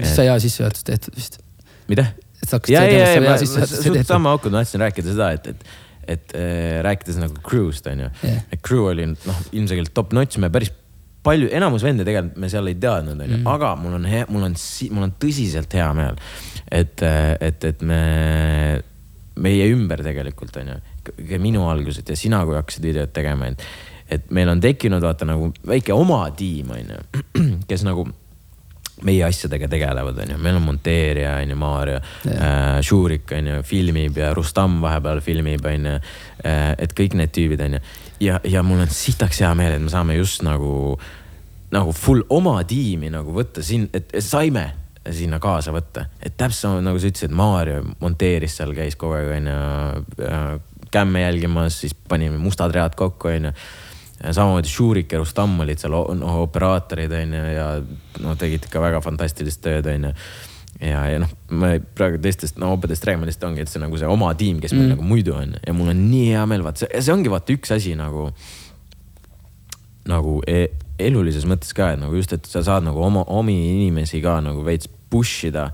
siis 0.00 0.18
sai 0.18 0.28
hea 0.30 0.36
sissejuhatus 0.46 0.88
tehtud 0.88 1.16
vist. 1.20 1.40
mida? 1.92 2.10
et 2.42 2.48
sa 2.50 2.58
hakkasid 2.58 2.74
ja, 2.74 2.84
ja, 2.90 3.08
ja, 3.14 3.24
ma 3.28 3.38
suht 3.38 4.04
sama 4.08 4.34
auku 4.34 4.50
ma 4.50 4.62
tahtsin 4.62 4.82
rääkida 4.82 5.14
seda, 5.14 5.32
et, 5.36 5.50
et, 5.52 5.66
et 6.16 6.36
äh, 6.38 6.78
rääkides 6.82 7.20
nagu 7.22 7.38
crew'st 7.46 7.86
on 7.92 8.06
ju 8.06 8.12
Jah. 8.24 8.46
et 8.50 8.62
crew 8.64 8.88
oli 8.90 9.06
noh, 9.12 9.42
ilmselgelt 9.52 9.94
top 9.94 10.16
notch, 10.16 10.40
me 10.42 10.50
päris 10.50 10.72
palju, 11.22 11.48
enamus 11.54 11.84
vende 11.86 12.06
tegelikult 12.06 12.40
me 12.42 12.48
seal 12.50 12.66
ei 12.70 12.78
teadnud, 12.82 13.20
onju, 13.22 13.36
Mm. 13.38 13.46
aga 13.46 13.74
mul 13.78 13.94
on 13.94 14.06
hea, 14.10 14.24
mul 14.28 14.42
on, 14.48 14.56
mul 14.90 15.06
on 15.06 15.12
tõsiselt 15.22 15.76
hea 15.78 15.86
meel, 15.94 16.18
et, 16.66 17.02
et, 17.40 17.64
et 17.70 17.84
me, 17.86 18.00
meie 19.38 19.68
ümber 19.70 20.02
tegelikult 20.02 20.58
onju, 20.58 20.80
minu 21.42 21.66
algused 21.70 22.08
ja 22.08 22.16
sina, 22.18 22.44
kui 22.46 22.56
hakkasid 22.58 22.84
videot 22.86 23.12
tegema, 23.14 23.50
et, 23.52 23.62
et 24.18 24.34
meil 24.34 24.50
on 24.52 24.60
tekkinud 24.62 25.02
vaata 25.02 25.28
nagu 25.28 25.52
väike 25.68 25.94
oma 25.96 26.24
tiim 26.36 26.74
onju, 26.76 26.98
kes 27.70 27.86
nagu 27.88 28.08
meie 29.06 29.24
asjadega 29.26 29.68
tegelevad, 29.70 30.18
onju, 30.24 30.36
meil 30.42 30.58
on 30.58 30.66
monteerija, 30.66 31.36
onju, 31.42 31.56
Maarja 31.58 31.98
äh,, 31.98 32.80
Šurik, 32.84 33.30
onju, 33.34 33.62
filmib 33.66 34.18
ja 34.18 34.32
Rustam 34.34 34.80
vahepeal 34.82 35.22
filmib, 35.24 35.64
onju. 35.66 35.96
et 36.42 36.94
kõik 36.98 37.16
need 37.18 37.32
tüübid, 37.34 37.62
onju. 37.66 37.80
ja, 38.22 38.38
ja 38.44 38.62
mul 38.66 38.84
on 38.84 38.92
sitaks 38.92 39.42
hea 39.42 39.50
meel, 39.58 39.76
et 39.76 39.82
me 39.82 39.90
saame 39.92 40.16
just 40.18 40.44
nagu, 40.46 40.98
nagu 41.74 41.96
full 41.96 42.22
oma 42.30 42.60
tiimi 42.68 43.10
nagu 43.12 43.34
võtta 43.34 43.64
siin, 43.64 43.88
et 43.94 44.14
saime 44.22 44.68
sinna 45.10 45.40
kaasa 45.42 45.72
võtta. 45.74 46.06
et 46.22 46.36
täpselt 46.38 46.84
nagu 46.84 47.00
sa 47.00 47.10
ütlesid, 47.10 47.34
Maarja 47.34 47.80
monteeris 48.00 48.58
seal, 48.58 48.74
käis 48.76 48.98
kogu 48.98 49.18
aeg, 49.18 49.32
onju, 49.40 49.56
kämme 50.92 51.24
jälgimas, 51.24 51.80
siis 51.80 51.96
panime 52.08 52.38
mustad 52.38 52.74
read 52.74 52.94
kokku, 52.98 53.32
onju 53.32 53.52
samamoodi 54.30 54.68
Šurik 54.68 55.12
ja 55.12 55.18
Rustam 55.18 55.60
olid 55.60 55.80
seal 55.82 55.94
no, 56.18 56.32
operaatorid 56.44 57.12
onju 57.18 57.42
ja 57.56 57.68
no 58.22 58.34
tegid 58.38 58.68
ikka 58.68 58.82
väga 58.82 59.00
fantastilist 59.02 59.62
tööd 59.64 59.88
onju. 59.90 60.12
ja, 60.82 61.02
ja 61.10 61.22
noh, 61.22 61.30
ma 61.58 61.74
praegu 61.96 62.20
teistest 62.22 62.60
no 62.62 62.72
obedest 62.76 63.04
räägime, 63.06 63.26
lihtsalt 63.28 63.50
ongi, 63.50 63.64
et 63.64 63.72
see 63.72 63.82
nagu 63.82 63.98
see 63.98 64.10
oma 64.10 64.32
tiim, 64.38 64.60
kes 64.62 64.74
meil 64.76 64.86
mm. 64.86 64.92
nagu 64.94 65.06
muidu 65.06 65.34
on 65.38 65.56
ja 65.58 65.74
mul 65.76 65.90
on 65.92 66.04
nii 66.10 66.28
hea 66.36 66.44
meel, 66.50 66.64
vaat 66.66 66.82
see, 66.82 66.90
see 67.00 67.14
ongi 67.14 67.32
vaata 67.32 67.56
üks 67.56 67.74
asi 67.74 67.96
nagu. 67.98 68.30
nagu 70.08 70.40
e 70.50 70.66
elulises 71.02 71.44
mõttes 71.48 71.74
ka, 71.74 71.92
et 71.94 72.00
nagu 72.00 72.14
just, 72.18 72.32
et 72.34 72.46
sa 72.46 72.62
saad 72.66 72.86
nagu 72.86 73.02
oma, 73.02 73.24
omi 73.30 73.54
inimesi 73.72 74.22
ka 74.22 74.40
nagu 74.42 74.62
veits 74.66 74.90
push 75.10 75.48
ida 75.50 75.70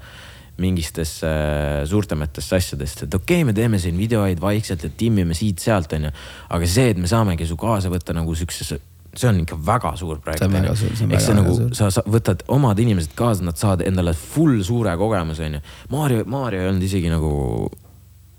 mingitesse 0.58 1.28
äh, 1.28 1.86
suurtematesse 1.88 2.58
asjadesse, 2.58 3.06
et 3.06 3.14
okei 3.14 3.40
okay,, 3.40 3.46
me 3.46 3.54
teeme 3.56 3.78
siin 3.82 3.98
videoid 3.98 4.40
vaikselt 4.42 4.84
ja 4.84 4.90
timmime 4.90 5.36
siit-sealt, 5.38 5.94
onju. 5.98 6.12
aga 6.54 6.70
see, 6.70 6.92
et 6.94 7.00
me 7.00 7.10
saamegi 7.10 7.46
su 7.46 7.56
kaasa 7.60 7.92
võtta 7.92 8.16
nagu 8.16 8.34
siuksesse, 8.34 8.80
see 9.14 9.30
on 9.30 9.42
ikka 9.44 9.58
väga 9.66 9.94
suur 9.98 10.22
projekt. 10.22 10.42
See 10.42 10.50
on 10.50 10.56
väga 10.58 10.76
suur, 10.78 10.94
see 10.98 11.06
on 11.08 11.16
eks 11.16 11.28
see 11.28 11.34
väga 11.34 11.42
nagu, 11.42 11.58
suur. 11.60 11.74
sa, 11.78 11.90
sa 11.94 12.04
võtad 12.06 12.46
omad 12.54 12.80
inimesed 12.82 13.14
kaasa, 13.18 13.46
nad 13.46 13.60
saavad 13.60 13.86
endale 13.86 14.14
full 14.18 14.62
suure 14.66 14.96
kogemuse, 15.00 15.46
onju. 15.46 15.62
Maarja, 15.94 16.26
Maarja 16.26 16.64
ei 16.64 16.72
olnud 16.72 16.88
isegi 16.90 17.12
nagu 17.12 17.34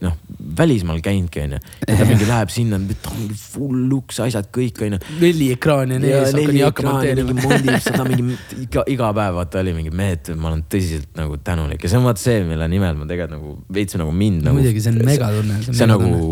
noh, 0.03 0.15
välismaal 0.57 1.01
käinudki, 1.03 1.41
onju. 1.43 1.59
ja 1.87 1.95
ta 1.97 2.05
mingi 2.07 2.27
läheb 2.27 2.53
sinna, 2.53 2.79
ta 3.01 3.11
on 3.11 3.17
mingi 3.23 3.35
full 3.39 3.81
luks, 3.91 4.19
asjad 4.23 4.47
kõik, 4.55 4.79
onju 4.85 4.99
neli 5.19 5.49
ekraani 5.55 5.97
on 5.97 6.07
ees, 6.07 6.31
hakka 6.31 6.53
nii 6.55 6.63
hakkama 6.63 6.93
teema. 7.03 7.35
mondib 7.41 7.81
seda 7.83 8.05
mingi 8.09 8.37
iga, 8.63 8.85
iga 8.95 9.09
päev 9.17 9.39
vaata 9.41 9.63
oli 9.63 9.75
mingi 9.75 9.91
mehed, 9.95 10.31
ma 10.39 10.51
olen 10.53 10.63
tõsiselt 10.71 11.11
nagu 11.19 11.39
tänulik 11.43 11.83
ja 11.83 11.91
see 11.91 11.99
on 11.99 12.07
vaata 12.07 12.23
see, 12.23 12.45
mille 12.47 12.69
nimel 12.71 12.95
ma 13.01 13.09
tegelikult 13.09 13.35
nagu 13.35 13.57
veits 13.75 13.99
nagu 13.99 14.15
mind 14.15 14.47
nagu. 14.47 14.61
muidugi, 14.61 14.85
see 14.85 14.95
on 14.95 15.03
megatunne, 15.11 15.59
see 15.67 15.85
on 15.85 15.93
nagu 15.95 16.23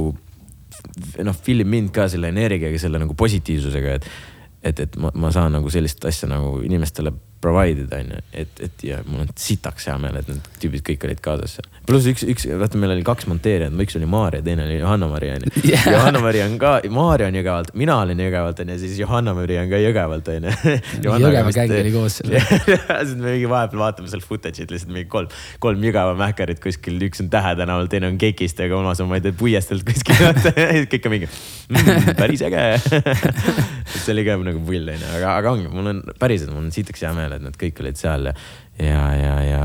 noh, 1.27 1.37
film 1.49 1.75
mind 1.75 1.93
ka 1.95 2.07
selle 2.11 2.31
energiaga, 2.33 2.79
selle 2.81 3.03
nagu 3.03 3.17
positiivsusega, 3.19 3.99
et 3.99 4.09
et, 4.67 4.79
et 4.83 4.95
ma, 4.99 5.11
ma 5.15 5.29
saan 5.31 5.53
nagu 5.55 5.69
sellist 5.71 6.03
asja 6.09 6.27
nagu 6.31 6.57
inimestele 6.65 7.11
provide 7.41 7.85
ida, 7.85 7.99
onju, 8.01 8.19
et, 8.33 8.61
et 8.65 8.83
ja 8.87 8.99
mul 9.05 9.23
on 9.25 9.29
sitaks 9.37 9.87
hea 9.89 9.95
meel, 10.01 10.17
et 10.19 10.29
need 10.31 10.47
tüübid 10.61 10.83
kõik 10.87 11.05
olid 11.05 11.19
kaasas 11.23 11.57
seal. 11.57 11.67
pluss 11.87 12.07
üks, 12.09 12.23
üks, 12.27 12.47
vaata, 12.59 12.79
meil 12.81 12.95
oli 12.95 13.05
kaks 13.05 13.27
monteerijat, 13.29 13.75
üks 13.83 13.97
oli 13.99 14.09
Maarja, 14.09 14.41
teine 14.45 14.65
oli 14.65 14.79
Johanna-Mari 14.79 15.29
onju 15.35 15.51
yeah. 15.61 15.85
Johanna-Mari 15.95 16.41
on 16.47 16.57
ka, 16.61 16.71
Maarja 16.93 17.29
on 17.29 17.37
Jõgevalt, 17.37 17.73
mina 17.77 17.99
olin 18.01 18.23
Jõgevalt 18.25 18.61
onju, 18.63 18.77
siis 18.81 18.97
Johanna-Mari 19.01 19.59
on 19.61 19.69
ka 19.71 19.81
Jõgevalt 19.83 20.31
onju. 20.33 20.55
Jõgeva 21.05 21.53
gäng 21.55 21.75
oli 21.77 21.93
koos 21.93 22.19
seal. 22.21 22.37
siis 23.07 23.13
me 23.15 23.35
mingi 23.35 23.51
vahepeal 23.51 23.83
vaatame 23.85 24.11
seal 24.11 24.25
footage'it 24.25 24.73
lihtsalt 24.73 24.93
mingi 24.93 25.09
kolm, 25.11 25.29
kolm 25.63 25.85
Jõgeva 25.85 26.17
mähkarit 26.17 26.61
kuskil, 26.63 26.97
üks 27.07 27.21
on 27.23 27.31
Tähe 27.33 27.53
tänaval, 27.59 27.89
teine 27.91 28.09
on 28.09 28.17
Kekist 28.21 28.59
ja 28.63 28.69
kolmas 28.71 29.01
on, 29.03 29.11
ma 29.11 29.21
ei 29.21 29.25
tea, 29.25 29.35
Puiestelt 29.37 29.85
kuskil. 29.85 30.25
kõik 30.91 31.07
on 31.07 31.13
mingi 31.13 31.29
mm,, 31.29 32.13
päris 32.17 32.43
äge. 32.47 32.65
see 33.93 34.13
oli 34.15 34.25
ka 34.27 34.37
nagu 34.41 34.61
pull 34.65 34.93
onju, 34.93 35.13
aga, 35.19 35.37
aga 35.37 35.53
ongi, 35.53 35.69
mul 35.71 35.91
on 35.91 36.01
päriselt, 36.19 36.53
mul 36.53 36.65
on 36.65 36.73
sitaks 36.75 37.03
hea 37.05 37.13
meel, 37.17 37.26
et 37.35 37.43
nad 37.43 37.57
kõik 37.59 37.83
olid 37.83 37.99
seal 37.99 38.29
ja, 38.31 39.03
ja, 39.17 39.35
ja, 39.43 39.61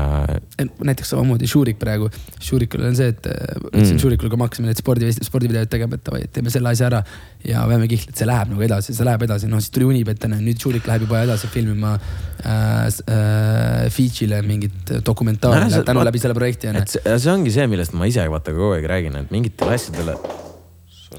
näiteks 0.83 1.13
samamoodi 1.13 1.47
Šurik 1.47 1.79
praegu, 1.79 2.09
Šurikul 2.41 2.83
on 2.87 2.95
see, 2.97 3.13
et 3.13 3.27
äh, 3.29 3.53
Mm. 3.73 3.97
Šurikule, 3.99 4.29
kui 4.29 4.37
me 4.37 4.45
hakkasime 4.45 4.69
neid 4.69 4.79
spordi, 4.79 5.07
spordivideoid 5.25 5.69
tegema, 5.71 5.97
et 5.97 6.03
davai, 6.05 6.21
teeme 6.33 6.51
selle 6.53 6.69
asja 6.69 6.87
ära 6.89 6.99
ja 7.47 7.63
veame 7.69 7.87
kihla, 7.89 8.11
et 8.11 8.19
see 8.19 8.27
läheb 8.29 8.51
nagu 8.53 8.65
edasi, 8.65 8.93
see 8.93 9.07
läheb 9.07 9.25
edasi, 9.25 9.49
noh 9.49 9.61
siis 9.63 9.73
tuli 9.73 9.87
Unibet 9.89 10.25
onju, 10.27 10.39
nüüd 10.45 10.61
Šurik 10.61 10.87
läheb 10.89 11.05
juba 11.07 11.23
edasi 11.25 11.49
filmima 11.51 11.95
äh, 11.97 12.85
äh, 12.85 13.89
Fidžile 13.93 14.43
mingit 14.45 14.93
dokumentaali 15.05 15.69
No 15.73 15.83
tänu 15.87 16.05
läbi 16.05 16.21
selle 16.21 16.37
projekti 16.37 16.69
et. 16.69 16.93
see, 16.93 17.17
see 17.17 17.33
ongi 17.33 17.53
see, 17.55 17.65
millest 17.71 17.95
ma 17.97 18.09
ise 18.09 18.25
vaata 18.29 18.53
kogu 18.55 18.75
aeg 18.77 18.87
räägin, 18.89 19.17
et 19.23 19.33
mingitele 19.33 19.77
asjadele. 19.77 20.17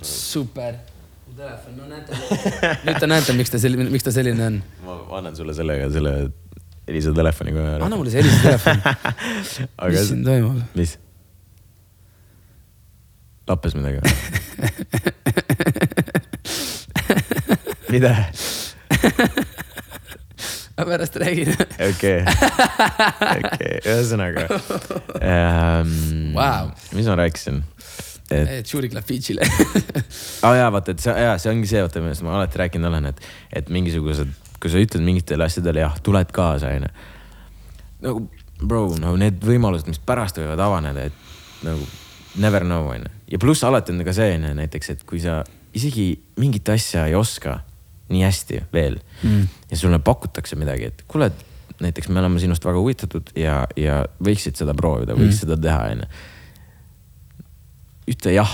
super. 0.03 0.79
telefon, 1.35 1.75
no 1.81 1.89
näete, 1.91 2.15
nüüd 2.87 3.01
te 3.03 3.11
näete, 3.11 3.35
miks 3.35 3.51
ta 3.51 3.59
selline, 3.59 3.89
miks 3.91 4.07
ta 4.07 4.15
selline 4.15 4.47
on. 4.47 4.61
Ma 5.09 5.15
annan 5.21 5.35
sulle 5.37 5.55
sellega 5.57 5.91
selle 5.93 6.13
Elisa 6.89 7.13
telefoni 7.17 7.53
kohe 7.57 7.69
ära. 7.77 7.85
anna 7.87 7.97
mulle 7.97 8.11
see 8.13 8.21
helise 8.23 8.39
telefon, 8.45 8.79
mis 9.89 10.09
siin 10.09 10.23
toimub? 10.27 10.57
mis? 10.77 10.91
lappes 13.49 13.75
midagi 13.77 13.99
või? 14.01 14.11
mida? 17.95 18.13
ma 20.77 20.83
pärast 20.89 21.17
räägin. 21.23 21.51
okei, 21.89 22.21
okei, 22.25 23.75
ühesõnaga 23.85 24.43
ähm, 25.21 25.93
Vau. 26.37 26.67
mis 26.97 27.07
ma 27.09 27.15
rääkisin? 27.25 27.59
et 28.33 28.49
et 28.61 28.67
Šurik 28.71 28.93
läheb 28.97 29.07
Fidžile. 29.09 29.43
aa 29.45 30.51
oh, 30.51 30.55
jaa, 30.57 30.71
vaata, 30.75 30.89
et 30.95 31.01
see, 31.05 31.13
jaa, 31.27 31.37
see 31.41 31.51
ongi 31.53 31.69
see, 31.71 31.83
vaata, 31.85 31.99
millest 32.05 32.23
ma 32.27 32.31
alati 32.39 32.57
rääkinud 32.65 32.87
olen, 32.91 33.05
et, 33.13 33.19
et 33.61 33.67
mingisugused, 33.73 34.31
kui 34.65 34.73
sa 34.73 34.81
ütled 34.81 35.05
mingitele 35.05 35.45
asjadele 35.45 35.83
jah, 35.85 35.99
tuled 36.05 36.31
kaasa, 36.33 36.73
onju. 36.79 36.89
nagu 38.05 38.25
bro, 38.65 38.87
no 39.01 39.13
need 39.21 39.43
võimalused, 39.45 39.91
mis 39.91 40.01
pärast 40.01 40.41
võivad 40.41 40.63
avaneda, 40.65 41.09
et 41.11 41.67
nagu 41.67 41.85
never 42.41 42.65
know, 42.65 42.89
onju. 42.95 43.13
ja 43.35 43.41
pluss 43.43 43.67
alati 43.69 43.93
on 43.93 44.01
ka 44.07 44.17
see, 44.17 44.39
onju, 44.39 44.55
näiteks, 44.57 44.95
et 44.95 45.05
kui 45.09 45.21
sa 45.21 45.43
isegi 45.77 46.09
mingit 46.41 46.69
asja 46.73 47.05
ei 47.11 47.19
oska 47.19 47.59
nii 48.09 48.23
hästi 48.25 48.63
veel 48.73 48.97
mm. 49.25 49.51
ja 49.71 49.81
sulle 49.81 50.01
pakutakse 50.05 50.57
midagi, 50.61 50.93
et 50.93 51.05
kuule, 51.09 51.29
et 51.29 51.83
näiteks 51.85 52.09
me 52.09 52.23
oleme 52.23 52.41
sinust 52.41 52.65
väga 52.65 52.81
huvitatud 52.81 53.35
ja, 53.37 53.65
ja 53.77 54.05
võiksid 54.25 54.57
seda 54.57 54.77
proovida, 54.77 55.17
võiks 55.17 55.37
mm. 55.37 55.41
seda 55.45 55.61
teha, 55.61 55.91
onju 55.93 56.09
ütle 58.11 58.35
jah 58.37 58.53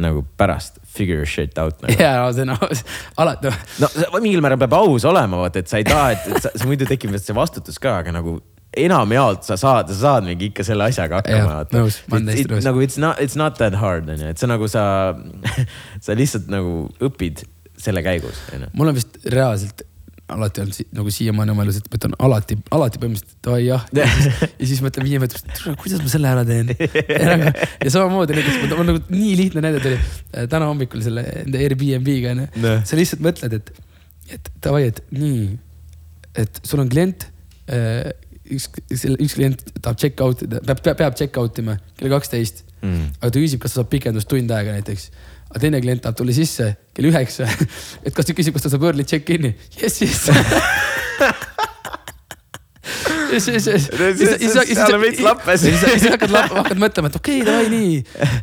nagu 0.00 0.22
pärast 0.38 0.79
figure 0.90 1.26
shit 1.26 1.58
out 1.58 1.82
nagu.. 1.82 1.96
jaa, 1.98 2.30
see 2.34 2.46
on 2.46 2.54
aus, 2.56 2.84
alati 3.20 3.52
no 3.82 3.90
mingil 4.20 4.42
määral 4.44 4.60
peab 4.60 4.76
aus 4.80 5.06
olema, 5.08 5.44
vaata, 5.44 5.62
et 5.62 5.70
sa 5.70 5.80
ei 5.80 5.86
taha, 5.88 6.14
et, 6.16 6.30
et 6.30 6.46
sa, 6.46 6.52
sa 6.54 6.68
muidu 6.68 6.88
tekib 6.88 7.14
see 7.18 7.36
vastutus 7.36 7.78
ka, 7.82 8.00
aga 8.04 8.14
nagu 8.16 8.38
enamjaolt 8.80 9.46
sa 9.46 9.56
saad, 9.58 9.90
sa 9.90 9.98
saad 9.98 10.26
mingi 10.28 10.50
ikka 10.50 10.64
selle 10.66 10.86
asjaga 10.90 11.20
hakkama. 11.20 11.62
nõus, 11.74 12.00
ma 12.06 12.18
olen 12.18 12.30
täiesti 12.30 12.52
nõus. 12.52 12.66
nagu 12.68 12.84
it's 12.86 12.98
not, 13.02 13.22
it's 13.22 13.38
not 13.38 13.58
that 13.58 13.78
hard 13.80 14.10
on 14.10 14.22
ju, 14.22 14.30
et 14.30 14.42
see 14.42 14.50
nagu 14.50 14.70
sa, 14.70 14.84
sa 16.06 16.18
lihtsalt 16.18 16.50
nagu 16.52 16.84
õpid 17.02 17.44
selle 17.80 18.04
käigus, 18.04 18.42
mul 18.76 18.92
on 18.92 18.98
vist 18.98 19.18
reaalselt 19.26 19.86
alati 20.34 20.62
olnud 20.62 20.94
nagu 20.96 21.12
siiamaani 21.14 21.54
oma 21.54 21.64
elus, 21.66 21.80
et 21.80 21.88
ma 21.90 21.98
ütlen 21.98 22.14
alati, 22.26 22.56
alati 22.76 23.00
põhimõtteliselt 23.02 23.42
davai 23.46 23.64
jah. 23.66 23.84
ja 24.60 24.68
siis 24.70 24.82
mõtlen 24.84 25.06
viie 25.08 25.20
meetri 25.22 25.42
pärast, 25.42 25.82
kuidas 25.82 26.04
ma 26.04 26.12
selle 26.12 26.30
ära 26.32 26.44
teen. 26.48 26.72
ja 27.84 27.92
samamoodi 27.92 28.38
näiteks, 28.38 28.62
mul 28.72 28.88
nagu 28.92 29.02
nii 29.12 29.34
lihtne 29.42 29.64
näide 29.66 29.82
tuli 29.84 29.98
äh, 29.98 30.46
täna 30.50 30.70
hommikul 30.70 31.04
selle 31.04 31.26
enda 31.42 31.60
Airbnb-ga 31.60 32.34
onju 32.36 32.74
sa 32.88 32.98
lihtsalt 32.98 33.26
mõtled, 33.26 33.58
et, 33.60 33.74
et 34.38 34.50
davai, 34.64 34.86
et 34.92 35.04
nii, 35.16 35.52
et 36.44 36.64
sul 36.64 36.82
on 36.84 36.90
klient 36.92 37.28
äh, 37.72 38.10
üks, 38.50 38.70
üks 38.90 39.36
klient 39.38 39.62
tahab 39.78 40.00
check 40.00 40.24
out 40.24 40.46
ida, 40.46 40.62
peab, 40.64 40.82
peab, 40.82 40.98
peab 41.04 41.20
check 41.20 41.38
out 41.40 41.62
ima 41.62 41.78
kell 41.98 42.12
kaksteist 42.12 42.64
Mm. 42.80 43.10
aga 43.20 43.28
ta 43.28 43.40
küsib, 43.42 43.60
kas 43.60 43.74
ta 43.74 43.82
saab 43.82 43.90
pikendust 43.92 44.28
tund 44.30 44.52
aega 44.56 44.72
näiteks. 44.72 45.10
Aga 45.50 45.62
teine 45.64 45.80
klient 45.82 46.02
tahab 46.04 46.18
tulla 46.18 46.34
sisse 46.34 46.72
kell 46.94 47.10
üheksa, 47.10 47.48
et 48.06 48.14
kas 48.14 48.28
ta 48.28 48.36
küsib, 48.36 48.54
kas 48.56 48.66
ta 48.66 48.72
saab 48.72 48.86
early 48.90 49.06
check-in'i, 49.06 49.54
jess, 49.80 50.00
jess. 50.04 50.28
ja 53.30 53.40
siis, 53.42 53.64
siis, 53.66 53.88
siis, 53.90 54.30
siis, 54.38 54.54
seal 54.78 54.94
on 54.94 55.02
veits 55.02 55.22
lappes. 55.26 55.64
siis, 55.64 55.82
siis 55.82 56.06
hakkad, 56.10 56.34
hakkad 56.54 56.80
mõtlema, 56.82 57.10
et 57.10 57.18
okei 57.18 57.42
okay,, 57.42 57.48
davai 57.48 57.66
nii, 57.72 57.98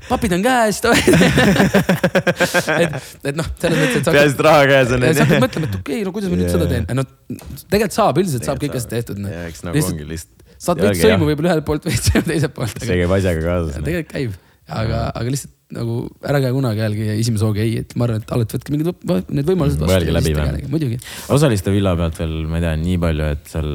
papid 0.09 0.35
on 0.37 0.43
käes, 0.43 0.81
davai. 0.83 1.01
et, 2.83 2.97
et 3.31 3.39
noh, 3.39 3.49
selles 3.63 3.81
mõttes, 3.81 3.99
et 4.01 4.11
peaasi, 4.11 4.35
et 4.35 4.45
raha 4.49 4.69
käes 4.73 4.95
on. 4.97 5.07
ja 5.07 5.15
sa 5.15 5.27
hakkad 5.27 5.45
mõtlema, 5.47 5.71
et 5.71 5.77
okei 5.79 5.99
okay,, 6.01 6.07
no 6.07 6.15
kuidas 6.15 6.33
ma 6.33 6.39
nüüd 6.39 6.49
Jaa. 6.49 6.55
seda 6.57 6.71
teen, 6.73 6.89
no 6.91 7.07
tegelikult 7.71 7.99
saab, 8.01 8.23
üldiselt 8.23 8.51
saab 8.51 8.63
kõik 8.63 8.79
asjad 8.79 8.97
tehtud. 8.97 9.23
ja 9.31 9.45
eks 9.47 9.63
nagu 9.67 9.85
ongi 9.91 10.09
lihtsalt. 10.11 10.47
saad 10.67 10.83
veits 10.83 11.03
sõimu 11.03 11.31
võib-olla 11.31 11.55
ühelt 11.55 11.67
poolt, 11.67 11.87
veits 11.87 12.11
sõimu 12.11 12.27
teiselt 12.33 12.55
poolt. 12.57 12.83
see 12.83 12.99
käib 13.03 13.19
asjaga 13.19 13.45
kaasas. 13.47 13.79
tegelikult 13.79 14.15
käib, 14.15 14.41
aga, 14.67 15.05
aga 15.11 15.35
lihtsalt 15.35 15.56
nagu 15.75 15.97
ära 16.23 16.39
käi 16.43 16.53
kunagi 16.55 16.79
jällegi 16.79 17.09
esimese 17.17 17.47
hooga 17.47 17.63
ei, 17.63 17.81
et 17.83 17.95
ma 17.99 18.07
arvan, 18.07 18.21
et 18.23 18.31
alati 18.31 18.55
võtke 18.55 18.73
mingid 18.73 18.87
need 19.35 19.49
võimalused 19.49 19.81
Mm, 19.81 19.89
mõelge 19.91 20.13
läbi 20.15 20.35
vähemalt. 20.37 20.69
muidugi, 20.71 20.99
osaliste 21.33 21.73
villa 21.75 21.95
pealt 21.99 22.21
veel, 22.21 22.37
ma 22.47 22.61
ei 22.61 22.63
tea, 22.63 22.75
nii 22.79 22.97
palju, 23.03 23.27
et 23.35 23.51
seal 23.51 23.69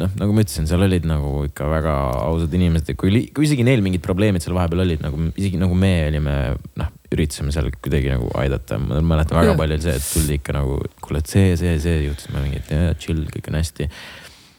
noh, 0.00 0.10
nagu 0.18 0.34
ma 0.34 0.42
ütlesin, 0.44 0.66
seal 0.70 0.84
olid 0.86 1.06
nagu 1.08 1.32
ikka 1.48 1.66
väga 1.70 1.94
ausad 2.24 2.54
inimesed, 2.54 2.94
kui, 2.98 3.24
kui 3.34 3.46
isegi 3.48 3.66
neil 3.66 3.82
mingid 3.84 4.02
probleemid 4.04 4.44
seal 4.44 4.56
vahepeal 4.56 4.84
olid 4.84 5.02
nagu 5.04 5.28
isegi 5.34 5.58
nagu 5.60 5.76
me 5.78 5.92
olime, 6.08 6.36
noh, 6.80 6.92
üritasime 7.14 7.54
seal 7.54 7.70
kuidagi 7.74 8.10
nagu 8.14 8.30
aidata, 8.40 8.78
ma 8.82 9.02
mäletan 9.14 9.38
väga 9.40 9.52
Jaa. 9.52 9.58
palju 9.60 9.78
oli 9.78 9.86
see, 9.86 9.96
et 9.98 10.08
tuldi 10.10 10.38
ikka 10.40 10.56
nagu, 10.56 10.78
kuule, 11.04 11.22
et 11.22 11.34
see, 11.34 11.54
see, 11.60 11.74
see 11.82 11.98
juhtus, 12.06 12.30
ma 12.34 12.42
mingi, 12.44 12.62
et 12.62 13.02
chill, 13.02 13.26
kõik 13.34 13.50
on 13.52 13.58
hästi. 13.60 13.90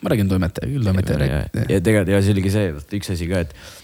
ma 0.04 0.14
räägin 0.14 0.30
toimetaja, 0.30 0.70
küll 0.70 0.86
toimetaja 0.86 1.18
ja, 1.18 1.41
räägib. 1.41 1.74
ja 1.74 1.82
tegelikult 1.82 2.14
ja 2.14 2.22
see 2.22 2.36
oligi 2.38 2.54
see, 2.54 2.72
üks 3.00 3.12
asi 3.16 3.28
ka, 3.32 3.43
et 3.48 3.84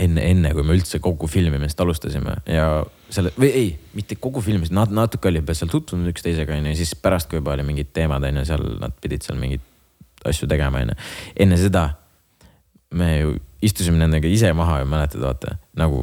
enne, 0.00 0.22
enne 0.30 0.52
kui 0.54 0.64
me 0.66 0.76
üldse 0.76 1.00
kogu 1.02 1.28
filmimist 1.30 1.80
alustasime 1.80 2.38
ja 2.50 2.68
selle 3.12 3.32
või 3.38 3.50
ei, 3.50 3.68
mitte 3.96 4.18
kogu 4.20 4.42
filmimist, 4.44 4.74
nad 4.76 4.92
natuke 4.94 5.30
olid 5.30 5.48
seal 5.56 5.70
tutvunud 5.72 6.10
üksteisega 6.12 6.56
onju 6.58 6.74
siis 6.78 6.94
pärast, 7.00 7.30
kui 7.30 7.40
juba 7.40 7.54
oli 7.54 7.66
mingid 7.66 7.92
teemad 7.96 8.24
onju, 8.28 8.46
seal 8.48 8.66
nad 8.82 8.96
pidid 9.02 9.26
seal 9.26 9.38
mingeid 9.40 9.64
asju 10.26 10.48
tegema 10.50 10.82
onju. 10.84 10.96
enne 11.44 11.60
seda 11.60 11.88
me 12.96 13.12
ju 13.18 13.36
istusime 13.66 13.98
nendega 14.00 14.28
ise 14.30 14.52
maha 14.56 14.80
ju 14.82 14.90
mäletad, 14.90 15.22
vaata 15.22 15.56
nagu 15.78 16.02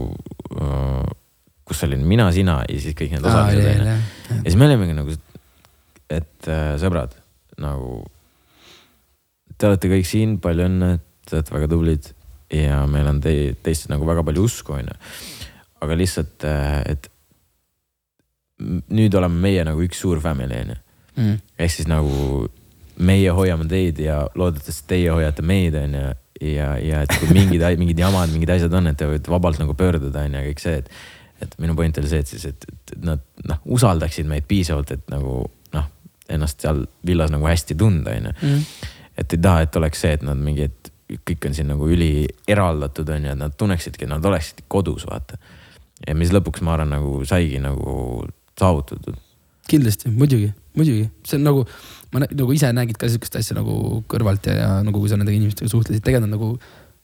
kus 1.63 1.83
olin 1.87 2.03
mina, 2.07 2.27
sina 2.35 2.59
ja 2.67 2.79
siis 2.79 2.95
kõik 2.97 3.15
need 3.15 3.27
osalised 3.27 3.69
onju. 3.73 3.93
ja 4.33 4.41
siis 4.41 4.57
me 4.59 4.67
olimegi 4.67 4.97
nagu, 4.97 5.15
et 6.11 6.49
äh, 6.51 6.73
sõbrad 6.81 7.15
nagu. 7.61 8.01
Te 9.53 9.69
olete 9.69 9.87
kõik 9.91 10.07
siin, 10.09 10.39
palju 10.43 10.65
õnne, 10.65 10.95
te 11.29 11.37
olete 11.37 11.53
väga 11.53 11.67
tublid 11.71 12.09
ja 12.53 12.83
meil 12.89 13.07
on 13.09 13.21
teie, 13.23 13.53
teist 13.65 13.89
nagu 13.91 14.05
väga 14.07 14.23
palju 14.27 14.43
usku, 14.45 14.75
onju. 14.77 14.95
aga 15.83 15.95
lihtsalt, 15.99 16.45
et 16.87 17.09
m- 18.61 18.83
nüüd 18.93 19.15
oleme 19.19 19.41
meie 19.47 19.63
nagu 19.67 19.81
üks 19.83 20.03
suur 20.03 20.21
family, 20.23 20.61
onju. 20.65 20.79
Mm. 21.13 21.33
ehk 21.61 21.69
siis 21.69 21.85
nagu 21.85 22.47
meie 22.97 23.29
hoiame 23.37 23.67
teid 23.69 23.99
ja 24.01 24.23
loodetavasti 24.33 24.87
teie 24.89 25.11
hoiate 25.13 25.45
meid, 25.45 25.75
onju. 25.77 26.05
ja, 26.41 26.69
ja 26.81 27.01
et 27.05 27.17
kui 27.19 27.29
mingid, 27.33 27.65
mingid 27.81 27.99
jamad, 28.01 28.31
mingid 28.33 28.53
asjad 28.55 28.73
on, 28.79 28.89
et 28.89 28.97
te 28.97 29.09
võite 29.09 29.33
vabalt 29.33 29.59
nagu 29.61 29.75
pöörduda, 29.77 30.25
onju, 30.29 30.45
kõik 30.51 30.63
see, 30.63 30.79
et. 30.83 30.89
et 31.43 31.53
minu 31.59 31.75
point 31.75 31.97
oli 31.99 32.07
see, 32.09 32.21
et 32.23 32.29
siis, 32.29 32.45
et, 32.47 32.65
et 32.69 32.95
et 32.95 33.03
nad 33.03 33.21
noh, 33.49 33.59
usaldaksid 33.75 34.27
meid 34.29 34.45
piisavalt, 34.47 34.91
et 34.95 35.09
nagu 35.11 35.41
noh, 35.73 35.87
ennast 36.31 36.61
seal 36.63 36.85
villas 37.05 37.33
nagu 37.33 37.45
hästi 37.49 37.75
tunda, 37.75 38.13
onju. 38.15 38.33
Mm. 38.41 38.91
et 39.17 39.33
ei 39.35 39.41
taha, 39.43 39.65
et 39.65 39.75
oleks 39.81 40.05
see, 40.05 40.13
et 40.15 40.23
nad 40.23 40.39
mingi, 40.39 40.69
et 40.69 40.92
kõik 41.11 41.49
on 41.49 41.53
siin 41.57 41.67
nagu 41.71 41.89
üli 41.89 42.27
eraldatud 42.49 43.09
on 43.13 43.27
ju, 43.27 43.33
et 43.35 43.41
nad 43.41 43.55
tunneksidki, 43.57 44.07
nad 44.09 44.25
oleksid 44.25 44.63
kodus, 44.71 45.05
vaata. 45.09 45.37
ja 46.07 46.15
mis 46.15 46.31
lõpuks 46.33 46.63
ma 46.65 46.73
arvan, 46.77 46.89
nagu 46.95 47.19
saigi 47.27 47.59
nagu 47.63 48.25
saavutatud. 48.59 49.15
kindlasti, 49.69 50.09
muidugi, 50.11 50.51
muidugi, 50.75 51.09
see 51.27 51.37
on 51.39 51.45
nagu, 51.47 51.65
ma 52.13 52.23
nagu 52.25 52.55
ise 52.55 52.71
nägid 52.75 52.97
ka 52.99 53.07
sihukest 53.09 53.37
asja 53.39 53.55
nagu 53.59 54.03
kõrvalt 54.11 54.49
ja, 54.49 54.55
ja 54.59 54.71
nagu 54.83 54.99
kui 54.99 55.11
sa 55.11 55.19
nende 55.19 55.33
inimestega 55.35 55.71
suhtlesid, 55.71 56.03
tegelikult 56.03 56.27
nad 56.27 56.35
nagu 56.37 56.49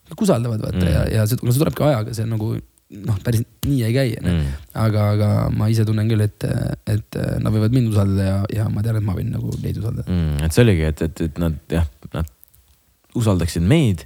kõik 0.10 0.26
usaldavad 0.26 0.62
vaata 0.66 0.82
Mm. 0.84 0.91
ja, 0.91 1.06
ja 1.20 1.24
see, 1.30 1.38
no 1.43 1.54
see 1.54 1.62
tulebki 1.62 1.86
ajaga, 1.86 2.14
see 2.18 2.26
nagu 2.26 2.56
noh, 2.89 3.18
päris 3.22 3.43
nii 3.70 3.84
ei 3.86 3.93
käi 3.93 4.16
onju 4.18 4.32
Mm. 4.34 4.54
aga, 4.84 5.04
aga 5.14 5.28
ma 5.54 5.68
ise 5.70 5.86
tunnen 5.86 6.10
küll, 6.10 6.24
et, 6.26 6.43
et 6.89 7.18
nad 7.39 7.54
võivad 7.54 7.72
mind 7.76 7.91
usaldada 7.93 8.26
ja, 8.26 8.38
ja 8.58 8.66
ma 8.74 8.82
tean, 8.82 8.97
et 8.97 9.06
ma 9.06 9.14
võin 9.14 9.30
nagu 9.32 9.54
neid 9.62 9.78
usaldada. 9.78 10.10
mm,. 10.10 10.43
et 10.45 10.52
see 10.56 10.64
oligi, 10.66 10.88
et, 10.89 11.02
et, 11.06 11.22
et 11.30 11.38
nad 11.39 11.56
jah, 11.70 11.86
usaldaksid 13.18 13.66
meid 13.66 14.05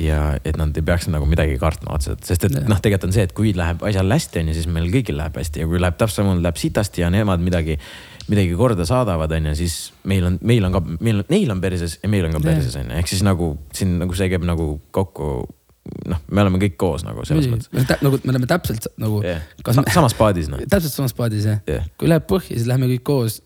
ja 0.00 0.20
et 0.46 0.56
nad 0.58 0.76
ei 0.76 0.84
peaks 0.86 1.08
nagu 1.10 1.26
midagi 1.28 1.56
kartma 1.60 1.94
otseselt, 1.96 2.24
sest 2.26 2.46
et 2.46 2.56
noh, 2.68 2.78
tegelikult 2.80 3.08
on 3.10 3.14
see, 3.14 3.26
et 3.26 3.34
kui 3.36 3.52
läheb 3.56 3.82
asjal 3.86 4.14
hästi, 4.14 4.42
onju, 4.42 4.56
siis 4.56 4.68
meil 4.72 4.88
kõigil 4.92 5.18
läheb 5.18 5.36
hästi. 5.40 5.62
Ja 5.62 5.68
kui 5.70 5.80
läheb 5.82 5.98
täpselt 6.00 6.22
samamoodi 6.22 6.46
läheb 6.46 6.60
sitasti 6.60 7.04
ja 7.04 7.10
nemad 7.12 7.42
midagi, 7.44 7.76
midagi 8.30 8.56
korda 8.58 8.86
saadavad, 8.88 9.32
onju, 9.36 9.54
siis 9.58 9.78
meil 10.08 10.26
on, 10.28 10.38
meil 10.46 10.66
on 10.68 10.76
ka, 10.76 10.82
meil, 11.00 11.24
neil 11.32 11.52
on 11.52 11.62
perses 11.62 11.98
ja 12.00 12.12
meil 12.12 12.28
on 12.28 12.36
ka 12.38 12.42
perses, 12.44 12.76
onju, 12.80 12.96
ehk 13.00 13.12
siis 13.12 13.24
nagu 13.26 13.52
siin 13.76 13.98
nagu 14.02 14.16
see 14.16 14.30
käib 14.32 14.46
nagu 14.48 14.72
kokku. 14.94 15.32
noh, 16.10 16.20
me 16.30 16.44
oleme 16.44 16.60
kõik 16.62 16.76
koos 16.80 17.04
nagu 17.06 17.24
selles 17.28 17.48
mõttes. 17.50 17.70
nagu 18.04 18.20
me 18.22 18.34
oleme 18.34 18.48
täpselt 18.50 18.88
nagu 19.00 19.20
Yeah. 19.20 19.42
me, 19.66 19.84
samas 19.92 20.14
paadis 20.16 20.48
noh. 20.50 20.60
täpselt 20.70 20.94
samas 20.94 21.14
paadis 21.16 21.46
jah 21.48 21.60
Jah. 21.68 21.86
kui 22.00 22.08
läheb 22.10 22.26
põhja, 22.30 22.54
siis 22.54 22.66
lähme 22.70 22.88
kõik 22.94 23.04
koos. 23.06 23.40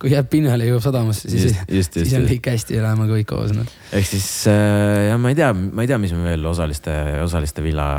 kui 0.00 0.12
jääb 0.12 0.30
pinnale, 0.32 0.68
jõuab 0.68 0.84
sadamasse, 0.84 1.28
siis 1.30 1.50
siis 1.50 1.90
just, 1.96 2.00
on 2.16 2.28
kõik 2.30 2.50
hästi 2.52 2.78
ja 2.78 2.86
läheme 2.86 3.08
kõik 3.10 3.28
koos 3.32 3.54
noh. 3.56 3.68
ehk 3.96 4.08
siis 4.08 4.28
äh, 4.50 5.10
jah, 5.10 5.20
ma 5.20 5.34
ei 5.34 5.38
tea, 5.38 5.52
ma 5.54 5.86
ei 5.86 5.90
tea, 5.90 6.00
mis 6.02 6.14
me 6.16 6.30
veel 6.30 6.46
osaliste, 6.52 6.94
osaliste 7.24 7.64
villa 7.64 7.90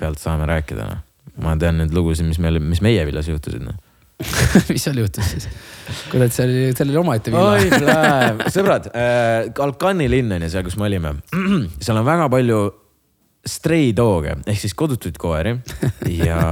pealt 0.00 0.22
saame 0.22 0.48
rääkida, 0.48 0.88
noh. 0.88 1.02
ma 1.44 1.56
tean 1.60 1.80
neid 1.82 1.94
lugusid, 1.94 2.26
mis 2.28 2.40
meil, 2.42 2.60
mis 2.62 2.82
meie 2.84 3.04
villas 3.08 3.28
juhtusid, 3.30 3.64
noh. 3.66 3.78
mis 4.70 4.82
seal 4.84 4.98
juhtus 5.00 5.32
siis? 5.34 5.48
et 5.48 6.34
seal 6.34 6.50
oli, 6.50 6.68
seal 6.76 6.90
oli 6.92 7.00
omaette 7.00 7.32
villa. 7.34 8.50
sõbrad 8.54 8.86
äh,, 8.92 9.50
Kalkani 9.56 10.06
linn 10.10 10.36
on 10.36 10.44
ju 10.46 10.52
seal, 10.52 10.66
kus 10.66 10.76
me 10.78 10.86
olime. 10.86 11.16
seal 11.82 11.98
on 11.98 12.06
väga 12.06 12.28
palju 12.32 12.60
stray 13.46 13.90
dog'e 13.96 14.36
ehk 14.46 14.60
siis 14.60 14.74
kodutuid 14.78 15.16
koeri 15.18 15.56
ja, 16.14 16.42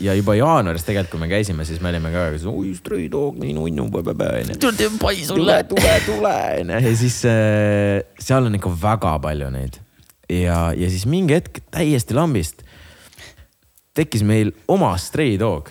ja 0.00 0.14
juba 0.16 0.36
jaanuaris 0.38 0.86
tegelikult, 0.86 1.12
kui 1.12 1.20
me 1.20 1.28
käisime, 1.28 1.66
siis 1.68 1.82
me 1.84 1.90
olime 1.92 2.12
ka, 2.14 2.24
oi 2.48 2.72
stray 2.78 3.10
dog, 3.12 3.36
nii 3.40 3.52
nunnu, 3.52 3.84
onju 3.84 3.86
tule 3.92 4.88
pai 5.02 5.18
tule 5.20 5.28
sulle., 5.28 5.58
tule, 5.68 5.94
tule 6.06 6.34
onju 6.62 6.80
ja 6.88 6.96
siis 6.96 7.20
äh, 7.28 8.00
seal 8.20 8.48
on 8.48 8.56
ikka 8.56 8.72
väga 8.82 9.18
palju 9.26 9.52
neid 9.52 9.76
ja, 10.32 10.72
ja 10.72 10.90
siis 10.92 11.04
mingi 11.10 11.36
hetk 11.36 11.60
täiesti 11.74 12.16
lambist 12.16 12.64
tekkis 13.92 14.24
meil 14.24 14.54
oma 14.72 14.94
stray 14.96 15.36
dog. 15.40 15.68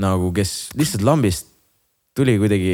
nagu, 0.00 0.32
kes 0.32 0.72
lihtsalt 0.78 1.04
lambist 1.04 1.51
tuli 2.16 2.34
kuidagi 2.38 2.72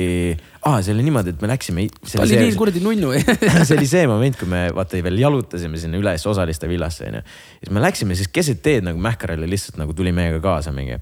ah,, 0.66 0.80
see 0.82 0.93
oli 0.95 1.05
niimoodi, 1.07 1.32
et 1.34 1.43
me 1.43 1.51
läksime. 1.53 1.84
ta 2.11 2.22
oli 2.24 2.39
nii 2.41 2.55
kuradi 2.59 2.80
nunnu. 2.82 3.12
see 3.68 3.76
oli 3.76 3.86
see 3.86 4.07
moment, 4.11 4.39
kui 4.39 4.49
me 4.51 4.64
vaata 4.74 5.03
veel 5.07 5.20
jalutasime 5.22 5.78
sinna 5.78 6.01
üles 6.01 6.24
osaliste 6.26 6.70
villasse 6.70 7.07
onju. 7.07 7.20
siis 7.61 7.74
me 7.74 7.82
läksime 7.84 8.16
siis 8.18 8.30
keset 8.34 8.62
teed 8.64 8.86
nagu 8.89 8.99
Mähkarale 9.03 9.47
lihtsalt 9.51 9.78
nagu 9.78 9.95
tuli 9.95 10.11
meiega 10.14 10.41
kaasa 10.43 10.72
mingi. 10.74 10.99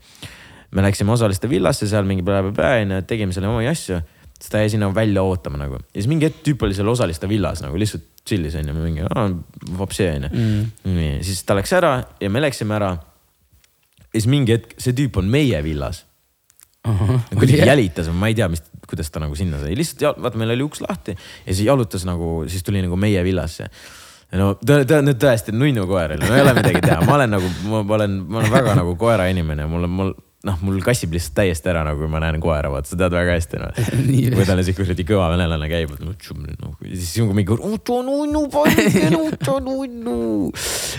me 0.76 0.84
läksime 0.84 1.14
osaliste 1.16 1.49
villasse 1.49 1.89
seal 1.89 2.05
mingi 2.09 2.24
plä-plä-plä 2.26 2.74
onju, 2.82 3.01
tegime 3.09 3.32
seal 3.32 3.49
omi 3.49 3.70
asju. 3.72 4.03
siis 4.37 4.53
ta 4.53 4.61
jäi 4.61 4.74
sinna 4.74 4.91
välja 4.95 5.24
ootama 5.24 5.62
nagu 5.62 5.80
ja 5.80 5.97
siis 5.97 6.11
mingi 6.12 6.28
hetk 6.28 6.45
tüüp 6.45 6.66
oli 6.68 6.76
seal 6.76 6.93
osaliste 6.93 7.28
villas 7.28 7.64
nagu 7.64 7.78
lihtsalt 7.80 8.05
chill'is 8.26 8.59
onju, 8.61 8.74
mingi 8.82 9.07
vapsi 9.78 10.11
onju. 10.11 10.34
nii, 10.84 11.14
siis 11.24 11.41
ta 11.49 11.57
läks 11.57 11.72
ära 11.78 11.95
ja 12.20 12.30
me 12.30 12.45
läksime 12.45 12.76
ära. 12.76 12.99
ja 14.12 14.20
siis 14.20 14.28
mingi 14.28 14.59
hetk 14.59 14.76
see 14.76 14.93
tüüp 14.93 15.16
on 15.22 15.32
meie 15.32 15.62
villas 15.64 16.05
kuidagi 17.32 17.62
jälitas, 17.62 18.11
ma 18.14 18.30
ei 18.30 18.39
tea, 18.39 18.49
mis, 18.53 18.64
kuidas 18.89 19.12
ta 19.12 19.22
nagu 19.22 19.37
sinna 19.39 19.61
sai, 19.62 19.76
lihtsalt 19.78 20.05
ja, 20.05 20.12
vaata, 20.16 20.41
meil 20.41 20.55
oli 20.57 20.66
uks 20.66 20.82
lahti 20.84 21.16
ja 21.16 21.53
siis 21.53 21.66
jalutas 21.66 22.07
nagu, 22.09 22.45
siis 22.51 22.66
tuli 22.66 22.82
nagu 22.84 22.99
meie 23.01 23.22
villasse. 23.26 23.68
no 24.37 24.55
ta, 24.61 24.80
ta 24.84 25.01
on 25.01 25.11
nüüd 25.11 25.20
tõesti 25.22 25.55
nunnu 25.55 25.87
koer 25.91 26.16
no 26.20 26.30
ei 26.34 26.45
ole 26.45 26.55
midagi 26.59 26.82
teha, 26.84 27.01
ma 27.07 27.18
olen 27.18 27.37
nagu, 27.37 27.51
ma 27.70 27.82
olen, 27.99 28.16
ma 28.26 28.43
olen 28.43 28.55
väga 28.59 28.78
nagu 28.80 28.97
koera 29.01 29.28
inimene, 29.32 29.68
mul 29.70 29.89
on, 29.89 29.99
mul 30.01 30.14
noh, 30.47 30.57
mul 30.64 30.78
kassib 30.84 31.14
lihtsalt 31.14 31.34
täiesti 31.40 31.70
ära 31.72 31.82
nagu, 31.86 32.07
ma 32.11 32.20
näen 32.22 32.38
koera, 32.42 32.70
vaata 32.72 32.90
sa 32.90 32.99
tead 33.01 33.14
väga 33.16 33.34
hästi 33.36 33.61
noh. 33.62 33.80
Kui 34.36 34.47
tal 34.47 34.61
on 34.61 34.66
siuke 34.66 34.84
kuradi 34.84 35.07
kõva 35.09 35.28
venelane 35.32 35.68
käib, 35.70 35.92
no 36.03 36.14
siis 36.92 37.12
on 37.24 37.32
mingi 37.36 37.57
nunnu, 37.57 38.44
otso 38.47 39.59
nunnu. 39.64 40.16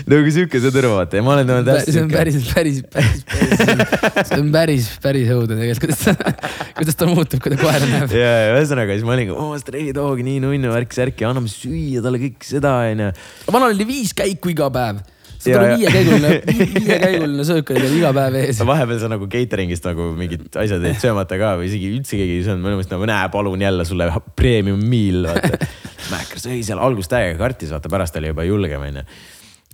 nagu 0.08 0.34
siuke 0.34 0.60
see 0.62 0.74
tõrv 0.74 0.94
vaata 0.98 1.20
ja 1.20 1.24
ma 1.26 1.34
olen 1.36 1.48
temaga 1.48 1.66
täpselt 1.72 1.96
see 1.96 2.04
on 2.04 2.12
päris, 2.12 2.38
päris, 2.52 2.80
päris, 2.92 3.22
päris, 3.28 4.30
see 4.30 4.40
on 4.40 4.50
päris, 4.54 4.88
päris 5.04 5.34
õudne 5.34 5.58
tegelikult, 5.58 5.84
kuidas 5.86 6.00
ta, 6.04 6.32
kuidas 6.78 6.98
ta 6.98 7.10
muutub, 7.10 7.42
kui 7.44 7.54
ta 7.54 7.60
koera 7.62 7.92
näeb. 7.92 8.16
ja, 8.16 8.32
ja 8.46 8.56
ühesõnaga 8.56 8.96
siis 8.96 9.06
ma 9.08 9.16
olingi, 9.16 9.36
oo 9.36 9.52
stray 9.60 9.92
dog, 9.96 10.24
nii 10.24 10.42
nunnu, 10.44 10.72
värk-särki, 10.74 11.26
anname 11.28 11.52
süüa 11.52 12.04
talle 12.04 12.20
kõik 12.22 12.44
seda 12.46 12.78
onju. 12.88 13.12
vanal 13.54 13.72
oli 13.72 13.88
viis 13.88 14.12
käiku 14.16 14.52
iga 14.52 14.68
päev. 14.74 15.00
Ja. 15.48 15.62
viiekäiguline, 15.78 16.30
viiekäiguline 16.86 17.46
söök 17.48 17.72
oli 17.74 17.82
tal 17.84 17.96
iga 17.98 18.12
päev 18.16 18.36
ees. 18.40 18.60
vahepeal 18.66 19.00
sa 19.02 19.10
nagu 19.12 19.28
catering'ist 19.30 19.88
nagu 19.88 20.10
mingid 20.18 20.46
asjad 20.60 20.84
jäid 20.86 21.00
söömata 21.02 21.38
ka 21.40 21.54
või 21.60 21.68
isegi 21.70 21.90
üldse 21.94 22.20
keegi 22.20 22.38
ei 22.38 22.44
söönud, 22.46 22.62
me 22.64 22.72
olime 22.72 22.84
siis 22.84 22.92
nagu 22.92 23.08
näe, 23.08 23.30
palun 23.34 23.64
jälle 23.64 23.86
sulle 23.88 24.10
premium 24.38 24.84
meal, 24.90 25.28
vaata. 25.30 25.68
Mäkker 26.12 26.40
sõi 26.40 26.60
seal 26.64 26.80
alguses 26.80 27.10
täiega 27.12 27.36
kartis, 27.40 27.72
vaata 27.74 27.90
pärast 27.92 28.16
oli 28.20 28.30
juba 28.30 28.46
julgem 28.48 28.86
onju. 28.86 29.04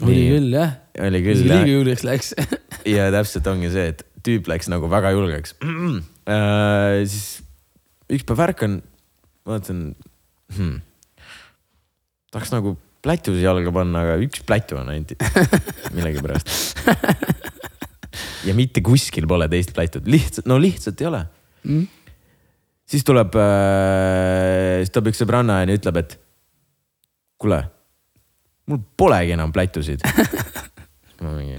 oli 0.07 0.25
küll 0.33 0.57
jah. 0.57 0.75
oli 1.09 1.23
küll 1.27 1.45
liiga 1.45 1.61
jah. 1.61 1.71
julgeks 1.75 2.07
läks. 2.09 2.33
ja 2.97 3.11
täpselt 3.15 3.51
ongi 3.53 3.71
see, 3.75 3.93
et 3.95 4.07
tüüp 4.25 4.49
läks 4.51 4.71
nagu 4.73 4.89
väga 4.91 5.13
julgeks 5.15 5.57
äh,. 5.65 7.05
siis 7.05 7.45
üks 8.13 8.27
päev 8.29 8.43
ärkan, 8.49 8.81
vaatan 9.49 9.87
hmm,. 10.57 10.81
tahaks 12.33 12.53
nagu 12.55 12.77
plätus 13.05 13.39
jalga 13.43 13.73
panna, 13.75 14.05
aga 14.07 14.19
üks 14.25 14.43
plätu 14.47 14.81
on 14.81 14.91
ainult 14.93 15.15
millegipärast. 15.97 16.81
ja 18.49 18.57
mitte 18.57 18.83
kuskil 18.85 19.29
pole 19.31 19.49
teist 19.53 19.75
plätut, 19.77 20.09
lihtsalt, 20.11 20.49
no 20.51 20.61
lihtsalt 20.63 21.01
ei 21.05 21.11
ole 21.13 21.25
Mm. 21.65 21.87
siis 22.85 23.05
tuleb 23.09 23.33
äh,, 23.41 24.83
siis 24.83 24.93
tuleb 24.93 25.15
üks 25.15 25.23
sõbranna 25.23 25.63
ja 25.63 25.77
ütleb, 25.79 25.97
et 26.03 26.19
kuule, 27.41 27.63
mul 28.69 28.83
polegi 29.01 29.33
enam 29.33 29.53
plätusid. 29.53 30.05
ma 31.25 31.33
mingi 31.39 31.57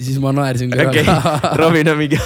siis 0.00 0.18
ma 0.22 0.32
naersin 0.34 0.72
kõrval 0.72 0.90
okay. 0.90 1.56
Robin 1.60 1.90
on 1.92 1.98
mingi, 2.00 2.18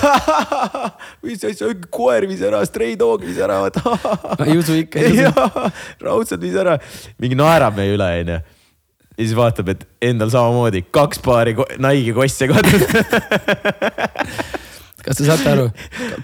mis 1.26 1.42
asja, 1.44 1.70
koer 1.92 2.28
viis 2.30 2.42
ära, 2.44 2.62
stray 2.68 2.96
dog 3.00 3.24
viis 3.26 3.40
ära, 3.44 3.60
vaata. 3.64 3.82
ma 4.38 4.46
ei 4.46 4.56
usu 4.60 4.78
ikka, 4.80 5.02
raudselt 6.06 6.44
viis 6.44 6.56
ära, 6.58 6.78
mingi 7.20 7.38
naerab 7.38 7.76
meie 7.78 7.92
üle, 7.96 8.08
onju. 8.22 8.38
ja 8.38 9.18
siis 9.18 9.34
vaatab, 9.36 9.72
et 9.74 9.84
endal 10.08 10.32
samamoodi 10.32 10.86
kaks 10.94 11.20
paari 11.24 11.56
ko 11.58 11.66
Nike'i 11.82 12.14
kosse 12.16 12.48
kodus. 12.48 12.86
kas 15.04 15.18
te 15.20 15.26
saate 15.26 15.50
aru, 15.52 15.66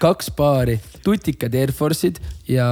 kaks 0.00 0.32
paari 0.36 0.78
tutikad 1.04 1.52
Air 1.60 1.74
Force'id 1.76 2.22
ja 2.48 2.68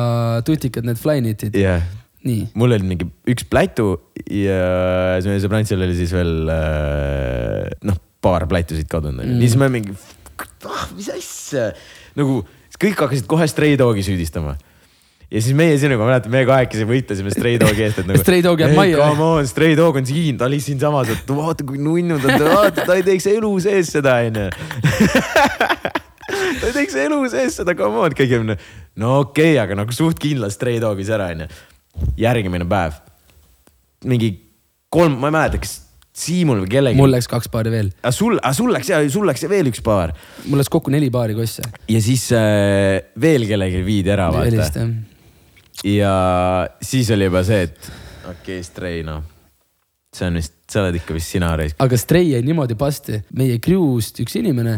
tutikad 0.46 0.88
need 0.88 1.00
Flyknitid, 1.00 1.58
jah, 1.60 1.84
nii. 2.24 2.48
mul 2.56 2.72
oli 2.78 2.88
mingi 2.94 3.10
üks 3.28 3.44
plätu 3.52 3.98
ja 4.32 5.18
siis 5.18 5.28
meie 5.28 5.44
sõbrantsil 5.44 5.84
oli 5.84 5.98
siis 5.98 6.16
veel 6.16 6.48
äh, 6.54 7.68
noh, 7.84 8.00
paar 8.22 8.46
plätusid 8.50 8.88
kadunud 8.90 9.24
onju 9.24 9.32
Mm. 9.32 9.38
mm.. 9.38 9.46
siis 9.46 9.56
me 9.60 9.70
mingi, 9.72 9.96
ah 10.70 10.84
mis 10.96 11.08
asja, 11.12 11.70
nagu 12.18 12.42
kõik 12.82 13.04
hakkasid 13.04 13.28
kohe 13.30 13.46
stray 13.50 13.76
dog'i 13.78 14.04
süüdistama 14.06 14.56
ja 15.32 15.40
siis 15.40 15.56
meie 15.56 15.78
sinuga, 15.80 16.04
mäletad, 16.04 16.28
me 16.32 16.42
kahekesi 16.48 16.84
võitlesime 16.88 17.32
Stray 17.32 17.56
Dogi 17.60 17.86
eest, 17.86 18.02
et 18.02 18.08
nagu. 18.08 18.20
Stray 18.20 18.44
Dog 18.44 18.60
jääb 18.60 18.74
majja. 18.76 18.98
Come 19.00 19.28
on, 19.38 19.48
Stray 19.48 19.76
Dog 19.78 19.96
on 20.00 20.08
siin, 20.08 20.36
ta 20.40 20.48
oli 20.48 20.58
siinsamas, 20.60 21.12
et 21.14 21.30
vaata 21.32 21.64
kui 21.68 21.80
nunnu 21.80 22.18
ta 22.20 22.34
on, 22.34 22.44
vaata 22.52 22.84
ta 22.88 22.96
ei 22.98 23.06
teeks 23.06 23.30
elu 23.32 23.52
sees 23.64 23.92
seda 23.94 24.18
onju. 24.26 24.48
ta 26.60 26.68
ei 26.68 26.74
teeks 26.76 26.98
elu 27.06 27.20
sees 27.32 27.56
seda, 27.62 27.76
come 27.78 28.02
on, 28.04 28.16
kõik 28.18 28.34
on, 28.40 28.52
no 29.00 29.14
okei 29.22 29.54
okay,, 29.54 29.62
aga 29.62 29.78
nagu 29.80 29.96
suht 29.96 30.20
kindlalt 30.20 30.52
Stray 30.52 30.82
Dogis 30.82 31.12
ära 31.12 31.30
onju. 31.32 31.48
järgmine 32.20 32.68
päev, 32.68 33.00
mingi 34.12 34.34
kolm, 34.92 35.16
ma 35.22 35.32
ei 35.32 35.38
mäleta, 35.38 35.62
kas 35.64 35.78
Siimul 36.12 36.58
või 36.60 36.68
kellelgi. 36.68 37.00
mul 37.00 37.14
läks 37.14 37.28
kaks 37.30 37.48
paari 37.48 37.70
veel, 37.72 37.86
aga 38.02 38.12
sul, 38.12 38.36
aga 38.36 38.52
sul 38.52 38.72
läks 38.74 38.90
ja 38.92 38.98
sul 39.08 39.24
läks 39.24 39.46
veel 39.48 39.70
üks 39.70 39.80
paar 39.84 40.12
mul 40.44 40.60
läks 40.60 40.68
kokku 40.72 40.92
neli 40.92 41.08
paari 41.12 41.36
kosse. 41.38 41.64
ja 41.88 42.02
siis 42.04 42.26
äh, 42.36 42.98
veel 43.20 43.46
kellelgi 43.48 43.80
viidi 43.86 44.12
ära 44.12 44.28
vaata 44.34 44.50
sellist 44.50 44.76
jah. 44.76 44.90
ja 45.88 46.16
siis 46.84 47.08
oli 47.16 47.30
juba 47.30 47.40
see, 47.48 47.62
et 47.70 47.78
okei 48.26 48.58
okay,, 48.58 48.66
Stray 48.66 49.00
noh, 49.08 49.24
see 50.12 50.28
on 50.28 50.36
vist, 50.36 50.58
sa 50.68 50.84
oled 50.84 51.00
ikka 51.00 51.16
vist 51.16 51.32
sina 51.32 51.54
raisk. 51.56 51.80
aga 51.80 52.00
Stray 52.04 52.28
jäi 52.34 52.44
niimoodi 52.44 52.76
pasti, 52.76 53.22
meie 53.38 53.56
crew'st 53.64 54.20
üks 54.26 54.36
inimene 54.42 54.76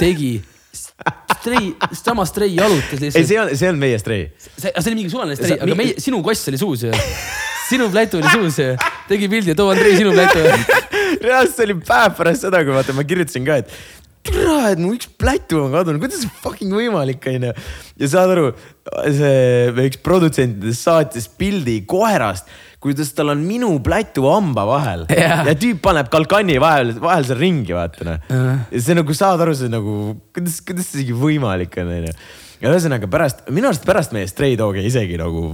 tegi 0.00 0.38
Stray, 0.72 1.74
sama 2.00 2.24
Stray 2.24 2.56
jalutas 2.56 2.96
ei, 2.96 3.10
lihtsalt. 3.10 3.28
see 3.28 3.40
on, 3.44 3.52
see 3.60 3.68
on 3.68 3.80
meie 3.82 4.00
Stray. 4.00 4.30
see, 4.40 4.70
see 4.72 4.88
oli 4.88 4.98
mingi 5.02 5.12
suvaline 5.12 5.36
Stray, 5.36 5.60
aga 5.60 5.76
meie, 5.76 6.00
sinu 6.00 6.24
koss 6.24 6.48
oli 6.48 6.60
suus 6.60 6.88
ju. 6.88 6.96
sinu 7.72 7.88
plätu 7.92 8.20
oli 8.20 8.34
suus 8.34 8.60
ju, 8.60 8.76
tegi 9.08 9.30
pildi, 9.32 9.56
too 9.58 9.72
Andrei 9.72 9.96
sinu 9.98 10.12
plätu. 10.14 10.44
reaalselt 11.22 11.56
see 11.56 11.66
oli 11.68 11.80
päev 11.88 12.14
pärast 12.18 12.46
seda, 12.46 12.62
kui 12.66 12.76
vaata, 12.76 12.94
ma 12.96 13.04
kirjutasin 13.08 13.48
ka, 13.48 13.60
et 13.62 13.74
türa, 14.26 14.72
et 14.72 14.80
mu 14.80 14.92
üks 14.96 15.08
plätu 15.18 15.60
on 15.64 15.72
kadunud, 15.74 16.00
kuidas 16.02 16.22
see 16.22 16.42
fucking 16.42 16.74
võimalik 16.74 17.24
on 17.30 17.48
ju. 17.48 17.54
ja 18.02 18.10
saad 18.12 18.34
aru, 18.34 18.50
see 19.16 19.86
üks 19.88 20.02
produtsentidest 20.04 20.86
saatis 20.86 21.26
pildi 21.38 21.80
koerast, 21.90 22.50
kuidas 22.82 23.12
tal 23.16 23.32
on 23.34 23.42
minu 23.46 23.72
plätu 23.84 24.26
hamba 24.26 24.64
vahel 24.66 25.04
Jah. 25.10 25.44
ja 25.46 25.56
tüüp 25.58 25.82
paneb 25.84 26.10
kalkani 26.12 26.58
vahel, 26.62 26.94
vahel 27.02 27.26
seal 27.28 27.42
ringi 27.42 27.76
vaata 27.76 28.06
noh. 28.08 28.22
Jah. 28.30 28.62
ja 28.70 28.84
see 28.86 28.98
nagu 28.98 29.18
saad 29.18 29.42
aru, 29.44 29.56
see 29.58 29.72
nagu, 29.72 29.98
kuidas, 30.34 30.60
kuidas 30.66 30.90
see 30.90 31.02
isegi 31.02 31.18
võimalik 31.18 31.78
on, 31.82 31.92
onju. 31.98 32.16
ja 32.62 32.72
ühesõnaga 32.72 33.10
pärast, 33.10 33.44
minu 33.50 33.70
arust 33.70 33.86
pärast 33.86 34.14
meie 34.14 34.30
Stray 34.30 34.58
Dogi 34.58 34.86
isegi 34.86 35.18
nagu 35.20 35.52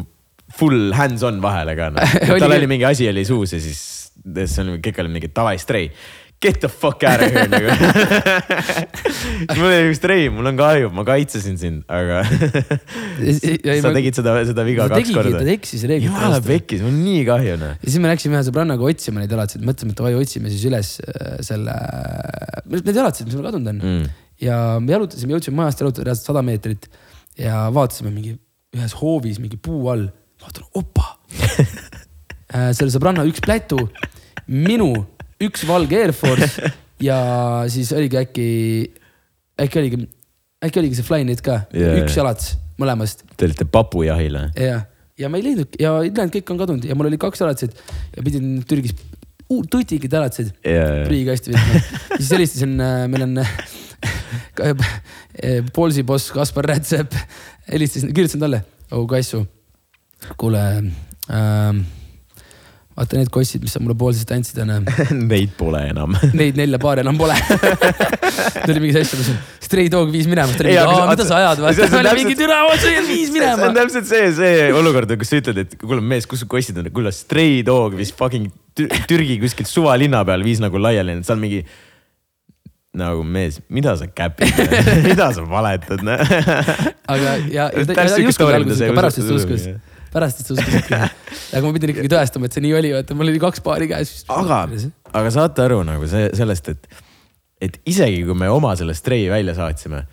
full 0.59 0.93
hands 0.97 1.25
on 1.27 1.43
vahele 1.45 1.77
ka 1.79 1.91
no.. 1.95 2.07
Tal 2.39 2.55
oli 2.57 2.71
mingi 2.71 2.87
asi 2.89 3.09
oli 3.11 3.27
suus 3.29 3.55
ja 3.55 3.61
siis, 3.63 3.83
see 4.23 4.65
oli, 4.65 4.81
kõik 4.85 5.05
oli 5.05 5.19
mingi 5.19 5.31
davai 5.35 5.59
Stray. 5.63 5.91
Get 6.39 6.61
the 6.63 6.69
fuck 6.71 7.03
out 7.03 7.19
of 7.19 7.33
here 7.35 7.51
nagu. 7.51 7.67
mul 9.59 9.65
oli 9.67 9.79
nagu 9.81 9.95
Stray, 9.99 10.29
mul 10.31 10.47
on 10.47 10.61
kahju, 10.61 10.91
ma 10.95 11.03
kaitsesin 11.07 11.57
sind, 11.59 11.81
aga 11.91 12.21
sa 13.83 13.91
tegid 13.97 14.21
seda, 14.21 14.37
seda 14.47 14.67
viga 14.67 14.87
kaks 14.87 15.01
tegigi, 15.01 15.17
korda 15.17 15.41
ta. 15.41 15.49
eksis 15.57 15.83
reeglite 15.83 16.13
jumala 16.13 16.37
vastu. 16.37 16.53
pekkis, 16.53 16.85
mul 16.87 16.95
nii 16.95 17.25
kahju 17.27 17.57
noh. 17.59 17.75
ja 17.75 17.91
siis 17.91 17.99
me 18.05 18.13
läksime 18.13 18.39
ühe 18.39 18.45
sõbrannaga 18.47 18.87
otsima 18.87 19.25
neid 19.25 19.35
jalasid, 19.35 19.67
mõtlesime, 19.67 19.97
et 19.97 19.99
davai, 19.99 20.15
otsime 20.21 20.55
siis 20.55 20.63
üles 20.71 20.93
äh, 21.03 21.35
selle, 21.49 21.75
need 22.71 22.95
jalasid, 22.95 23.27
mis 23.27 23.39
mul 23.39 23.51
kadunud 23.51 23.75
on 23.75 23.83
Mm. 23.89 24.07
ja 24.43 24.57
me 24.83 24.95
jalutasime, 24.95 25.35
jõudsime 25.35 25.59
majast 25.59 25.83
jalutada 25.83 26.07
reaalselt 26.07 26.31
sada 26.31 26.41
meetrit 26.47 26.87
ja 27.39 27.67
vaatasime 27.75 28.11
mingi 28.15 28.37
ühes 28.77 28.95
hoovis 29.01 29.39
mingi 29.43 29.59
puu 29.61 29.87
all, 29.93 30.09
vaatan, 30.43 30.69
opa. 30.79 31.07
selle 32.77 32.91
sõbranna 32.93 33.27
üks 33.29 33.43
plätu, 33.45 33.81
minu 34.49 34.93
üks 35.45 35.65
valge 35.69 35.99
Air 35.99 36.15
Force 36.17 36.71
ja 37.09 37.19
siis 37.71 37.93
oligi 37.97 38.19
äkki, 38.21 38.47
äkki 39.63 39.83
oligi, 39.83 40.01
äkki 40.65 40.83
oligi 40.83 40.99
see 40.99 41.07
Flynet 41.07 41.43
ka 41.45 41.63
yeah,, 41.75 41.99
üks 42.03 42.17
jalats 42.19 42.57
mõlemast 42.81 43.25
Te 43.37 43.47
olite 43.49 43.67
papujahil 43.69 44.39
või? 44.39 44.67
ja, 44.69 44.81
ja 45.21 45.31
ma 45.31 45.39
ei 45.39 45.47
leidnud 45.51 45.79
ja 45.81 45.99
ülejäänud 46.03 46.35
kõik 46.39 46.55
on 46.55 46.63
kadunud 46.63 46.89
ja 46.89 46.97
mul 46.99 47.11
oli 47.11 47.21
kaks 47.21 47.45
jalatsit 47.45 47.79
ja 48.17 48.25
pidin 48.27 48.59
Türgis 48.69 48.97
tutikid 49.49 50.13
jalatsid 50.13 50.51
Jaa. 50.67 51.05
prügikasti 51.07 51.55
võtma. 51.55 51.83
siis 52.17 52.33
helistasin, 52.35 52.75
meil 53.09 53.25
on 53.25 53.39
äh, 53.43 53.53
Polsi 55.75 56.05
boss 56.05 56.33
Kaspar 56.35 56.69
Rätsep, 56.69 57.15
helistasin, 57.71 58.13
kirjutasin 58.13 58.43
talle, 58.45 58.61
oh 58.93 59.07
Kassu, 59.09 59.45
kuule 60.41 60.63
ähm,. 61.31 61.85
vaata 62.99 63.15
need 63.15 63.29
kossid, 63.31 63.63
mis 63.63 63.71
sa 63.77 63.79
mulle 63.79 63.95
poolsest 63.95 64.31
andsid, 64.35 64.57
onju, 64.65 64.81
Neid 65.31 65.53
pole 65.55 65.79
enam. 65.93 66.17
neid 66.41 66.57
nelja 66.59 66.81
paari 66.83 67.05
enam 67.05 67.15
pole. 67.21 67.37
tuli 68.67 68.81
mingi 68.83 68.97
sassi, 68.97 69.15
ma 69.15 69.23
ütlesin, 69.23 69.37
Stray 69.69 69.91
Dog 69.93 70.11
viis 70.11 70.27
minema, 70.27 70.51
ta 70.57 70.65
oli 70.65 70.73
mingi, 70.75 70.97
see- 70.97 71.11
mida 71.13 71.27
sa 71.29 71.37
ajad, 71.39 71.61
see- 71.63 71.75
see 71.77 71.85
vaata, 71.85 71.99
on 72.01 72.09
oli 72.11 72.23
mingi 72.25 72.39
türa, 72.41 72.57
see 72.83 73.03
viis 73.07 73.29
see 73.29 73.35
minema 73.37 73.69
on. 73.69 73.77
täpselt 73.79 74.09
see, 74.11 74.25
see 74.41 74.65
olukord, 74.75 75.13
kus 75.21 75.31
sa 75.31 75.39
ütled, 75.43 75.61
et 75.63 75.77
kuule 75.85 76.03
mees, 76.03 76.27
kus 76.27 76.43
su 76.43 76.49
kossid 76.51 76.81
on, 76.83 76.89
kuule 76.97 77.13
Stray 77.15 77.61
Dog 77.67 77.95
viis 78.01 78.11
fucking 78.19 78.49
Tür- 78.79 78.91
Türgi 79.11 79.37
kuskilt 79.43 79.71
suvalinna 79.71 80.25
peal 80.27 80.43
viis 80.47 80.59
nagu 80.63 80.79
laiali, 80.83 81.21
see 81.23 81.35
on 81.37 81.41
mingi. 81.45 81.63
nagu 82.99 83.23
mees, 83.23 83.61
mida 83.71 83.93
sa 84.01 84.09
käpid, 84.11 84.59
mida 85.07 85.29
sa 85.37 85.45
valetad, 85.47 86.03
aga, 86.03 87.37
ja, 87.53 87.69
ja 87.71 87.85
ta 87.87 87.95
Täpselt 87.95 87.95
ta 87.95 88.03
ei 88.03 88.11
siuke 88.17 88.33
uskunud 88.33 88.35
story, 88.35 88.59
mida 88.59 88.59
alguses 88.59 88.79
sa 88.81 88.85
ei 88.87 88.91
ikka, 88.91 88.99
pärast 88.99 89.21
siis 89.21 89.29
ta 89.29 89.37
usu- 89.37 89.45
uskus 89.47 89.69
jah.. 89.69 89.79
Pärast 90.13 90.41
siis 90.41 90.49
ta 90.49 90.57
uskus 90.57 90.79
ikka. 90.81 91.01
aga 91.57 91.63
ma 91.65 91.75
pidin 91.77 91.95
ikkagi 91.95 92.13
tõestama, 92.13 92.49
et 92.49 92.57
see 92.57 92.65
nii 92.65 92.75
oli, 92.81 92.93
vaata 92.97 93.17
mul 93.19 93.33
oli 93.33 93.43
kaks 93.43 93.65
paari 93.65 93.89
käes. 93.91 94.15
aga, 94.33 94.63
aga 95.21 95.33
saate 95.35 95.65
aru 95.67 95.81
nagu 95.89 96.11
see 96.11 96.29
sellest, 96.39 96.71
et, 96.75 97.01
et 97.69 97.81
isegi 97.91 98.23
kui 98.27 98.39
me 98.39 98.51
oma 98.53 98.75
selle 98.79 98.97
Stray 98.99 99.29
välja 99.33 99.57
saatsime, 99.59 100.05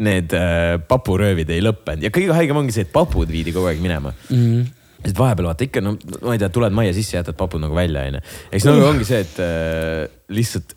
need 0.00 0.34
äh, 0.36 0.74
papuröövid 0.88 1.50
ei 1.52 1.62
lõppenud 1.64 2.06
ja 2.06 2.12
kõige 2.14 2.36
haigem 2.36 2.60
ongi 2.62 2.74
see, 2.74 2.86
et 2.88 2.92
papud 2.92 3.28
viidi 3.30 3.52
kogu 3.52 3.68
aeg 3.68 3.82
minema 3.84 4.14
mm.. 4.32 4.68
sest 5.04 5.18
vahepeal 5.20 5.50
vaata 5.50 5.66
ikka 5.66 5.82
no 5.84 5.96
ma 6.24 6.36
ei 6.36 6.40
tea, 6.40 6.48
tuled 6.52 6.76
majja 6.76 6.94
sisse, 6.96 7.18
jätad 7.18 7.36
papud 7.36 7.60
nagu 7.60 7.76
välja 7.76 8.06
onju. 8.08 8.22
eks 8.48 8.68
nagu 8.68 8.86
ongi 8.88 9.08
see, 9.08 9.24
et 9.26 9.42
äh, 9.44 10.06
lihtsalt 10.32 10.76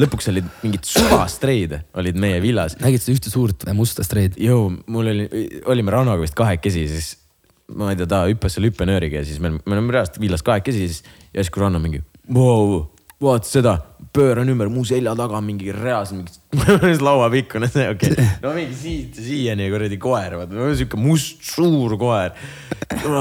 lõpuks 0.00 0.28
olid 0.32 0.48
mingid 0.62 0.86
suvastreid 0.88 1.76
olid 2.00 2.18
meie 2.20 2.40
villas. 2.44 2.76
nägid 2.82 3.02
seda 3.02 3.16
ühte 3.16 3.32
suurt 3.32 3.66
musta 3.76 4.04
streid? 4.06 4.38
jõu, 4.40 4.70
mul 4.92 5.12
oli, 5.12 5.28
olime 5.70 5.94
Rannoga 5.94 6.24
vist 6.24 6.36
kahekesi, 6.38 6.86
siis 6.90 7.12
ma 7.72 7.92
ei 7.92 7.98
tea, 7.98 8.08
ta 8.08 8.24
hüppas 8.28 8.56
seal 8.56 8.68
hüppenööriga 8.68 9.22
ja 9.22 9.28
siis 9.28 9.40
me, 9.42 9.54
me 9.56 9.76
oleme 9.76 9.94
reaalselt 9.94 10.20
villas 10.22 10.44
kahekesi, 10.44 10.88
siis 10.88 11.20
järsku 11.34 11.62
Ranno 11.62 11.80
mingi 11.80 12.02
wow,, 12.32 12.84
vaata 13.24 13.48
seda, 13.48 13.74
pööran 14.14 14.50
ümber, 14.52 14.68
mu 14.72 14.84
selja 14.86 15.14
taga 15.18 15.38
on 15.40 15.46
mingi 15.48 15.72
reaalselt 15.74 16.36
mingi 16.54 16.98
lauapikkune 17.02 17.70
see, 17.72 17.88
okei 17.94 18.12
okay.. 18.12 18.28
no 18.44 18.52
mingi 18.56 18.76
siit 18.78 19.18
ja 19.18 19.26
siiani 19.30 19.70
kuradi 19.72 19.98
koer, 20.02 20.38
vaata, 20.42 20.68
sihuke 20.76 21.00
must 21.00 21.44
suur 21.54 21.96
koer. 22.00 22.36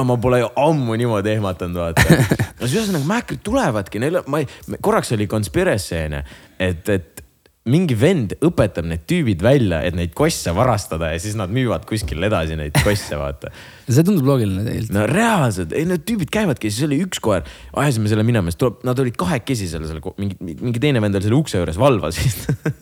ma 0.03 0.17
pole 0.21 0.43
ju 0.43 0.51
ammu 0.59 0.99
niimoodi 0.99 1.37
ehmatanud, 1.37 1.79
vaata. 1.79 2.19
no 2.59 2.67
siis 2.67 2.81
ühesõnaga 2.81 3.09
mähkrid 3.09 3.43
tulevadki, 3.47 4.03
neil, 4.03 4.21
ma 4.27 4.43
ei, 4.43 4.49
korraks 4.83 5.15
oli 5.15 5.29
conspiracy 5.31 5.97
onju, 6.03 6.23
et, 6.59 6.91
et 6.91 7.22
mingi 7.69 7.95
vend 7.95 8.33
õpetab 8.43 8.87
need 8.89 9.05
tüübid 9.07 9.43
välja, 9.43 9.79
et 9.87 9.95
neid 9.95 10.11
kosse 10.17 10.51
varastada 10.55 11.13
ja 11.13 11.19
siis 11.23 11.37
nad 11.39 11.51
müüvad 11.53 11.85
kuskil 11.87 12.23
edasi 12.27 12.57
neid 12.59 12.75
kosse, 12.83 13.15
vaata. 13.19 13.53
see 13.87 14.03
tundub 14.03 14.27
loogiline 14.27 14.65
tegelikult. 14.65 14.95
no 14.97 15.05
reaalselt, 15.07 15.75
ei 15.77 15.87
need 15.87 16.03
tüübid 16.07 16.31
käivadki, 16.33 16.71
siis 16.73 16.89
oli 16.89 16.99
üks 17.05 17.23
koer, 17.23 17.47
ajasime 17.79 18.11
selle 18.11 18.25
minema, 18.27 18.51
siis 18.51 18.59
tuleb, 18.59 18.81
nad 18.87 18.99
olid 18.99 19.15
kahekesi 19.19 19.69
seal, 19.71 19.87
seal 19.87 20.03
mingi, 20.19 20.39
mingi 20.51 20.83
teine 20.83 21.03
vend 21.03 21.19
oli 21.19 21.29
selle 21.29 21.39
ukse 21.39 21.61
juures, 21.61 21.79
valvas 21.79 22.19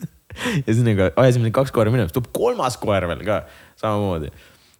ja 0.66 0.66
siis 0.66 0.82
nagu 0.86 1.12
ajasime 1.12 1.46
need 1.46 1.56
kaks 1.60 1.74
koera 1.74 1.94
minema, 1.94 2.10
siis 2.10 2.18
tuleb 2.18 2.32
kolmas 2.34 2.80
koer 2.82 3.06
veel 3.12 3.22
ka 3.28 3.44
samamoodi. 3.78 4.32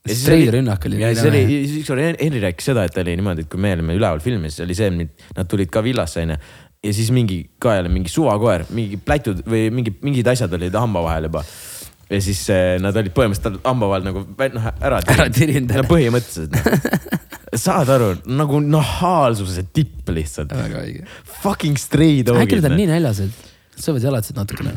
Stray 0.03 0.49
rünnak 0.51 0.83
oli 0.89 0.99
ja 0.99 1.13
siis 1.15 1.29
oli, 1.29 1.45
siis 1.47 1.79
ükskord 1.85 2.03
Henri 2.03 2.41
rääkis 2.43 2.73
seda, 2.73 2.89
et 2.89 2.97
oli 2.99 3.15
niimoodi, 3.21 3.45
et 3.47 3.51
kui 3.53 3.63
me 3.63 3.71
olime 3.77 3.95
üleval 3.95 4.19
filmis, 4.25 4.59
oli 4.65 4.75
see, 4.75 4.91
nad 4.91 5.47
tulid 5.47 5.71
ka 5.71 5.85
villasse 5.87 6.25
onju. 6.25 6.41
Ja 6.83 6.95
siis 6.95 7.11
mingi 7.15 7.45
ka 7.63 7.77
jälle 7.77 7.91
mingi 7.93 8.11
suvakoer, 8.11 8.67
mingi 8.75 8.99
plätud 8.99 9.45
või 9.47 9.69
mingi, 9.75 9.95
mingid 10.03 10.27
asjad 10.33 10.53
olid 10.59 10.75
hamba 10.75 11.05
vahel 11.05 11.29
juba. 11.29 11.45
ja 12.11 12.21
siis 12.21 12.43
eh, 12.51 12.75
nad 12.83 12.97
olid 12.99 13.15
põhimõtteliselt 13.15 13.63
hamba 13.69 13.89
vahel 13.93 14.09
nagu 14.09 14.25
noh 14.57 14.69
ära 14.83 15.29
tirinud. 15.31 15.71
no 15.79 15.87
põhimõtteliselt 15.91 16.57
no.. 16.59 17.03
saad 17.67 17.91
aru, 17.93 18.13
nagu 18.33 18.61
nahaalsuse 18.65 19.67
tipp 19.77 20.11
lihtsalt. 20.11 20.55
väga 20.57 20.85
õige. 20.87 21.09
Fucking 21.43 21.79
stray 21.81 22.23
dog'id. 22.27 22.47
äkki 22.47 22.61
nad 22.61 22.71
on 22.73 22.79
nii 22.81 22.91
näljased, 22.91 23.51
söövad 23.77 24.09
jalatsid 24.09 24.41
natukene. 24.41 24.75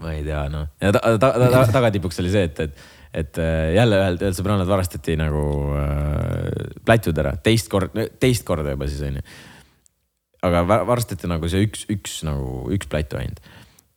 ma 0.00 0.16
ei 0.16 0.24
tea, 0.26 0.46
noh. 0.52 0.66
ja 0.82 0.94
ta, 0.96 1.04
ta, 1.16 1.30
ta, 1.32 1.52
ta, 1.52 1.66
tagatipuks 1.78 2.20
oli 2.20 2.32
see, 2.32 2.44
et, 2.50 2.60
et, 2.66 2.84
et 3.22 3.40
äh, 3.40 3.70
jälle 3.78 4.02
ühelt, 4.02 4.26
ühelt 4.26 4.36
sõbrannalt 4.36 4.68
varastati 4.68 5.16
nagu 5.20 5.46
äh, 5.80 6.74
plätud 6.84 7.24
ära, 7.24 7.38
teist 7.40 7.72
korda, 7.72 8.10
teist 8.20 8.44
korda 8.48 8.76
juba 8.76 8.88
siis 8.90 9.08
onju. 9.08 9.24
Aga 10.46 10.62
va- 10.68 10.82
varastati 10.88 11.28
nagu 11.30 11.48
see 11.52 11.66
üks, 11.66 11.86
üks 11.92 12.20
nagu 12.26 12.66
üks 12.74 12.88
plätu 12.90 13.18
ainult. 13.20 13.40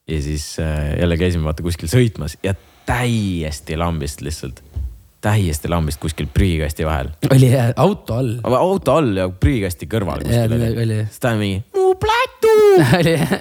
ja 0.09 0.21
siis 0.21 0.45
äh, 0.59 0.97
jälle 0.99 1.17
käisime 1.17 1.45
vaata 1.47 1.63
kuskil 1.63 1.87
sõitmas 1.91 2.37
ja 2.43 2.53
täiesti 2.87 3.77
lambist 3.79 4.19
lihtsalt, 4.25 4.59
täiesti 5.23 5.69
lambist 5.71 6.01
kuskil 6.03 6.27
prügikasti 6.27 6.83
vahel. 6.87 7.13
oli 7.31 7.51
jah, 7.53 7.71
auto 7.79 8.17
all. 8.19 8.33
auto 8.43 8.97
all 8.99 9.15
ja 9.17 9.29
prügikasti 9.31 9.87
kõrval 9.91 10.25
kuskil 10.25 10.57
oli- 10.59 10.75
oli 10.83 10.99
siis 11.07 11.19
ta 11.23 11.35
mingi 11.39 11.63
mu 11.77 11.93
plätu 12.01 12.53
oli 12.99 13.15
jah, 13.15 13.37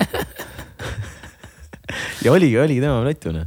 ja 2.25 2.33
oligi, 2.33 2.59
oligi 2.63 2.81
tema 2.85 3.03
plätu 3.03 3.35
noh 3.35 3.47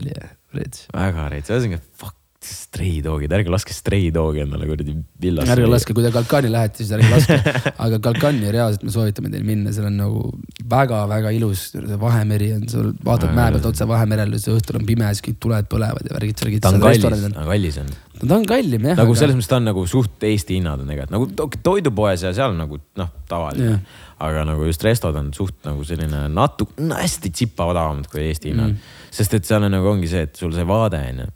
oli 0.00 0.12
jah, 0.16 0.30
rets. 0.56 0.86
väga 0.94 1.28
rets, 1.34 1.52
ühesõnaga 1.52 1.82
fuck 2.00 2.16
stray 2.44 3.00
dog'id, 3.04 3.32
ärge 3.34 3.52
laske 3.52 3.74
stray 3.74 4.10
dog'i 4.14 4.42
endale 4.44 4.66
kuradi 4.68 4.94
villasse. 5.20 5.52
ärge 5.54 5.68
laske, 5.70 5.96
kui 5.96 6.04
te 6.04 6.12
Kalkani 6.14 6.50
lähete, 6.52 6.82
siis 6.82 6.92
ärge 6.96 7.10
laske. 7.12 7.38
aga 7.86 8.00
Kalkani 8.04 8.52
reaalselt 8.54 8.84
me 8.86 8.94
soovitame 8.94 9.32
teil 9.32 9.46
minna, 9.46 9.72
seal 9.74 9.88
on 9.88 9.98
nagu 10.00 10.24
väga-väga 10.70 11.32
ilus, 11.36 11.66
Vahemeri 12.00 12.50
on, 12.56 12.64
sul 12.70 12.90
vaatad 13.04 13.34
mäe 13.36 13.54
pealt 13.54 13.68
otse 13.70 13.88
Vahemerele, 13.88 14.40
siis 14.40 14.54
õhtul 14.54 14.80
on 14.80 14.86
pime, 14.88 15.10
siis 15.12 15.24
kõik 15.28 15.38
tuled 15.42 15.68
põlevad 15.70 16.08
ja 16.08 16.16
värgid, 16.16 16.40
värgid. 16.44 16.62
ta 16.64 16.72
on 16.72 16.80
kallis, 16.82 17.04
kallis 17.34 17.78
on. 17.82 17.92
ta 18.20 18.38
on 18.38 18.46
kallim 18.48 18.88
jah. 18.90 18.98
nagu 19.00 19.16
selles 19.18 19.36
mõttes 19.38 19.50
ta 19.50 19.58
on 19.60 19.68
nagu 19.70 19.84
suht 19.90 20.26
Eesti 20.28 20.58
hinnad 20.58 20.82
on 20.82 20.90
tegelikult 20.90 21.14
nagu 21.14 21.28
to- 21.38 21.62
toidupoes 21.68 22.24
ja 22.26 22.32
seal 22.36 22.56
nagu 22.58 22.78
noh, 23.00 23.12
tavaline 23.30 23.70
Jah.. 23.74 24.00
aga 24.28 24.46
nagu 24.48 24.66
just 24.68 24.84
restod 24.86 25.16
on 25.20 25.30
suht 25.36 25.56
nagu 25.66 25.84
selline 25.86 26.26
natuke, 26.32 26.76
hästi 26.78 27.32
tsipa 27.34 27.68
odavamad 27.72 28.08
kui 28.12 28.24
Eesti 28.28 28.52
hinnad 28.52 28.74
mm.. 28.74 28.96
sest 29.14 29.38
et 29.38 29.48
seal 29.48 29.66
on 29.66 29.74
nagu 29.74 29.92
ongi 29.94 30.10
see, 30.10 30.26
et 30.28 30.40
sul 30.40 30.54
see 30.56 30.66
vaade 30.68 31.00
on 31.12 31.24
ju, 31.24 31.30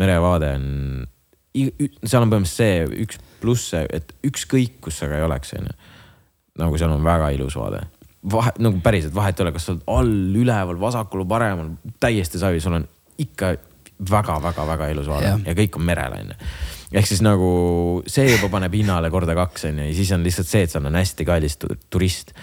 merevaade 0.00 0.52
on, 0.58 0.68
seal 1.54 2.24
on 2.24 2.32
põhimõtteliselt 2.32 2.56
see 2.56 3.02
üks 3.04 3.20
pluss, 3.42 3.74
et 3.74 4.14
ükskõik 4.26 4.80
kus 4.84 4.98
sa 5.00 5.10
ka 5.10 5.18
ei 5.20 5.26
oleks, 5.26 5.52
on 5.58 5.68
ju. 5.68 5.76
nagu 6.62 6.80
seal 6.80 6.94
on 6.94 7.04
väga 7.04 7.30
ilus 7.36 7.56
vaade. 7.58 7.84
vahe, 8.32 8.54
nagu 8.58 8.80
päriselt 8.82 9.14
vahet 9.14 9.38
ei 9.38 9.46
ole, 9.46 9.52
kas 9.52 9.68
sa 9.68 9.74
oled 9.74 9.84
all, 9.86 10.16
üleval, 10.40 10.80
vasakul, 10.80 11.26
paremal, 11.28 11.74
täiesti 12.00 12.40
savi, 12.40 12.62
sul 12.64 12.78
on 12.80 12.88
ikka 13.20 13.54
väga-väga-väga 14.10 14.88
ilus 14.90 15.06
vaade 15.08 15.28
Jah. 15.28 15.44
ja 15.46 15.54
kõik 15.54 15.78
on 15.78 15.84
merel, 15.86 16.16
onju. 16.18 16.34
ehk 16.92 17.06
siis 17.06 17.22
nagu 17.22 18.02
see 18.10 18.26
juba 18.32 18.50
paneb 18.52 18.74
hinnale 18.74 19.10
korda 19.12 19.36
kaks, 19.38 19.68
onju, 19.70 19.88
ja 19.90 19.94
siis 19.94 20.12
on 20.16 20.24
lihtsalt 20.26 20.50
see, 20.50 20.64
et 20.66 20.72
seal 20.72 20.86
on 20.88 20.98
hästi 20.98 21.26
kallis 21.28 21.56
tu- 21.60 21.76
turist. 21.90 22.34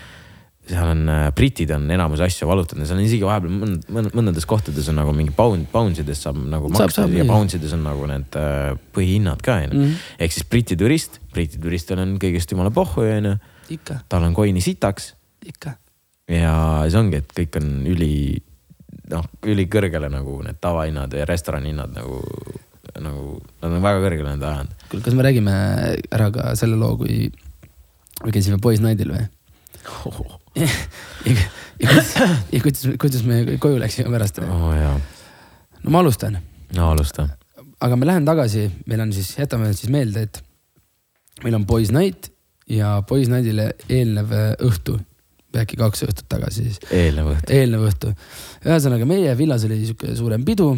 Seal 0.71 0.89
on 0.93 1.01
äh, 1.11 1.27
britid 1.35 1.71
on 1.75 1.85
enamus 1.91 2.21
asju 2.25 2.47
valutanud 2.49 2.83
ja 2.85 2.89
seal 2.89 2.99
on 3.01 3.05
isegi 3.05 3.27
vahepeal 3.27 3.53
mõnd, 3.53 3.87
mõnd, 3.91 4.13
mõndades 4.17 4.47
kohtades 4.49 4.87
on 4.91 4.97
nagu 5.01 5.13
mingi 5.15 5.33
pound, 5.35 5.67
pounds 5.73 5.99
ides 6.03 6.21
saab 6.23 6.39
nagu 6.39 6.69
maksta 6.71 7.05
ja 7.19 7.25
nii. 7.25 7.29
pounds 7.29 7.57
ides 7.59 7.73
on 7.77 7.83
nagu 7.85 8.07
need 8.09 8.37
äh, 8.39 8.71
põhihinnad 8.95 9.43
ka 9.45 9.59
onju 9.65 9.75
Mhm. 9.81 9.95
ehk 10.19 10.31
siis 10.35 10.47
briti 10.49 10.77
turist, 10.79 11.19
briti 11.33 11.59
turistil 11.61 11.99
on 11.99 12.17
kõigest 12.21 12.51
jumala 12.55 12.71
pohhu 12.75 13.03
onju, 13.05 13.37
tal 14.09 14.23
on 14.27 14.35
coin'i 14.37 14.61
sitaks 14.63 15.13
ja 16.31 16.55
see 16.89 16.99
ongi, 16.99 17.19
et 17.23 17.31
kõik 17.35 17.57
on 17.61 17.69
üli 17.91 18.13
noh, 19.11 19.25
ülikõrgele 19.43 20.09
nagu 20.11 20.41
need 20.45 20.59
tavahinnad 20.63 21.13
ja 21.13 21.25
restorani 21.27 21.73
hinnad 21.73 21.91
nagu, 21.95 22.21
nagu 23.01 23.41
nad 23.61 23.71
on 23.71 23.81
väga 23.83 24.03
kõrgele 24.05 24.35
need 24.35 24.45
ajanud. 24.47 24.75
kuule, 24.89 25.03
kas 25.03 25.17
me 25.17 25.25
räägime 25.27 25.55
ära 26.11 26.29
ka 26.31 26.55
selle 26.59 26.79
loo, 26.79 26.95
kui 27.01 27.31
me 28.23 28.31
käisime 28.31 28.61
Boys 28.61 28.79
Night'il 28.83 29.11
või? 29.15 29.27
Ja, 30.55 30.67
ja, 31.25 31.87
kuidas, 31.87 32.15
ja 32.51 32.61
kuidas, 32.61 32.87
kuidas 32.99 33.23
me 33.27 33.57
koju 33.61 33.79
läksime 33.79 34.11
pärast? 34.13 34.41
oh, 34.43 34.71
no 35.83 35.93
ma 35.93 36.01
alustan, 36.03 36.39
no 36.75 36.89
alusta. 36.91 37.27
aga 37.79 37.99
me 37.99 38.09
lähen 38.09 38.27
tagasi, 38.27 38.67
meil 38.85 39.05
on 39.05 39.13
siis, 39.15 39.33
jätame 39.39 39.71
siis 39.73 39.91
meelde, 39.93 40.27
et 40.27 40.41
meil 41.45 41.55
on 41.57 41.65
Boys 41.65 41.93
Night 41.95 42.31
ja 42.69 42.97
Boys 43.07 43.31
Night'ile 43.31 43.71
eelnev 43.89 44.33
äh, 44.35 44.49
õhtu, 44.67 44.97
äkki 45.57 45.79
kaks 45.79 46.05
õhtut 46.07 46.27
tagasi 46.31 46.67
siis, 46.67 46.81
eelnev 46.91 47.33
õhtu. 47.35 47.55
eelnev 47.55 47.87
õhtu. 47.87 48.15
ühesõnaga 48.65 49.07
meie 49.09 49.37
villas 49.39 49.65
oli 49.67 49.81
sihuke 49.85 50.15
suurem 50.19 50.43
pidu. 50.47 50.73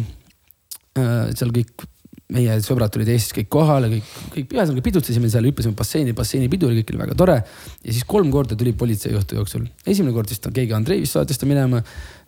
seal 0.94 1.50
kõik 1.50 1.88
meie 2.32 2.56
sõbrad 2.64 2.92
tulid 2.92 3.10
Eestist 3.12 3.34
kõik 3.36 3.50
kohale, 3.52 3.90
kõik, 3.92 4.12
kõik 4.32 4.54
ühesõnaga 4.56 4.84
pidutasime 4.86 5.28
seal, 5.32 5.44
hüppasime 5.50 5.76
basseini, 5.76 6.14
basseini 6.16 6.48
pidu 6.52 6.70
oli, 6.70 6.80
kõik 6.80 6.94
oli 6.94 7.02
väga 7.02 7.16
tore. 7.20 7.36
ja 7.84 7.92
siis 7.92 8.06
kolm 8.08 8.30
korda 8.32 8.56
tuli 8.56 8.72
politsei 8.72 9.12
õhtu 9.12 9.36
jooksul. 9.36 9.66
esimene 9.84 10.14
kord 10.16 10.32
vist 10.32 10.48
keegi 10.48 10.72
Andreevist 10.72 11.18
saatis 11.18 11.38
ta 11.38 11.46
minema, 11.46 11.82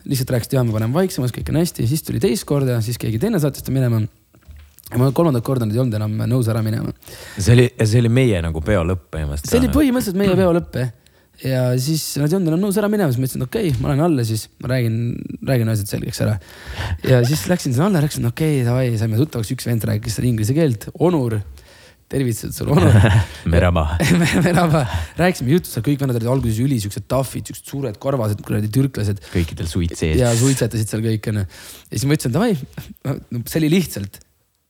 lihtsalt 0.04 0.34
rääkis, 0.34 0.50
et 0.50 0.58
jaa, 0.58 0.64
me 0.68 0.76
paneme 0.76 0.94
vaiksemaks, 0.98 1.32
kõik 1.32 1.48
on 1.52 1.60
hästi, 1.62 1.88
siis 1.88 2.04
tuli 2.04 2.20
teist 2.20 2.44
korda, 2.44 2.82
siis 2.84 3.00
keegi 3.00 3.18
teine 3.22 3.40
saatis 3.40 3.64
ta 3.64 3.72
minema. 3.72 4.02
ja 4.90 5.00
ma 5.00 5.10
kolmandat 5.16 5.44
korda 5.44 5.64
nüüd 5.64 5.78
ei 5.78 5.82
olnud 5.86 5.96
enam 5.98 6.20
nõus 6.28 6.52
ära 6.52 6.60
minema. 6.66 6.92
see 7.38 7.56
oli, 7.56 7.70
see 7.80 8.04
oli 8.04 8.12
meie 8.20 8.44
nagu 8.44 8.60
peo 8.60 8.84
lõpp 8.84 9.08
põhimõtteliselt. 9.16 9.50
see 9.50 9.64
oli 9.64 9.72
põhimõtteliselt 9.72 10.20
meie 10.20 10.36
peo 10.36 10.52
lõpp 10.60 10.80
jah. 10.82 10.92
Ja 11.44 11.64
siis 11.80 12.04
nad 12.20 12.30
ei 12.30 12.38
olnud 12.38 12.52
enam 12.52 12.62
nõus 12.64 12.78
ära 12.80 12.88
minema, 12.92 13.12
siis 13.12 13.20
ma 13.20 13.28
ütlesin, 13.28 13.44
okei 13.44 13.68
okay,, 13.70 13.82
ma 13.82 13.92
lähen 13.92 14.04
alla 14.06 14.24
siis, 14.26 14.46
ma 14.62 14.70
räägin, 14.72 14.96
räägin 15.50 15.72
asjad 15.72 15.92
selgeks 15.92 16.22
ära. 16.24 16.38
ja 17.04 17.20
siis 17.28 17.44
läksin 17.50 17.74
sinna 17.74 17.90
alla, 17.90 18.02
rääkisin, 18.04 18.28
okei 18.30 18.62
okay,, 18.62 18.64
davai, 18.68 18.88
saime 19.00 19.20
tuttavaks, 19.20 19.52
üks 19.56 19.68
vend 19.68 19.84
rääkis 19.88 20.16
seal 20.16 20.28
inglise 20.30 20.56
keelt, 20.56 20.88
Onur. 20.96 21.40
tervitused 22.08 22.54
sulle, 22.54 22.72
Onur. 22.72 22.96
Meremaa. 23.52 23.98
Meraba, 24.46 24.84
rääkisime 25.18 25.56
juttu 25.56 25.72
seal, 25.72 25.84
kõik 25.88 26.04
vennad 26.04 26.20
olid 26.20 26.30
alguses 26.30 26.60
üli 26.62 26.78
siuksed 26.82 27.08
tahvid, 27.10 27.50
siuksed 27.50 27.72
suured 27.72 27.98
karvased 28.00 28.40
kuradi 28.46 28.70
türklased 28.72 29.24
kõikidel 29.32 29.68
suid 29.68 29.96
sees. 29.98 30.20
ja 30.22 30.30
suitsetasid 30.38 30.92
seal 30.92 31.04
kõik 31.04 31.32
onju. 31.32 31.44
ja 31.90 31.98
siis 31.98 32.06
ma 32.06 32.16
ütlesin 32.16 32.36
davai, 32.36 32.54
see 33.50 33.60
oli 33.60 33.74
lihtsalt, 33.74 34.22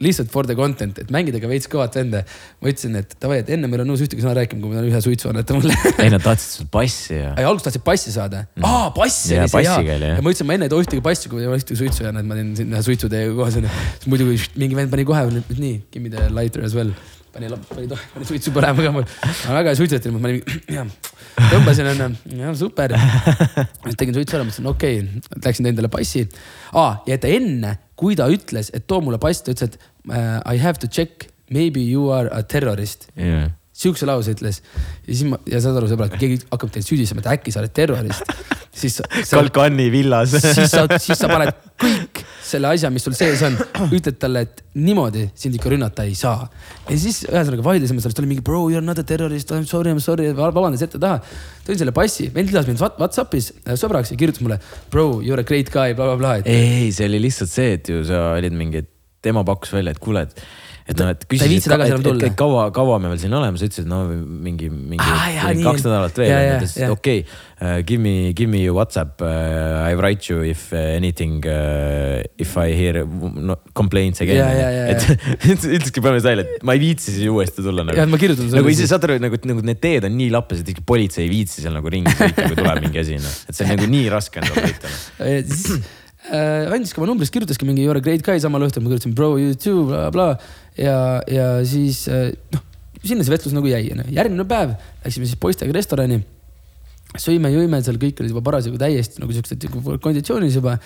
lihtsalt 0.05 0.29
for 0.29 0.45
the 0.45 0.53
content, 0.53 0.99
et 1.01 1.09
mängida 1.13 1.39
ka 1.41 1.49
veits 1.49 1.69
kõvat 1.73 1.95
venda. 1.97 2.21
ma 2.61 2.69
ütlesin, 2.69 2.99
et 3.01 3.15
davai, 3.21 3.39
et 3.41 3.53
enne 3.55 3.69
meil 3.73 3.81
on 3.81 3.89
nõus 3.89 4.03
ühtegi 4.05 4.21
sõna 4.21 4.35
rääkima, 4.37 4.61
kui 4.61 4.69
ma 4.69 4.77
tahan 4.77 4.91
ühe 4.91 4.99
suitsu 5.01 5.31
anneta 5.31 5.57
mulle 5.57 5.73
ei, 6.05 6.11
nad 6.13 6.21
tahtsid 6.25 6.59
sul 6.59 6.69
passi 6.73 7.17
ja. 7.17 7.31
ei, 7.33 7.47
alguses 7.49 7.71
tahtsid 7.71 7.85
passi 7.87 8.13
saada 8.13 8.43
mm.. 8.45 8.67
aa, 8.69 8.91
pass 8.97 9.23
oli 9.33 9.49
see 9.49 9.63
jaa. 9.65 9.79
ja 9.81 10.19
ma 10.21 10.35
ütlesin, 10.35 10.49
ma 10.51 10.59
enne 10.59 10.69
ei 10.69 10.75
too 10.75 10.83
ühtegi 10.85 11.01
passi, 11.05 11.33
kui 11.33 11.47
ma 11.49 11.57
ei 11.57 11.63
ühtegi 11.63 11.81
suitsu 11.81 12.05
jäänud, 12.05 12.29
ma 12.29 12.37
teen 12.37 12.53
ühe 12.67 12.83
suitsu 12.85 13.09
teiega 13.13 13.33
koos 13.39 13.57
onju. 13.63 13.71
siis 13.95 14.11
muidugi 14.13 14.37
mingi 14.61 14.77
vend 14.77 14.93
pani 14.93 15.07
kohe, 15.09 15.25
nii, 15.57 15.79
give 15.89 16.05
me 16.05 16.13
the 16.13 16.29
lighter 16.29 16.69
as 16.69 16.77
well. 16.77 16.93
pani, 17.33 17.49
pani, 17.73 17.89
pani 18.13 18.29
suitsu 18.29 18.53
põlema 18.53 18.85
ka 18.85 18.93
mul. 18.99 19.09
ma 19.25 19.57
väga 19.63 19.73
ei 19.73 19.81
suitsetanud, 19.81 20.21
ma 20.21 20.35
jah, 20.77 20.93
tõmbasin 21.55 21.89
onju, 21.95 22.11
jah 22.43 22.53
super. 22.61 22.93
tegin 23.97 24.21
suitsu 24.21 24.37
ära, 24.37 24.45
mõtlesin 24.45 24.69
okei 24.77 25.01
okay., 25.01 25.41
läksin 25.41 25.71
tõin 25.71 25.81
talle 25.81 25.93
passi. 25.97 26.29
aa, 26.77 26.99
ja 27.09 27.17
et 27.17 27.29
enne, 27.33 27.79
kui 27.97 28.17
ta 28.19 28.29
ütles, 28.33 28.71
et 28.77 28.87
too 28.89 29.01
mulle 29.05 29.21
pass, 29.23 29.45
ta 29.45 29.55
ütles, 29.55 29.73
et 29.73 29.79
uh, 30.11 30.41
I 30.45 30.61
have 30.63 30.81
to 30.83 30.91
check, 30.91 31.31
maybe 31.51 31.81
you 31.81 32.11
are 32.15 32.31
a 32.35 32.43
terrorist 32.43 33.09
yeah.. 33.15 33.51
sihukese 33.77 34.09
lause 34.09 34.35
ütles 34.35 34.61
ja 35.07 35.13
siis 35.13 35.27
ma 35.31 35.39
ja 35.49 35.61
saad 35.63 35.79
aru, 35.81 35.91
sõbrad, 35.91 36.13
kui 36.15 36.25
keegi 36.25 36.41
hakkab 36.51 36.73
teid 36.75 36.87
süüdistama, 36.87 37.23
et 37.23 37.31
äkki 37.37 37.55
sa 37.55 37.63
oled 37.63 37.75
terrorist, 37.77 38.33
siis 38.77 39.01
Kalkani 39.31 39.89
villas. 39.95 40.35
siis 40.43 40.73
sa, 40.75 40.87
siis 41.01 41.21
sa 41.23 41.31
paned 41.31 41.55
kõik 41.81 42.06
selle 42.47 42.69
asja, 42.71 42.91
mis 42.95 43.05
sul 43.07 43.15
sees 43.19 43.43
on, 43.47 43.57
ütled 43.97 44.19
talle, 44.23 44.43
et 44.47 44.63
niimoodi 44.79 45.27
sind 45.39 45.57
ikka 45.59 45.73
rünnata 45.73 46.05
ei 46.07 46.15
saa. 46.19 46.47
ja 46.89 46.99
siis 47.01 47.23
ühesõnaga 47.29 47.65
vaidlesime 47.67 48.03
sellest, 48.03 48.21
oli 48.23 48.31
mingi 48.31 48.45
bro, 48.47 48.67
you 48.71 48.79
are 48.81 48.87
not 48.87 49.01
a 49.03 49.05
terrorist, 49.07 49.51
I 49.53 49.63
m 49.63 49.67
sorry, 49.69 49.91
I 49.93 49.99
m 49.99 50.03
sorry, 50.05 50.31
vabandas 50.37 50.85
ette-taha. 50.87 51.21
tõin 51.67 51.81
selle 51.81 51.95
passi, 51.97 52.29
vend 52.35 52.53
lidas 52.53 52.69
mind 52.71 52.83
What- 52.83 53.01
Whatsappis 53.03 53.53
äh, 53.65 53.75
sõbraks 53.81 54.13
ja 54.15 54.19
kirjutas 54.21 54.45
mulle, 54.45 54.61
bro, 54.93 55.09
you 55.25 55.35
are 55.37 55.43
a 55.43 55.49
great 55.49 55.73
guy 55.75 55.95
bla,, 55.95 56.07
blablabla, 56.13 56.39
et 56.45 56.53
ei, 56.53 56.93
see 56.95 57.09
oli 57.11 57.23
lihtsalt 57.27 57.51
see, 57.53 57.73
et 57.81 57.91
ju 57.91 58.05
sa 58.07 58.29
olid 58.37 58.55
mingi, 58.57 58.85
tema 59.27 59.43
pakkus 59.47 59.75
välja, 59.75 59.97
et 59.97 60.03
kuule, 60.03 60.27
et, 60.29 60.47
et 60.87 61.01
noh, 61.01 61.09
et 61.11 61.25
ei 61.35 61.51
viitsi 61.51 61.71
tagasi 61.71 61.95
enam 61.95 62.05
tulla. 62.05 62.29
kaua, 62.39 62.69
kaua 62.75 62.99
me 63.03 63.11
veel 63.11 63.19
siin 63.25 63.35
oleme, 63.35 63.59
sa 63.59 63.67
ütlesid, 63.67 63.89
no 63.91 64.05
mingi, 64.07 64.69
mingi 64.71 65.03
jaa, 65.03 65.49
mingi 65.51 65.59
nii. 65.59 65.67
kaks 65.67 65.87
nädalat 65.87 66.21
veel 66.21 66.31
Jaa, 66.31 66.39
ja 66.39 66.47
jaa, 66.47 66.53
ta 66.53 66.61
ütles, 66.63 66.75
jaa. 66.79 66.87
et 66.87 66.95
okei 66.95 67.25
okay,, 67.25 67.83
give 67.89 68.03
me, 68.05 68.13
give 68.39 68.51
me 68.53 68.61
your 68.63 68.77
Whatsapp 68.77 69.25
uh,, 69.25 69.83
I 69.83 69.99
write 69.99 70.31
you 70.31 70.45
if 70.47 70.69
uh, 70.71 70.79
anything 70.95 71.43
uh,, 71.43 72.23
if 72.39 72.55
I 72.61 72.71
hear 72.79 73.03
no, 73.03 73.59
complaints 73.75 74.23
again 74.23 74.39
jaa, 74.39 74.87
et 74.93 75.67
ütleski 75.67 75.99
põhimõtteliselt 75.99 76.31
välja, 76.31 76.47
et 76.47 76.67
ma 76.67 76.79
ei 76.79 76.85
viitsi 76.87 77.17
siis 77.19 77.35
uuesti 77.35 77.67
tulla 77.67 77.87
nagu 77.87 77.99
ja 77.99 78.07
ma 78.07 78.23
kirjutan 78.23 78.47
sulle 78.47 78.63
nagu 78.63 78.75
ise. 78.77 78.87
saad 78.87 79.11
aru, 79.11 79.19
nagu, 79.27 79.43
nagu 79.51 79.67
need 79.67 79.83
teed 79.83 80.07
on 80.07 80.15
nii 80.23 80.31
lappes, 80.39 80.63
et 80.63 80.71
isegi 80.71 80.87
politsei 80.87 81.27
ei 81.27 81.33
viitsi 81.35 81.67
seal 81.67 81.75
nagu 81.75 81.91
ringi 81.91 82.15
sõita, 82.15 82.47
kui 82.47 82.63
tuleb 82.63 82.83
mingi 82.87 83.03
asi, 83.03 83.19
noh. 83.19 83.39
et 83.51 83.59
see 83.59 83.67
on 83.67 83.75
nagu 83.75 83.91
nii 83.91 84.11
raske 84.15 84.43
on 84.43 84.53
seal 84.53 84.71
sõita. 84.71 84.97
Äh, 86.27 86.73
andis 86.75 86.91
ka 86.95 87.03
oma 87.03 87.13
numbrist, 87.13 87.31
kirjutaski 87.35 87.67
mingi 87.69 87.85
you 87.85 87.93
are 87.93 88.01
a 88.01 88.03
great 88.03 88.25
guy 88.27 88.41
samal 88.43 88.65
õhtul, 88.67 88.83
ma 88.83 88.91
kirjutasin 88.91 89.15
bro 89.15 89.37
you 89.39 89.55
too 89.55 89.85
bla,, 89.87 90.09
blablabla. 90.11 90.55
ja, 90.75 90.97
ja 91.31 91.51
siis 91.67 92.07
äh, 92.11 92.33
noh, 92.55 92.65
sinna 93.07 93.27
see 93.27 93.35
vestlus 93.35 93.55
nagu 93.55 93.71
jäi, 93.71 93.85
onju. 93.95 94.09
järgmine 94.17 94.47
päev 94.51 94.75
läksime 95.05 95.29
siis 95.29 95.39
poistega 95.39 95.77
restorani. 95.77 96.25
sõime, 97.23 97.51
jõime 97.55 97.81
seal, 97.85 97.99
kõik 98.01 98.23
olid 98.23 98.33
juba 98.35 98.43
parasjagu 98.47 98.79
täiesti 98.81 99.23
nagu 99.23 99.35
siuksed 99.35 99.67
nagu 99.69 99.97
konditsioonis 100.03 100.59
juba. 100.59 100.77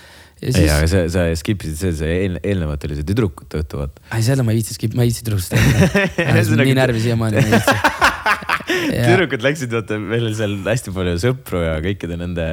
ja 0.41 0.49
ei, 0.49 0.55
siis, 0.57 0.71
aga 0.73 0.89
sa, 0.91 1.05
sa 1.13 1.27
skip 1.39 1.65
isid 1.67 1.79
see, 1.81 1.95
see 2.01 2.17
eel, 2.25 2.39
eelnevalt 2.41 2.87
oli 2.89 2.99
see 2.99 3.09
tüdrukute 3.09 3.61
õhtu, 3.61 3.83
vaata. 3.83 4.05
ei 4.17 4.27
seda 4.27 4.47
ma 4.47 4.55
ei 4.55 4.61
viitsi 4.61 4.77
skip, 4.77 4.97
ma 4.97 5.05
ei 5.05 5.13
viitsi 5.13 5.27
tüdrukust 5.27 5.57
rääkida. 5.57 6.65
nii 6.71 6.79
närvi 6.79 7.05
siiamaani, 7.07 7.41
ma 7.41 7.47
ei 7.47 7.55
viitsi. 7.55 8.09
tüdrukud 9.11 9.47
läksid, 9.47 9.73
vaata, 9.75 10.01
meil 10.03 10.27
oli 10.29 10.37
seal 10.39 10.59
hästi 10.67 10.97
palju 10.97 11.15
sõpru 11.23 11.63
ja 11.65 11.79
kõikide 11.85 12.19
nende, 12.21 12.51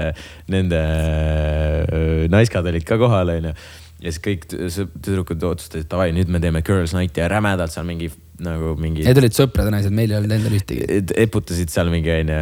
nende 0.52 0.84
naiskad 2.34 2.68
olid 2.70 2.88
ka 2.88 3.00
kohal, 3.02 3.34
onju. 3.38 3.56
ja 4.04 4.14
siis 4.14 4.24
kõik 4.24 4.48
tüdrukud 4.52 5.50
otsustasid, 5.52 5.90
davai, 5.92 6.12
nüüd 6.16 6.32
me 6.32 6.42
teeme 6.44 6.64
girls 6.66 6.96
night'i 6.98 7.24
ja 7.24 7.30
rämedalt 7.32 7.74
seal 7.74 7.88
mingi 7.88 8.12
nagu 8.44 8.76
mingi. 8.80 9.06
Need 9.08 9.20
olid 9.22 9.36
sõprade 9.36 9.72
naised, 9.74 9.94
meil 9.96 10.12
ei 10.12 10.20
olnud 10.20 10.34
endal 10.36 10.56
ühtegi. 10.58 10.86
eputasid 11.24 11.72
seal 11.74 11.90
mingi 11.94 12.14
onju 12.14 12.42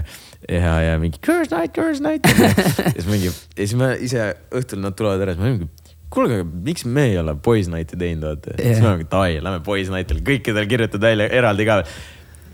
ja, 0.50 0.76
ja 0.84 0.98
mingi 1.02 1.22
girls 1.26 1.52
night, 1.54 1.74
girls 1.76 2.02
night. 2.04 2.28
ja 2.30 2.94
siis 2.94 3.10
mingi, 3.10 3.32
ja 3.32 3.62
siis 3.62 3.76
ma 3.80 3.94
ise 3.96 4.30
õhtul 4.56 4.84
nad 4.84 4.98
tulevad 4.98 5.26
ära, 5.26 5.36
siis 5.36 5.44
ma 5.44 5.52
mingi 5.52 5.70
kuulge, 6.14 6.42
aga 6.42 6.48
miks 6.68 6.86
me 6.88 7.08
ei 7.12 7.18
ole 7.20 7.36
boys 7.46 7.70
night'i 7.72 7.98
teinud, 8.00 8.28
vaata 8.28 8.56
yeah.. 8.56 8.76
siis 8.76 8.84
ma 8.86 8.96
mingi 8.96 9.10
davai, 9.12 9.40
lähme 9.44 9.64
boys 9.66 9.92
night'ile, 9.94 10.24
kõikidel 10.26 10.70
kirjutad 10.72 11.04
välja 11.04 11.28
eraldi 11.42 11.68
ka. 11.68 11.82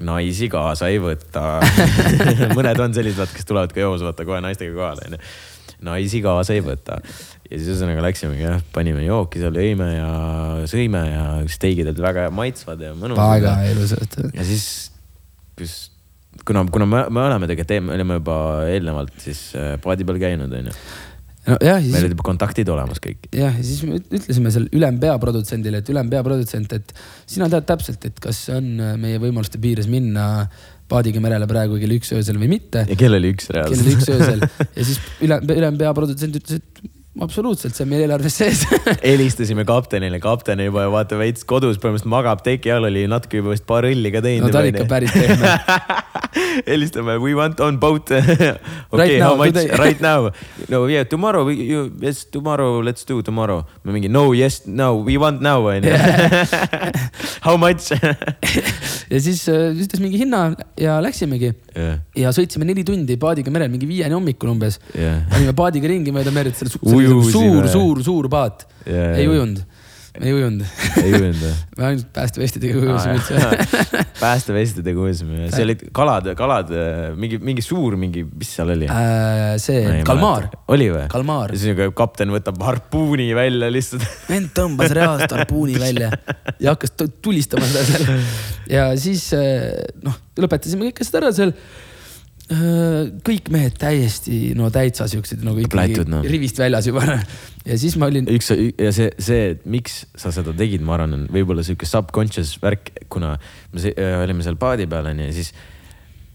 naisi 0.02 0.50
kaasa 0.50 0.90
ei 0.90 0.98
võta 1.04 1.60
mõned 2.58 2.80
on 2.82 2.96
sellised, 2.98 3.20
vaata, 3.22 3.38
kes 3.38 3.50
tulevad 3.50 3.76
ka 3.76 3.84
joos, 3.84 4.06
vaata 4.06 4.26
kohe 4.26 4.42
naistega 4.42 4.74
kohale 4.78 5.12
onju. 5.12 5.22
naisi 5.86 6.24
kaasa 6.26 6.58
ei 6.58 6.66
võta 6.66 7.02
ja 7.52 7.58
siis 7.60 7.68
ühesõnaga 7.74 8.04
läksimegi 8.06 8.46
jah, 8.46 8.62
panime 8.74 9.04
jooki 9.04 9.42
seal, 9.44 9.58
jõime 9.60 9.90
ja 9.92 10.12
sõime 10.72 11.04
ja 11.10 11.24
steigid 11.52 11.90
olid 11.92 12.02
väga 12.02 12.30
maitsvad 12.34 12.82
ja 12.86 12.94
mõnusad. 12.96 13.34
väga 13.36 13.56
ilusad. 13.74 14.20
ja 14.32 14.46
siis, 14.48 14.66
kus, 15.60 15.76
kuna, 16.46 16.66
kuna 16.72 16.88
me, 16.90 17.06
me 17.14 17.24
oleme 17.28 17.50
tegelikult, 17.52 17.88
me 17.88 17.96
olime 18.00 18.20
juba 18.20 18.36
eelnevalt 18.72 19.16
siis 19.24 19.48
äh, 19.60 19.74
paadi 19.84 20.08
peal 20.08 20.20
käinud, 20.22 20.54
onju. 20.60 20.76
nojah, 21.48 21.80
meil 21.80 21.88
siis 21.88 22.04
olid 22.04 22.16
juba 22.16 22.28
kontaktid 22.28 22.70
olemas 22.72 23.02
kõik. 23.04 23.30
jah, 23.36 23.56
ja 23.58 23.66
siis 23.66 23.82
me 23.88 24.00
üt- 24.00 24.12
ütlesime 24.20 24.54
seal 24.54 24.70
ülempeaprodutsendile, 24.72 25.82
et 25.84 25.92
ülempeaprodutsent, 25.94 26.78
et 26.78 26.94
sina 27.30 27.50
tead 27.52 27.68
täpselt, 27.70 28.06
et 28.10 28.22
kas 28.24 28.44
on 28.54 28.72
äh, 28.80 28.96
meie 29.02 29.22
võimaluste 29.24 29.62
piires 29.62 29.90
minna 29.92 30.48
paadiga 30.92 31.22
merele 31.24 31.48
praegu 31.48 31.78
kell 31.80 31.96
üks 31.96 32.12
öösel 32.16 32.40
või 32.42 32.52
mitte. 32.58 32.86
ja 32.88 32.98
kell 33.00 33.16
oli 33.18 33.32
üks 33.36 33.52
kell 33.52 33.64
oli 33.68 33.78
reaalselt. 33.78 33.94
üks 33.96 34.12
öösel 34.16 34.48
ja 34.78 34.88
siis 34.88 35.00
üle, 35.24 35.40
ülempeaprodutsent 35.56 36.42
ütles, 36.42 36.60
et 36.62 37.01
absoluutselt, 37.20 37.76
see 37.76 37.84
on 37.84 37.90
meil 37.92 38.06
eelarves 38.06 38.38
sees 38.40 38.62
helistasime 39.04 39.66
kaptenile, 39.68 40.20
kapten 40.24 40.62
juba 40.64 40.86
vaata 40.94 41.18
veits 41.20 41.44
kodus 41.48 41.76
põhimõtteliselt 41.82 42.12
magab 42.14 42.44
teki 42.46 42.72
all, 42.72 42.88
oli 42.88 43.04
natuke 43.12 43.42
juba 43.42 43.52
vist 43.52 43.66
paar 43.68 43.88
õlli 43.90 44.14
ka 44.14 44.22
teinud. 44.24 44.48
no 44.48 44.54
ta 44.54 44.62
on 44.64 44.70
ikka 44.72 44.86
päris 44.88 45.12
pehme. 45.12 45.52
helistame, 46.72 47.18
we 47.20 47.34
want 47.36 47.60
on 47.60 47.80
boat 47.82 48.12
okay,. 48.12 48.56
Right 48.96 49.20
now, 49.20 49.34
how 49.34 49.36
much 49.36 49.54
today. 49.54 49.76
right 49.76 50.00
now? 50.00 50.32
no 50.72 50.86
yeah 50.88 51.04
tomorrow, 51.04 51.50
yes 51.52 52.24
tomorrow, 52.32 52.80
let's 52.80 53.04
do 53.04 53.20
tomorrow. 53.22 53.66
me 53.84 53.92
mingi 53.92 54.10
no 54.10 54.32
yes 54.32 54.62
no 54.66 54.96
we 55.04 55.18
want 55.20 55.42
now 55.44 55.60
onju. 55.68 55.92
How 57.44 57.58
much? 57.60 57.92
ja 59.12 59.20
siis 59.20 59.44
äh, 59.52 59.76
ütles 59.76 60.00
mingi 60.00 60.24
hinna 60.24 60.54
ja 60.80 60.96
läksimegi 61.04 61.52
jah, 61.76 62.00
ja 62.16 62.32
sõitsime 62.36 62.64
neli 62.68 62.86
tundi 62.88 63.20
paadiga 63.20 63.52
merel, 63.52 63.72
mingi 63.74 63.90
viieni 63.90 64.16
hommikul 64.16 64.56
umbes. 64.56 64.80
jah, 64.96 65.28
olime 65.36 65.56
paadiga 65.58 65.92
ringi 65.92 66.16
mööda 66.16 66.32
merd, 66.32 66.56
seal 66.56 66.72
su- 67.08 67.20
Ujusime. 67.20 67.34
suur, 67.34 67.68
suur, 67.76 68.04
suur 68.08 68.30
paat. 68.32 68.68
Jaa, 68.86 69.12
ei 69.22 69.28
ujunud, 69.30 69.60
ei 70.22 70.32
ujunud. 70.36 70.64
ei 71.02 71.12
ujunud 71.16 71.38
või? 71.40 71.52
me 71.78 71.86
ainult 71.92 72.08
päästevestidega 72.16 72.80
ujusime 72.82 73.14
üldse. 73.20 73.76
päästevestidega 74.22 75.00
ujusime, 75.06 75.46
see 75.54 75.64
olid 75.66 75.84
kalad, 75.96 76.28
kalad, 76.38 76.72
mingi, 77.18 77.38
mingi 77.42 77.64
suur, 77.66 77.96
mingi, 78.02 78.24
mis 78.28 78.52
seal 78.58 78.74
oli? 78.74 78.90
Äh, 78.92 79.54
see 79.62 80.02
kalmaar, 80.08 80.50
oli 80.74 80.90
või? 80.94 81.06
kalmaar. 81.14 81.54
ja 81.56 81.62
siis 81.62 81.80
kapten 81.98 82.34
võtab 82.36 82.60
harpuuni 82.66 83.30
välja 83.38 83.70
lihtsalt. 83.74 84.04
vend 84.32 84.52
tõmbas 84.58 84.92
reaalselt 84.98 85.38
harpuuni 85.40 85.78
välja 85.82 86.12
ja 86.60 86.74
hakkas 86.76 86.94
tu- 87.00 87.10
tulistama 87.22 87.66
seda 87.72 87.86
seal. 87.94 88.26
ja 88.74 88.90
siis 89.00 89.30
äh, 89.38 89.72
noh, 90.06 90.18
lõpetasime 90.42 90.90
kõik 90.90 91.06
asjad 91.06 91.22
ära 91.24 91.32
seal. 91.40 91.56
Kõik 92.52 93.50
mehed 93.54 93.78
täiesti 93.80 94.52
no 94.60 94.70
täitsa 94.74 95.08
siuksed 95.12 95.44
nagu 95.46 95.62
ikkagi 95.64 96.04
noh. 96.10 96.26
rivist 96.28 96.60
väljas 96.60 96.90
juba. 96.90 97.06
ja 97.70 97.78
siis 97.80 97.96
ma 98.00 98.10
olin, 98.12 98.28
üks 98.32 98.52
ja 98.52 98.92
see, 98.96 99.12
see, 99.22 99.52
et 99.54 99.68
miks 99.70 100.02
sa 100.20 100.34
seda 100.36 100.54
tegid, 100.58 100.84
ma 100.86 100.98
arvan, 100.98 101.16
on 101.16 101.28
võib-olla 101.32 101.64
sihuke 101.66 101.88
subconscious 101.88 102.58
värk, 102.64 102.92
kuna 103.12 103.36
me 103.72 103.84
se- 103.84 103.96
äh, 103.96 104.18
olime 104.24 104.44
seal 104.46 104.60
paadi 104.60 104.90
peal 104.92 105.08
onju 105.14 105.30
ja 105.30 105.36
siis 105.38 105.54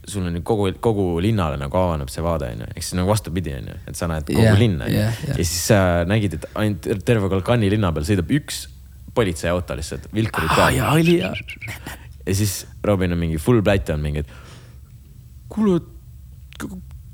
sul 0.07 0.27
on 0.29 0.39
kogu, 0.47 0.71
kogu 0.81 1.07
linnale 1.23 1.59
nagu 1.61 1.79
avaneb 1.81 2.11
see 2.13 2.25
vaade 2.25 2.49
onju, 2.55 2.71
ehk 2.73 2.85
siis 2.85 2.97
nagu 2.99 3.11
vastupidi 3.11 3.57
onju, 3.59 3.77
et 3.91 3.99
sa 3.99 4.09
näed 4.11 4.29
kogu 4.31 4.45
yeah, 4.45 4.59
linna 4.59 4.89
yeah, 4.91 5.21
jah. 5.27 5.35
ja 5.35 5.39
siis 5.43 5.67
sa 5.73 5.81
nägid, 6.09 6.39
et 6.39 6.49
ainult 6.55 6.89
terve 7.07 7.31
Kalkani 7.33 7.71
linna 7.75 7.91
peal 7.97 8.07
sõidab 8.09 8.31
üks 8.39 8.67
politseiauto 9.17 9.77
lihtsalt, 9.77 10.09
vilkurid 10.15 10.55
peal 10.55 10.79
ja 10.79 10.93
oli 10.95 11.19
ja. 11.19 11.33
ja 12.23 12.37
siis 12.37 12.63
Robin 12.87 13.17
on 13.17 13.21
mingi 13.25 13.43
full 13.43 13.65
plätt 13.67 13.91
on 13.95 14.05
mingi, 14.05 14.23
et 14.23 14.31
kuule, 15.53 15.81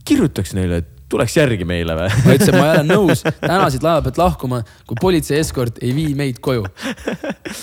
kirjutaks 0.08 0.54
neile, 0.58 0.82
et 0.82 1.02
tuleks 1.12 1.34
järgi 1.36 1.66
meile 1.68 1.96
või? 1.96 2.08
ma 2.24 2.36
ütlesin, 2.36 2.56
ma 2.56 2.64
ei 2.66 2.72
ole 2.78 2.84
nõus 2.88 3.22
täna 3.24 3.68
siit 3.72 3.84
laeva 3.84 4.02
pealt 4.06 4.20
lahkuma, 4.20 4.62
kui 4.88 4.98
politsei 5.00 5.40
eskort 5.42 5.80
ei 5.84 5.92
vii 5.96 6.14
meid 6.18 6.40
koju. 6.44 6.64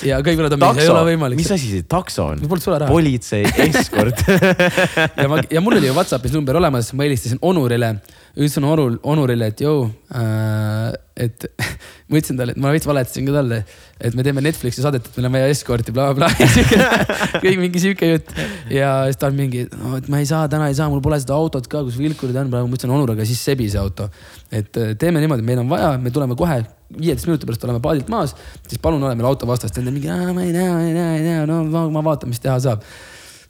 ja 0.05 0.19
kõik 0.25 0.39
vennad 0.39 0.57
on 0.57 0.81
ei 0.81 0.91
ole 0.91 1.03
võimalik 1.11 1.39
mis. 1.39 1.51
asi 1.55 1.71
see 1.71 1.87
takso 1.89 2.29
on 2.33 2.43
Mul 2.43 2.53
polnud 2.53 2.65
sularaha. 2.65 2.91
politsei 2.91 3.47
eskort 3.65 4.23
ja 5.21 5.27
ma, 5.31 5.41
ja 5.49 5.63
mul 5.65 5.79
oli 5.79 5.89
ju 5.89 5.97
Whatsappis 5.97 6.35
number 6.35 6.59
olemas, 6.59 6.93
ma 6.93 7.07
helistasin 7.07 7.41
Onurile, 7.41 7.95
ütlesin 8.37 8.65
Onul, 8.67 8.97
Onurile, 9.03 9.49
et 9.51 9.61
jõu 9.63 9.87
äh,, 10.15 10.91
et 11.19 11.45
ma 12.09 12.19
ütlesin 12.19 12.39
talle, 12.39 12.53
et 12.55 12.61
ma 12.61 12.71
veits 12.73 12.87
valetasin 12.87 13.27
ka 13.27 13.35
talle, 13.35 13.59
et 13.99 14.15
me 14.17 14.25
teeme 14.25 14.43
Netflixi 14.45 14.83
saadet, 14.83 15.05
et 15.05 15.17
meil 15.17 15.29
on 15.29 15.35
vaja 15.37 15.51
eskorti 15.53 15.93
bla,, 15.95 16.09
blablabla. 16.17 16.61
kõik 17.43 17.59
mingi 17.61 17.83
sihuke 17.83 18.11
jutt 18.13 18.33
ja 18.73 18.91
siis 19.09 19.19
ta 19.21 19.29
on 19.31 19.37
mingi 19.39 19.65
no,, 19.73 19.95
et 19.99 20.09
ma 20.11 20.21
ei 20.23 20.29
saa, 20.29 20.47
täna 20.51 20.69
ei 20.71 20.77
saa, 20.77 20.89
mul 20.91 21.03
pole 21.05 21.19
seda 21.21 21.37
autot 21.37 21.69
ka, 21.71 21.83
kus 21.87 21.99
vilkurid 22.01 22.37
on, 22.39 22.51
praegu 22.53 22.69
ma 22.71 22.79
ütlesin 22.79 22.95
Onur, 22.95 23.15
aga 23.15 23.27
siis 23.29 23.41
sebi 23.51 23.69
see 23.71 23.81
auto. 23.81 24.09
et 24.51 24.81
äh, 24.81 24.95
teeme 24.99 25.23
niimoodi, 25.23 25.45
meil 25.45 25.63
on 25.63 25.71
vaja, 25.71 25.93
me 26.01 26.13
tuleme 26.13 26.37
kohe 26.39 26.61
viieteist 26.89 27.29
minuti 27.29 27.45
pärast 27.45 27.63
oleme 27.67 27.81
paadilt 27.83 28.09
maas, 28.09 28.33
siis 28.65 28.81
palun 28.81 29.03
ole 29.03 29.13
meil 29.17 29.29
auto 29.29 29.47
vastas, 29.49 29.73
ta 29.73 29.81
on 29.83 29.91
mingi, 29.93 30.09
ma 30.09 30.45
ei 30.45 30.53
näe, 30.55 30.71
ma 30.73 30.85
ei 30.87 30.95
näe, 30.95 31.15
ei 31.19 31.25
näe, 31.27 31.47
no 31.49 31.61
ma, 31.69 31.85
ma 31.93 32.05
vaatan, 32.05 32.31
mis 32.33 32.41
teha 32.41 32.57
saab 32.63 32.85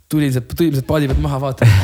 tulin 0.09 0.33
sealt, 0.33 0.49
tulin 0.57 0.73
sealt 0.75 0.87
paadi 0.89 1.07
pealt 1.09 1.21
maha, 1.23 1.39
vaatan. 1.45 1.77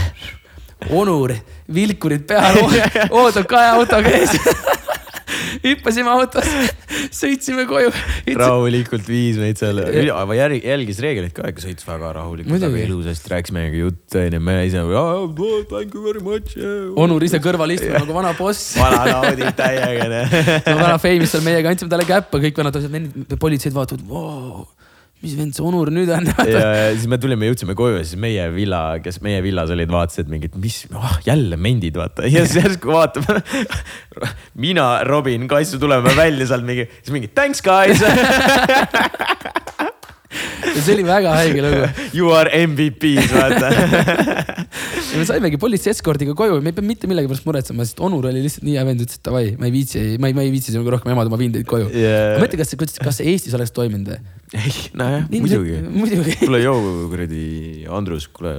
Onur, 0.94 1.34
vilkurid 1.74 2.28
peal, 2.30 2.62
ootab 3.22 3.48
kahe 3.50 3.74
autoga 3.80 4.12
ees. 4.20 4.36
hüppasime 5.66 6.12
autosse, 6.12 6.66
sõitsime 7.16 7.66
koju. 7.70 7.92
rahulikult 8.38 9.08
viis 9.10 9.40
meid 9.42 9.60
seal, 9.60 9.82
järg, 10.38 10.58
jälgis 10.62 11.02
reegleid 11.04 11.34
ka 11.36 11.50
ikka, 11.52 11.64
sõits 11.66 11.88
väga 11.88 12.12
rahulikult, 12.18 12.62
väga 12.62 12.84
ilusasti, 12.86 13.32
rääkis 13.34 13.56
meiega 13.56 13.82
juttu 13.82 14.22
onju, 14.22 14.42
me 14.46 14.58
ise 14.68 14.84
thank 15.72 15.96
you 15.96 16.04
very 16.06 16.24
much. 16.24 16.56
Onur 17.02 17.26
ise 17.26 17.42
kõrval 17.44 17.76
istub 17.76 17.96
nagu 17.98 18.16
vana 18.16 18.34
boss. 18.38 18.74
vana 18.82 19.04
naudib 19.10 19.54
täiega 19.58 20.10
no 20.12 20.80
vana 20.82 20.98
feimis 21.02 21.34
seal 21.36 21.46
meiega, 21.46 21.72
andsime 21.72 21.92
talle 21.92 22.08
käppa, 22.10 22.42
kõik 22.42 22.62
vennad, 22.62 22.82
vennid, 22.86 23.38
politseid 23.42 23.76
vaatavad 23.76 24.06
wow,, 24.10 24.66
mis 25.24 25.36
vend 25.38 25.56
see 25.56 25.64
Onur 25.66 25.90
nüüd 25.94 26.12
on. 26.14 26.28
ja, 26.44 26.60
ja 26.76 26.90
siis 26.94 27.08
me 27.12 27.20
tulime, 27.22 27.48
jõudsime 27.50 27.76
koju 27.78 28.00
ja 28.00 28.04
siis 28.06 28.20
meie 28.22 28.46
villa, 28.54 28.82
kes 29.04 29.22
meie 29.26 29.42
villas 29.46 29.72
olid, 29.74 29.92
vaatasid 29.94 30.30
mingit, 30.32 30.58
mis 30.62 30.84
oh,, 30.92 31.18
jälle 31.28 31.58
mendid, 31.62 31.98
vaata. 32.00 32.28
ja 32.30 32.46
siis 32.46 32.60
järsku 32.64 32.94
vaatame. 32.94 33.42
mina, 34.68 34.90
Robin, 35.08 35.48
Kaisu 35.52 35.80
tuleme 35.82 36.16
välja 36.18 36.50
sealt 36.52 36.68
mingi, 36.68 36.90
siis 37.02 37.16
mingi 37.16 37.32
thanks 37.34 37.64
guys 37.66 38.04
see 40.84 40.94
oli 40.96 41.06
väga 41.08 41.34
haige 41.38 41.64
lugu. 41.64 41.88
You 42.18 42.32
are 42.36 42.52
MVP-s, 42.66 43.32
vaata. 43.34 43.72
ja 45.12 45.20
me 45.20 45.26
saimegi 45.28 45.60
politsei 45.62 45.94
eskordiga 45.94 46.36
koju, 46.38 46.60
me 46.64 46.72
ei 46.74 46.78
pea 46.78 46.86
mitte 46.86 47.10
millegi 47.10 47.30
pärast 47.32 47.48
muretsema, 47.48 47.86
sest 47.88 48.02
Onur 48.06 48.30
oli 48.30 48.44
lihtsalt 48.44 48.66
nii 48.68 48.78
hea 48.78 48.86
vend, 48.88 49.04
ütles, 49.06 49.20
et 49.20 49.28
davai, 49.28 49.52
ma 49.60 49.70
ei 49.70 49.76
viitsi, 49.76 50.06
ma 50.22 50.32
ei, 50.32 50.38
ma 50.38 50.46
ei 50.46 50.54
viitsi 50.54 50.74
sinuga 50.74 50.96
rohkem 50.96 51.14
jamada, 51.14 51.32
ma 51.32 51.40
viin 51.42 51.54
teid 51.56 51.68
koju 51.70 51.92
Yeah. 51.96 52.36
ma 52.36 52.44
mõtlen, 52.44 52.60
kas 52.60 52.72
see, 52.74 52.80
kas 53.00 53.20
see 53.20 53.28
Eestis 53.32 53.54
oleks 53.56 53.72
toiminud 53.76 54.10
või? 54.10 54.18
ei, 54.58 54.74
nojah, 54.98 55.28
muidugi. 55.32 55.78
muidugi. 55.94 56.36
kuule, 56.42 56.60
joo, 56.64 56.80
kuradi 57.12 57.44
Andrus, 57.94 58.28
kuule, 58.34 58.56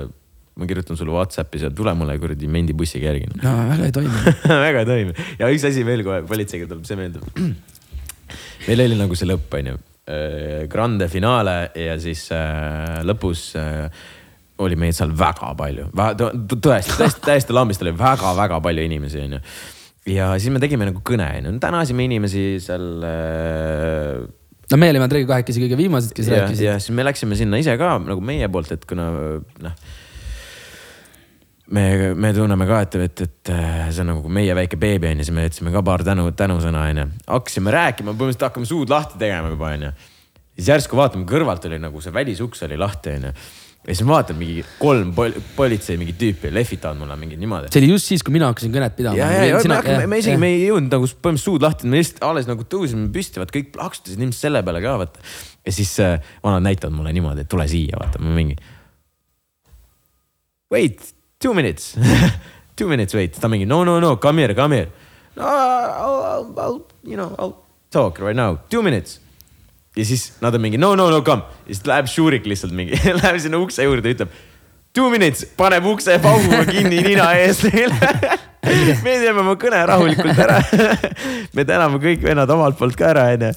ma 0.57 0.69
kirjutan 0.71 0.99
sulle 0.99 1.13
Whatsappis 1.13 1.67
ja 1.67 1.71
tule 1.75 1.93
mulle 1.99 2.17
kuradi 2.23 2.49
mendibussiga 2.51 3.11
järgi. 3.11 3.29
no 3.43 3.55
väga 3.73 3.91
ei 3.91 3.97
toimi. 3.99 4.37
väga 4.67 4.85
ei 4.85 4.89
toimi 4.93 5.27
ja 5.43 5.51
üks 5.53 5.67
asi 5.69 5.85
veel 5.87 6.05
kohe 6.07 6.23
politseiga 6.29 6.71
tuleb 6.71 6.87
see 6.89 6.99
meelde. 6.99 7.21
meil 8.69 8.87
oli 8.87 8.99
nagu 9.03 9.19
see 9.19 9.29
lõpp, 9.29 9.59
onju, 9.61 9.77
grande 10.71 11.09
finaale 11.11 11.57
ja 11.75 11.97
siis 11.99 12.29
äh, 12.35 13.01
lõpus 13.07 13.49
äh, 13.59 13.89
oli 14.63 14.79
meid 14.79 14.97
seal 14.97 15.11
väga 15.17 15.51
palju, 15.59 15.89
tõesti, 15.93 16.95
täiesti, 16.97 17.25
täiesti 17.25 17.57
lambist 17.57 17.83
oli 17.85 17.93
väga-väga 17.97 18.61
palju 18.65 18.87
inimesi, 18.87 19.25
onju. 19.27 19.41
ja 20.15 20.31
siis 20.39 20.55
me 20.55 20.63
tegime 20.63 20.89
nagu 20.89 21.03
kõne, 21.05 21.27
onju, 21.41 21.57
tänasime 21.61 22.07
inimesi 22.07 22.47
seal 22.65 22.87
äh, 23.05 24.23
no 24.71 24.81
me 24.81 24.91
olime 24.95 25.07
Andreiga 25.07 25.35
kahekesi 25.35 25.63
kõige 25.65 25.79
viimased, 25.83 26.15
kes 26.17 26.31
rääkisid. 26.33 26.65
ja 26.69 26.79
siis 26.81 26.95
me 26.97 27.05
läksime 27.07 27.39
sinna 27.39 27.61
ise 27.63 27.77
ka 27.81 27.97
nagu 28.03 28.23
meie 28.25 28.49
poolt, 28.53 28.73
et 28.79 28.87
kuna 28.89 29.11
noh. 29.67 29.79
me, 31.71 32.15
me 32.15 32.33
tunneme 32.35 32.67
ka, 32.69 32.81
et, 32.87 32.97
et, 33.09 33.23
et 33.27 33.53
äh, 33.53 33.91
see 33.91 34.05
on 34.05 34.13
nagu 34.13 34.33
meie 34.33 34.55
väike 34.57 34.79
beebi 34.81 35.11
on 35.11 35.21
ju, 35.21 35.27
siis 35.27 35.35
me 35.35 35.47
ütlesime 35.49 35.75
ka 35.75 35.83
paar 35.87 36.05
tänu, 36.07 36.29
tänusõna 36.39 36.87
on 36.93 37.03
ju. 37.03 37.07
hakkasime 37.27 37.75
rääkima, 37.75 38.15
põhimõtteliselt 38.15 38.49
hakkame 38.49 38.69
suud 38.71 38.93
lahti 38.93 39.19
tegema 39.21 39.51
juba 39.53 39.73
on 39.75 39.87
ju. 39.89 39.95
siis 40.57 40.73
järsku 40.75 40.99
vaatame 40.99 41.27
kõrvalt 41.29 41.67
oli 41.69 41.81
nagu 41.83 42.03
see 42.03 42.15
välisuks 42.15 42.63
oli 42.69 42.79
lahti 42.79 43.17
on 43.17 43.27
ju. 43.29 43.33
ja 43.87 43.95
siis 43.95 44.05
ma 44.07 44.17
vaatan 44.19 44.39
mingi 44.39 44.63
kolm 44.79 45.11
pol 45.17 45.35
politsei 45.57 45.99
mingi 45.99 46.15
tüüpi 46.21 46.53
lehvitavad 46.55 47.01
mulle 47.01 47.19
mingi 47.19 47.41
niimoodi. 47.41 47.73
see 47.75 47.83
oli 47.83 47.91
just 47.97 48.13
siis, 48.13 48.23
kui 48.23 48.37
mina 48.37 48.53
hakkasin 48.53 48.75
kõnet 48.77 48.97
pidama. 48.99 49.19
ja, 49.19 49.33
ja, 49.35 49.51
ja 49.51 49.65
me 49.67 49.81
hakkame, 49.81 50.07
me 50.15 50.23
isegi, 50.23 50.41
me 50.43 50.53
ei 50.55 50.63
jõudnud 50.69 50.95
nagu 50.95 51.11
põhimõtteliselt 51.11 51.51
suud 51.51 51.67
lahti, 51.67 51.91
me 51.91 51.99
lihtsalt 51.99 52.23
alles 52.31 52.47
nagu 52.51 52.69
tõusime 52.77 53.11
püsti, 53.15 53.43
vaat 53.43 53.55
kõik 53.55 53.75
plaksutasid 53.75 54.23
ilmselt 54.23 54.47
selle 54.47 54.63
peale 54.67 54.85
ka 54.87 54.95
vaata. 55.03 55.27
ja 55.67 55.75
siis 55.75 55.99
äh, 56.05 56.17
vanad 56.47 56.63
näitavad 56.69 56.95
mulle 56.95 57.15
niimoodi, 57.17 57.43
et 57.43 57.51
tule 57.51 57.67
siia, 57.71 57.99
vaata, 57.99 58.23
ma 58.23 58.39
mingi. 58.39 58.59
Wait, 60.71 61.16
two 61.47 61.55
minutes 61.55 61.95
two 62.79 62.89
minutes 62.89 63.15
wait, 63.15 63.39
ta 63.41 63.49
mingi 63.49 63.67
no, 63.67 63.85
no, 63.85 64.01
no 64.01 64.17
come 64.17 64.43
here, 64.43 64.55
come 64.55 64.75
here. 64.75 64.89
no 65.37 65.45
I'll, 65.45 66.23
I'll, 66.33 66.61
I'll, 66.65 66.81
you 67.05 67.17
know, 67.17 67.31
I'll 67.39 67.55
talk 67.91 68.19
right 68.19 68.35
now, 68.35 68.59
two 68.69 68.83
minutes. 68.83 69.21
ja 69.97 70.05
siis 70.05 70.33
nad 70.43 70.55
on 70.55 70.61
mingi 70.61 70.79
no, 70.79 70.95
no, 70.95 71.07
no 71.11 71.23
come, 71.23 71.47
ja 71.69 71.75
siis 71.75 71.87
läheb 71.87 72.11
Šurik 72.11 72.49
lihtsalt 72.51 72.75
mingi, 72.77 72.99
läheb 73.23 73.39
sinna 73.41 73.61
ukse 73.63 73.87
juurde, 73.87 74.11
ütleb 74.17 74.35
two 74.97 75.07
minutes, 75.13 75.47
paneb 75.57 75.87
ukse 75.89 76.19
pauguga 76.25 76.65
kinni 76.69 76.99
nina 77.05 77.31
ees 77.39 77.63
neile. 77.65 78.11
me 79.05 79.19
teeme 79.23 79.43
oma 79.43 79.57
kõne 79.61 79.83
rahulikult 79.91 80.41
ära. 80.47 80.61
me 81.57 81.67
täname 81.69 82.01
kõik 82.03 82.25
vennad 82.25 82.51
omalt 82.55 82.79
poolt 82.79 82.99
ka 82.99 83.11
ära, 83.13 83.27
onju. 83.35 83.53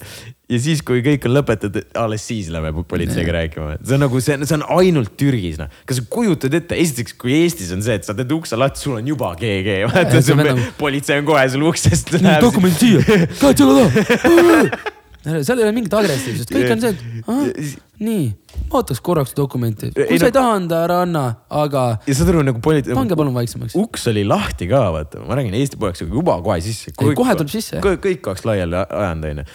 ja 0.53 0.59
siis, 0.61 0.83
kui 0.85 1.03
kõik 1.05 1.25
on 1.29 1.35
lõpetatud, 1.37 1.89
alles 1.99 2.25
siis 2.29 2.51
läheme 2.53 2.83
politseiga 2.89 3.35
rääkima. 3.39 3.79
see 3.83 3.97
on 3.97 4.05
nagu, 4.05 4.21
see 4.23 4.37
on, 4.37 4.45
see 4.49 4.59
on 4.59 4.67
ainult 4.79 5.15
Türgis, 5.19 5.59
noh. 5.61 5.71
kas 5.89 6.01
sa 6.01 6.05
kujutad 6.11 6.59
ette, 6.59 6.77
esiteks, 6.79 7.17
kui 7.19 7.35
Eestis 7.41 7.73
on 7.75 7.83
see, 7.85 7.97
et 7.99 8.07
sa 8.07 8.15
teed 8.17 8.31
ukse 8.35 8.59
lahti, 8.59 8.83
sul 8.85 8.99
on 8.99 9.11
juba 9.13 9.33
GG, 9.39 9.81
vaata, 9.89 10.55
politsei 10.79 11.21
on 11.23 11.27
kohe 11.29 11.49
sul 11.53 11.67
uksest. 11.71 12.15
dokumendid 12.19 12.79
siia, 12.79 13.25
käed 13.41 13.65
selja 13.65 13.89
taha. 13.89 14.95
Seal 15.23 15.59
ei 15.59 15.65
ole 15.67 15.71
mingit 15.75 15.93
agressiivsust, 15.93 16.51
kõik 16.55 16.71
on 16.75 16.81
see, 16.83 16.91
et 16.93 17.27
ah, 17.27 17.79
nii, 17.99 18.27
ootaks 18.71 19.01
korraks 19.03 19.33
dokumenti, 19.35 19.89
Ei, 19.91 20.05
kui 20.07 20.19
sa 20.21 20.25
no- 20.25 20.29
ei 20.29 20.35
taha 20.37 20.53
anda, 20.59 20.77
ära 20.87 21.01
anna, 21.03 21.23
aga 21.61 21.83
ja 22.07 22.15
saad 22.15 22.31
aru 22.31 22.43
nagu 22.47 22.61
politsei, 22.63 22.95
pange 22.95 23.17
palun 23.19 23.35
vaiksemaks. 23.35 23.75
uks 23.75 24.07
oli 24.13 24.23
lahti 24.27 24.69
ka, 24.71 24.85
vaata, 24.95 25.25
ma 25.27 25.35
räägin 25.39 25.57
Eesti 25.59 25.77
pojaga 25.81 26.07
juba 26.07 26.37
kohe 26.45 26.61
sisse. 26.63 26.93
Ei, 26.95 27.15
kohe 27.19 27.35
tuleb 27.35 27.51
sisse, 27.51 27.81
kõik, 27.83 28.23
oleks 28.31 28.45
laiali 28.47 28.79
ajanud, 28.85 29.27
onju. 29.33 29.45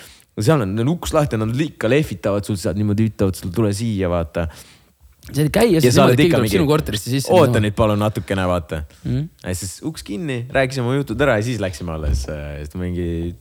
seal 0.44 0.60
on, 0.66 0.76
on 0.84 0.88
uks 0.96 1.12
lahti, 1.16 1.38
nad 1.40 1.60
ikka 1.68 1.88
lehvitavad 1.88 2.44
sul 2.44 2.56
sealt 2.60 2.76
niimoodi, 2.76 3.08
ütlevad 3.12 3.38
sulle 3.38 3.52
tule 3.54 3.72
siia, 3.72 4.08
vaata. 4.12 4.48
see 5.32 5.46
käia 5.48 5.80
siis 5.80 5.94
niimoodi, 5.96 6.16
keegi 6.18 6.30
tuleb 6.34 6.42
mingi 6.44 6.56
sinu 6.58 6.66
korterisse, 6.68 7.08
sisse. 7.08 7.32
oota 7.32 7.62
nüüd 7.64 7.72
palun 7.78 7.98
natukene, 8.04 8.44
vaata 8.50 8.82
Mhm. 9.06 9.22
ja 9.46 9.54
siis 9.56 9.78
uks 9.88 10.02
kinni, 10.04 10.42
rääkisime 10.52 10.84
oma 10.84 10.98
jutud 10.98 11.16
ära 11.24 11.38
ja 11.40 11.42
siis 11.46 11.56
läksime 11.62 11.94
alles, 11.96 12.26
siis 12.28 12.74
mingi 12.76 13.34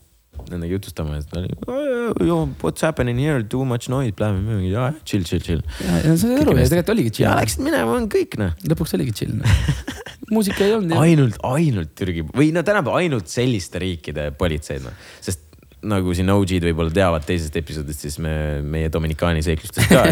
nendega 0.49 0.77
jutustama 0.77 1.17
ja 1.17 1.23
siis 1.23 1.31
ta 1.31 1.41
oli 1.41 2.29
oh, 2.29 2.47
what's 2.63 2.85
happening 2.85 3.19
here, 3.21 3.43
too 3.43 3.65
much 3.65 3.89
noise, 3.91 4.13
mingi 4.39 4.73
ah, 4.79 4.93
chill, 5.05 5.25
chill, 5.27 5.43
chill. 5.43 5.63
ja, 5.83 5.99
ja 6.03 6.15
sa 6.15 6.25
saad 6.25 6.43
aru 6.43 6.57
ja 6.57 6.67
tegelikult 6.67 6.93
oligi 6.95 7.13
ja 7.13 7.17
chill. 7.17 7.39
läksid 7.41 7.65
minema, 7.69 7.97
on 7.99 8.09
kõik 8.11 8.37
noh. 8.41 8.57
lõpuks 8.69 8.97
oligi 8.99 9.15
chill. 9.21 9.39
muusika 10.33 10.65
ei 10.65 10.75
olnud 10.75 10.95
ja 10.95 11.01
ainult, 11.03 11.39
ainult 11.45 11.95
Türgi 11.99 12.25
või 12.29 12.51
no 12.55 12.63
tänapäeval 12.65 13.03
ainult 13.03 13.31
selliste 13.31 13.81
riikide 13.83 14.29
politseid 14.37 14.85
noh, 14.85 14.95
sest 15.23 15.49
nagu 15.83 16.13
siin 16.15 16.31
OG-d 16.31 16.63
võib-olla 16.69 16.93
teavad 16.95 17.25
teisest 17.27 17.57
episoodist, 17.59 18.05
siis 18.05 18.15
me, 18.23 18.61
meie 18.63 18.91
Dominikaani 18.91 19.43
seiklustest 19.43 19.91
ka. 19.91 20.05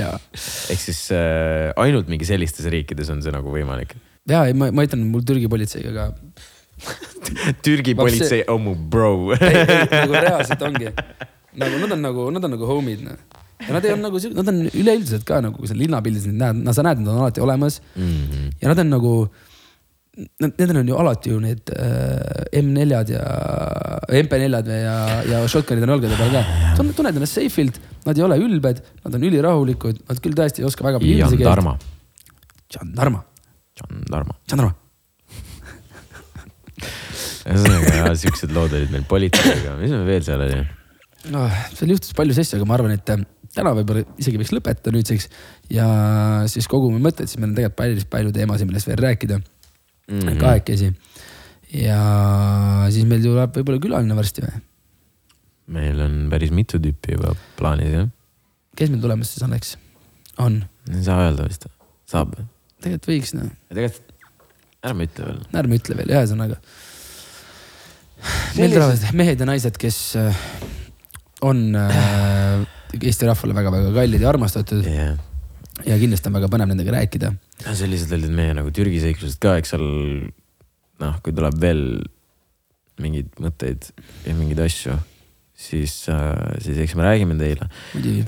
ja, 0.00 0.14
ehk 0.72 0.80
siis 0.80 1.02
äh, 1.12 1.68
ainult 1.80 2.08
mingi 2.12 2.28
sellistes 2.28 2.68
riikides 2.72 3.12
on 3.12 3.20
see 3.24 3.34
nagu 3.34 3.52
võimalik. 3.52 3.94
ja 4.30 4.46
ei, 4.48 4.56
ma, 4.56 4.70
ma 4.72 4.86
ütlen, 4.86 5.04
mul 5.12 5.26
Türgi 5.28 5.50
politseiga 5.52 5.92
ka 5.96 6.08
Türgi 7.64 7.94
politsei, 7.98 8.42
oh 8.48 8.58
mu 8.62 8.74
bro. 8.74 9.32
ei, 9.36 9.52
ei, 9.64 9.84
nagu 9.92 10.16
reaalselt 10.24 10.62
ongi. 10.68 10.88
nagu 11.60 11.82
nad 11.84 11.92
on 11.96 12.02
nagu, 12.08 12.30
nad 12.34 12.44
on 12.48 12.54
nagu 12.56 12.66
homid 12.70 13.04
noh. 13.08 13.18
ja 13.66 13.74
nad 13.76 13.84
ei 13.84 13.92
ole 13.94 14.02
nagu, 14.06 14.20
nad 14.38 14.48
on 14.54 14.58
üleüldiselt 14.70 15.24
ka 15.28 15.40
nagu, 15.44 15.58
kui 15.60 15.68
sa 15.70 15.76
linnapildis 15.78 16.26
neid 16.30 16.40
näed, 16.42 16.64
no 16.66 16.72
sa 16.76 16.84
näed, 16.86 17.02
nad 17.04 17.12
on 17.14 17.22
alati 17.26 17.42
olemas 17.44 17.80
Mhm. 17.94 18.50
ja 18.62 18.72
nad 18.74 18.78
on 18.86 18.92
nagu. 18.96 19.14
Nad, 20.42 20.52
need 20.58 20.70
on 20.74 20.88
ju 20.90 20.96
alati 21.00 21.30
ju 21.30 21.36
need 21.40 21.70
äh, 21.70 22.58
M4-d 22.60 23.12
ja 23.14 23.20
MP4-d 24.20 24.68
ja, 24.82 24.96
ja 25.30 25.38
shotgun'id 25.48 25.86
on 25.86 25.92
õlgade 25.94 26.16
peal 26.18 26.34
ka. 26.34 26.42
tunned 26.76 27.14
ennast 27.14 27.38
safe'ilt, 27.38 27.78
nad 28.04 28.18
ei 28.18 28.24
ole 28.26 28.36
ülbed, 28.42 28.82
nad 29.06 29.16
on 29.16 29.24
ülirahulikud, 29.30 30.02
nad 30.10 30.20
küll 30.20 30.34
tõesti 30.36 30.60
ei 30.64 30.66
oska 30.68 30.84
väga 30.84 30.98
palju 31.00 31.14
inglise 31.14 31.38
keelt. 31.38 31.46
Jandarma, 31.46 31.76
Jandarma, 32.74 33.22
Jandarma. 33.80 34.34
Jandarma. 34.50 34.74
Ühesõnaga 37.50 38.14
siuksed 38.22 38.54
lood 38.54 38.74
olid 38.76 38.92
meil 38.94 39.06
politseiga, 39.08 39.74
mis 39.80 39.92
meil 39.94 40.06
veel 40.08 40.24
seal 40.26 40.44
oli? 40.46 40.60
oh,. 41.36 41.60
seal 41.76 41.94
juhtus 41.94 42.14
palju 42.16 42.36
asju, 42.36 42.58
aga 42.60 42.68
ma 42.68 42.76
arvan, 42.78 42.94
et 42.96 43.12
äh, 43.14 43.24
täna 43.56 43.74
võib-olla 43.76 44.04
isegi 44.20 44.40
võiks 44.40 44.52
lõpetada 44.54 44.94
nüüdseks 44.94 45.28
ja 45.74 45.86
siis 46.50 46.68
kogume 46.70 47.00
mõtteid, 47.02 47.30
siis 47.30 47.40
meil 47.40 47.50
on 47.50 47.58
tegelikult 47.58 47.80
päris 47.82 48.08
palju 48.14 48.34
teemasid, 48.36 48.70
millest 48.70 48.90
veel 48.90 49.02
rääkida 49.04 49.40
mm. 49.40 50.20
-hmm. 50.20 50.38
kahekesi. 50.42 50.92
ja 51.80 52.00
siis 52.90 53.08
meil 53.10 53.24
tuleb 53.26 53.58
võib-olla 53.58 53.82
külaline 53.86 54.18
varsti 54.18 54.46
või? 54.46 54.62
meil 55.80 56.00
on 56.06 56.22
päris 56.30 56.54
mitu 56.54 56.80
tüüpi 56.82 57.18
juba 57.18 57.34
plaanis 57.58 57.96
jah, 57.96 58.08
kes 58.78 58.94
meil 58.94 59.02
tulemas 59.02 59.34
siis 59.34 59.46
oleks? 59.48 59.76
on, 60.38 60.62
ei 60.94 61.04
saa 61.04 61.26
öelda 61.26 61.48
vist, 61.50 61.66
saab. 62.08 62.38
tegelikult 62.80 63.12
võiks 63.12 63.36
noh, 63.36 63.50
tegelikult 63.68 64.10
ärme 64.86 65.06
ütle 65.08 65.26
veel. 65.26 65.40
ärme 65.60 65.78
ütle 65.80 65.96
veel, 65.98 66.12
ühesõnaga. 66.14 66.58
Meil 68.58 68.74
tulevad 68.74 69.08
mehed 69.16 69.40
ja 69.40 69.48
naised, 69.48 69.78
kes 69.80 69.98
äh, 70.20 70.44
on 71.46 71.70
äh, 71.78 72.68
Eesti 73.00 73.28
rahvale 73.28 73.54
väga-väga 73.54 73.92
kallid 73.94 74.22
ja 74.24 74.30
armastatud 74.32 74.86
jah, 74.86 75.14
ja 75.86 75.98
kindlasti 76.00 76.30
on 76.30 76.38
väga 76.38 76.50
põnev 76.52 76.72
nendega 76.72 76.94
rääkida. 76.96 77.32
sellised 77.64 78.12
olid 78.16 78.32
meie 78.34 78.54
nagu 78.56 78.72
Türgi 78.74 79.00
seiklused 79.02 79.40
ka, 79.42 79.56
eks 79.60 79.74
seal 79.74 79.86
noh, 81.00 81.20
kui 81.24 81.34
tuleb 81.36 81.56
veel 81.60 81.84
mingeid 83.00 83.30
mõtteid 83.40 83.88
ja 84.26 84.34
mingeid 84.36 84.60
asju, 84.66 84.96
siis, 85.56 85.94
siis 86.04 86.80
eks 86.84 86.96
me 86.98 87.06
räägime 87.06 87.36
teile. 87.40 87.68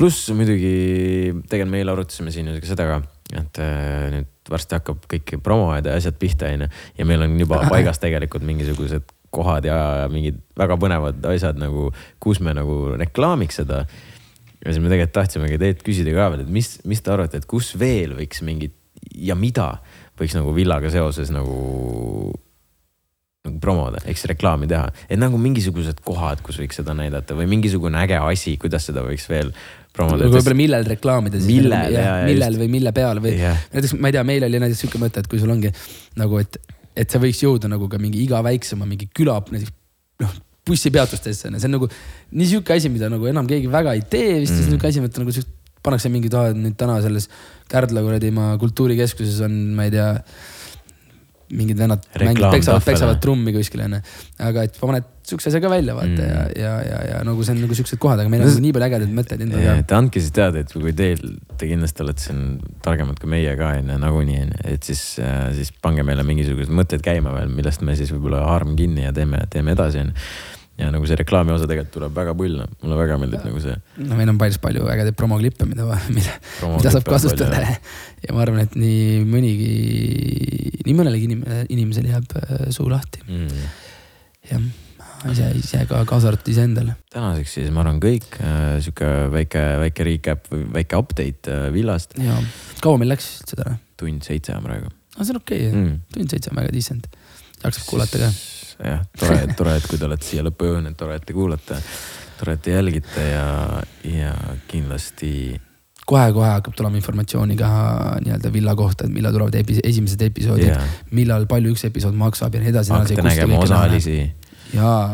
pluss 0.00 0.30
muidugi 0.36 1.32
tegelikult 1.50 1.72
me 1.74 1.82
eile 1.82 1.96
arutasime 1.96 2.34
siin 2.34 2.48
ju 2.48 2.60
ka 2.62 2.70
seda 2.72 2.88
ka, 2.88 3.00
et 3.42 3.62
äh, 3.64 4.06
nüüd 4.16 4.52
varsti 4.52 4.78
hakkab 4.78 5.04
kõik 5.10 5.36
promoajad 5.44 5.90
ja 5.90 5.98
asjad 6.00 6.16
pihta, 6.20 6.50
onju. 6.54 6.70
ja 6.98 7.08
meil 7.08 7.26
on 7.26 7.36
juba 7.40 7.62
paigas 7.72 8.00
tegelikult 8.02 8.46
mingisugused 8.48 9.12
kohad 9.32 9.66
ja 9.68 9.78
mingid 10.12 10.40
väga 10.58 10.76
põnevad 10.80 11.24
asjad 11.32 11.60
nagu, 11.60 11.88
kus 12.22 12.42
me 12.44 12.54
nagu 12.56 12.94
reklaamiks 13.00 13.62
seda. 13.62 13.84
ja 14.62 14.70
siis 14.70 14.82
me 14.82 14.92
tegelikult 14.92 15.16
tahtsimegi 15.18 15.58
teilt 15.58 15.82
küsida 15.86 16.14
ka 16.14 16.30
veel, 16.34 16.44
et 16.44 16.52
mis, 16.52 16.76
mis 16.88 17.02
te 17.02 17.12
arvate, 17.14 17.42
et 17.42 17.48
kus 17.50 17.72
veel 17.80 18.14
võiks 18.18 18.44
mingit 18.46 18.76
ja 19.18 19.34
mida 19.34 19.74
võiks 20.20 20.36
nagu 20.38 20.54
villaga 20.54 20.92
seoses 20.92 21.32
nagu 21.34 22.32
nagu 23.42 23.58
promoda, 23.58 23.98
siis 24.04 24.22
reklaami 24.30 24.68
teha, 24.70 24.90
et 25.10 25.18
nagu 25.18 25.38
mingisugused 25.40 25.98
kohad, 26.06 26.44
kus 26.46 26.60
võiks 26.62 26.78
seda 26.78 26.94
näidata 26.94 27.34
või 27.34 27.48
mingisugune 27.50 27.98
äge 28.04 28.20
asi, 28.22 28.54
kuidas 28.60 28.86
seda 28.86 29.02
võiks 29.02 29.24
veel 29.30 29.50
promoda. 29.94 30.28
võib-olla 30.30 30.58
millel 30.58 30.86
reklaamida 30.86 31.40
siis. 31.40 31.48
Millel, 31.50 31.96
jaa, 31.96 32.20
millel 32.28 32.54
just. 32.54 32.62
või 32.62 32.70
mille 32.76 32.92
peale 32.94 33.24
või 33.24 33.34
Jah. 33.40 33.64
näiteks 33.74 33.96
ma 33.98 34.12
ei 34.12 34.16
tea, 34.16 34.22
meil 34.28 34.46
oli 34.46 34.62
näiteks 34.62 34.84
sihuke 34.84 35.02
mõte, 35.02 35.24
et 35.24 35.30
kui 35.30 35.42
sul 35.42 35.50
ongi 35.50 35.72
nagu, 36.22 36.38
et, 36.38 36.60
et 36.96 37.10
see 37.10 37.22
võiks 37.22 37.42
jõuda 37.44 37.70
nagu 37.72 37.88
ka 37.88 38.00
mingi 38.02 38.22
iga 38.24 38.42
väiksema 38.44 38.88
mingi 38.88 39.08
küla 39.14 39.38
näiteks 39.50 39.72
noh 40.22 40.40
bussipeatustesse, 40.66 41.50
see 41.50 41.66
on 41.66 41.74
nagu 41.74 41.88
nii 41.90 42.46
sihuke 42.52 42.76
asi, 42.76 42.90
mida 42.92 43.08
nagu 43.10 43.26
enam 43.26 43.48
keegi 43.50 43.70
väga 43.70 43.96
ei 43.98 44.04
tee 44.06 44.36
vist 44.44 44.54
mm., 44.54 44.68
sihuke 44.68 44.86
asi, 44.92 45.02
et 45.02 45.18
nagu 45.18 45.34
sihuke- 45.34 45.60
pannakse 45.82 46.10
mingi 46.12 46.30
taha, 46.30 46.52
et 46.52 46.58
nüüd 46.58 46.76
täna 46.78 47.00
selles 47.02 47.28
Kärdla 47.72 48.02
kuradi 48.04 48.30
maa 48.34 48.54
kultuurikeskuses 48.60 49.40
on, 49.46 49.54
ma 49.76 49.88
ei 49.88 49.94
tea 49.94 50.08
mingid 51.52 51.78
vennad 51.78 52.04
mängivad, 52.18 52.54
peksavad, 52.56 52.84
peksavad 52.86 53.20
trummi 53.22 53.52
kuskil 53.54 53.84
onju. 53.84 54.00
aga 54.48 54.64
et 54.68 54.78
paned 54.80 55.08
siukse 55.26 55.50
asja 55.52 55.60
ka 55.62 55.70
välja 55.70 55.94
vaata 55.94 56.10
mm. 56.10 56.28
ja, 56.28 56.40
ja, 56.58 56.72
ja, 56.82 57.00
ja 57.10 57.18
nagu 57.26 57.44
see 57.46 57.54
on 57.54 57.60
nagu 57.62 57.76
siuksed 57.78 58.00
kohad, 58.02 58.22
aga 58.22 58.32
meil 58.32 58.42
on 58.46 58.56
nii 58.64 58.72
palju 58.74 58.88
ägedaid 58.88 59.12
mõtteid 59.18 59.44
endal 59.44 59.62
ka. 59.62 59.74
et 59.84 59.94
andke 59.96 60.22
siis 60.22 60.34
teada, 60.34 60.62
et 60.64 60.72
kui 60.74 60.94
teil, 60.98 61.22
te 61.60 61.68
kindlasti 61.70 62.04
olete 62.04 62.26
siin 62.26 62.40
targemad 62.84 63.20
kui 63.22 63.30
meie 63.30 63.52
ka 63.58 63.74
onju, 63.78 63.98
nagunii 64.02 64.40
onju, 64.46 64.62
et 64.72 64.90
siis, 64.90 65.04
siis 65.58 65.70
pange 65.84 66.04
meile 66.06 66.26
mingisugused 66.26 66.74
mõtted 66.74 67.04
käima 67.04 67.34
veel, 67.36 67.52
millest 67.54 67.84
me 67.86 67.94
siis 67.98 68.10
võib-olla 68.14 68.42
haarame 68.48 68.74
kinni 68.78 69.06
ja 69.06 69.14
teeme, 69.16 69.44
teeme 69.52 69.76
edasi 69.76 70.02
onju. 70.02 70.26
Ja 70.82 70.90
nagu 70.92 71.08
see 71.08 71.18
reklaami 71.20 71.54
osa 71.54 71.68
tegelikult 71.70 71.94
tuleb 71.96 72.14
väga 72.16 72.34
pull, 72.38 72.60
mulle 72.82 72.98
väga 72.98 73.18
meeldib 73.22 73.46
nagu 73.46 73.62
see. 73.62 73.74
no 74.02 74.18
meil 74.18 74.32
on 74.32 74.38
päris 74.40 74.58
palju 74.62 74.86
ägedaid 74.92 75.16
promoklippe, 75.18 75.66
mida, 75.70 75.86
mida, 76.12 76.36
mida 76.76 76.94
saab 76.94 77.08
kasutada 77.08 77.62
ja 77.62 78.36
ma 78.36 78.44
arvan, 78.44 78.62
et 78.66 78.78
nii 78.78 79.24
mõnigi, 79.28 79.72
nii 80.86 80.96
mõnelegi 80.98 81.28
inim-, 81.30 81.44
inimesel 81.72 82.08
jääb 82.12 82.38
äh, 82.38 82.64
suu 82.74 82.88
lahti. 82.92 83.22
Mm. 83.28 83.68
jah, 84.50 84.64
ise, 85.32 85.50
ise 85.58 85.84
ka 85.90 86.02
kaasa 86.08 86.32
arvatud 86.32 86.50
iseendale. 86.54 86.96
tänaseks 87.14 87.58
siis 87.58 87.70
ma 87.74 87.84
arvan 87.84 88.00
kõik 88.02 88.40
äh,, 88.40 88.80
sihuke 88.84 89.12
väike, 89.34 89.66
väike 89.86 90.08
recap 90.08 90.50
või 90.52 90.66
väike 90.80 90.98
update 90.98 91.52
äh, 91.52 91.68
villast, 91.74 92.18
ja 92.20 92.40
kaua 92.82 93.00
meil 93.00 93.14
läks 93.14 93.38
seda 93.46 93.68
ära? 93.68 93.78
tund 94.02 94.26
seitse 94.26 94.56
on 94.56 94.66
praegu 94.66 94.90
no 94.90 95.24
see 95.24 95.34
on 95.34 95.42
okei 95.42 95.68
okay, 95.68 95.78
mm.. 95.78 96.02
tund 96.16 96.34
seitse 96.34 96.52
on 96.52 96.58
väga 96.62 96.74
decent. 96.74 97.08
jaksab 97.62 97.88
kuulata 97.90 98.24
ka. 98.24 98.32
jah, 98.84 99.04
tore, 99.18 99.40
tore, 99.58 99.76
et 99.78 99.88
kui 99.88 100.00
te 100.00 100.08
olete 100.08 100.26
siia 100.26 100.44
lõppu 100.46 100.70
jõudnud, 100.70 100.96
tore, 100.98 101.18
et 101.20 101.26
te 101.26 101.36
kuulate, 101.36 101.78
tore, 102.40 102.56
et 102.58 102.64
te 102.64 102.74
jälgite 102.74 103.26
ja, 103.28 103.46
ja 104.08 104.32
kindlasti 104.70 105.32
kohe-kohe 106.06 106.48
hakkab 106.50 106.74
tulema 106.76 106.98
informatsiooni 106.98 107.56
ka 107.56 107.68
nii-öelda 108.24 108.50
villa 108.52 108.74
kohta, 108.76 109.06
et 109.06 109.14
millal 109.14 109.34
tulevad 109.36 109.54
epi-, 109.60 109.80
esimesed 109.86 110.22
episoodid 110.26 110.72
Jaa. 110.72 110.86
millal, 111.14 111.46
palju 111.50 111.76
üks 111.76 111.86
episood 111.88 112.16
maksab 112.18 112.54
ja 112.58 112.62
nii 112.64 112.72
edasi. 112.74 112.94
hakkate 112.96 113.26
nägema 113.28 113.60
osalisi 113.62 114.16
jaa, 114.76 115.06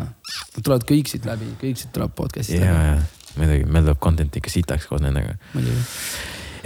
nad 0.55 0.65
tulevad 0.65 0.87
kõik 0.89 1.11
siit 1.11 1.29
läbi, 1.29 1.53
kõik 1.61 1.79
siit 1.81 1.93
tuleb 1.95 2.15
podcast'ist 2.17 2.63
ja, 2.63 2.73
läbi. 2.73 2.89
ja 2.89 3.39
muidugi 3.39 3.69
meil 3.69 3.87
tuleb 3.87 4.03
content 4.03 4.41
ikka 4.41 4.53
sitaks 4.53 4.89
koos 4.91 5.03
nendega. 5.05 5.37
muidugi. 5.55 5.85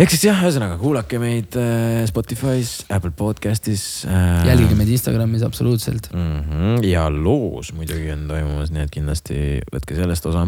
Ehk 0.00 0.12
siis 0.12 0.24
jah, 0.26 0.40
ühesõnaga 0.44 0.78
kuulake 0.80 1.20
meid 1.20 1.56
äh, 1.60 2.02
Spotify's, 2.08 2.80
Apple 2.92 3.12
podcast'is 3.16 3.84
äh,. 4.08 4.42
jälgige 4.48 4.76
meid 4.78 4.90
Instagramis 4.94 5.44
absoluutselt. 5.46 6.08
mm. 6.12 6.40
-hmm. 6.40 6.84
ja 6.86 7.08
loos 7.12 7.72
muidugi 7.76 8.12
on 8.14 8.26
toimumas, 8.30 8.72
nii 8.74 8.86
et 8.86 8.92
kindlasti 8.94 9.38
võtke 9.74 9.96
sellest 9.98 10.26
osa. 10.30 10.46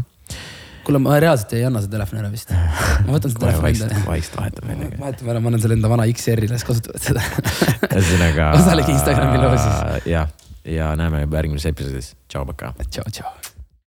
kuule, 0.84 1.00
ma 1.00 1.18
reaalselt 1.20 1.52
ei 1.58 1.64
anna 1.68 1.82
seda 1.84 1.98
telefoni 1.98 2.22
ära 2.24 2.32
vist. 2.32 2.52
ma 2.54 3.16
võtan 3.16 3.30
seda 3.34 3.46
telefoni 3.46 3.74
endale. 3.76 4.04
vaikselt 4.06 4.40
vahetame 4.40 4.74
nendega. 4.74 5.00
vahetame 5.04 5.34
ära, 5.34 5.40
ma 5.40 5.52
annan 5.52 5.64
selle 5.66 5.80
enda 5.80 5.92
vana 5.92 6.08
XR-i, 6.12 6.50
las 6.52 6.64
kasutavad 6.64 7.08
seda. 7.10 7.24
ühesõnaga. 7.94 8.52
Osalege 8.60 8.96
Instagrami 8.96 9.42
loosis. 9.44 10.06
ja, 10.08 10.28
ja 10.64 10.94
näeme 10.96 11.26
juba 11.26 11.42
järgmises 11.42 11.72
episoodis. 11.74 12.14
tšau, 12.28 12.46
pakaa. 12.52 12.76
tšau, 12.88 13.10
tšau. 13.10 13.43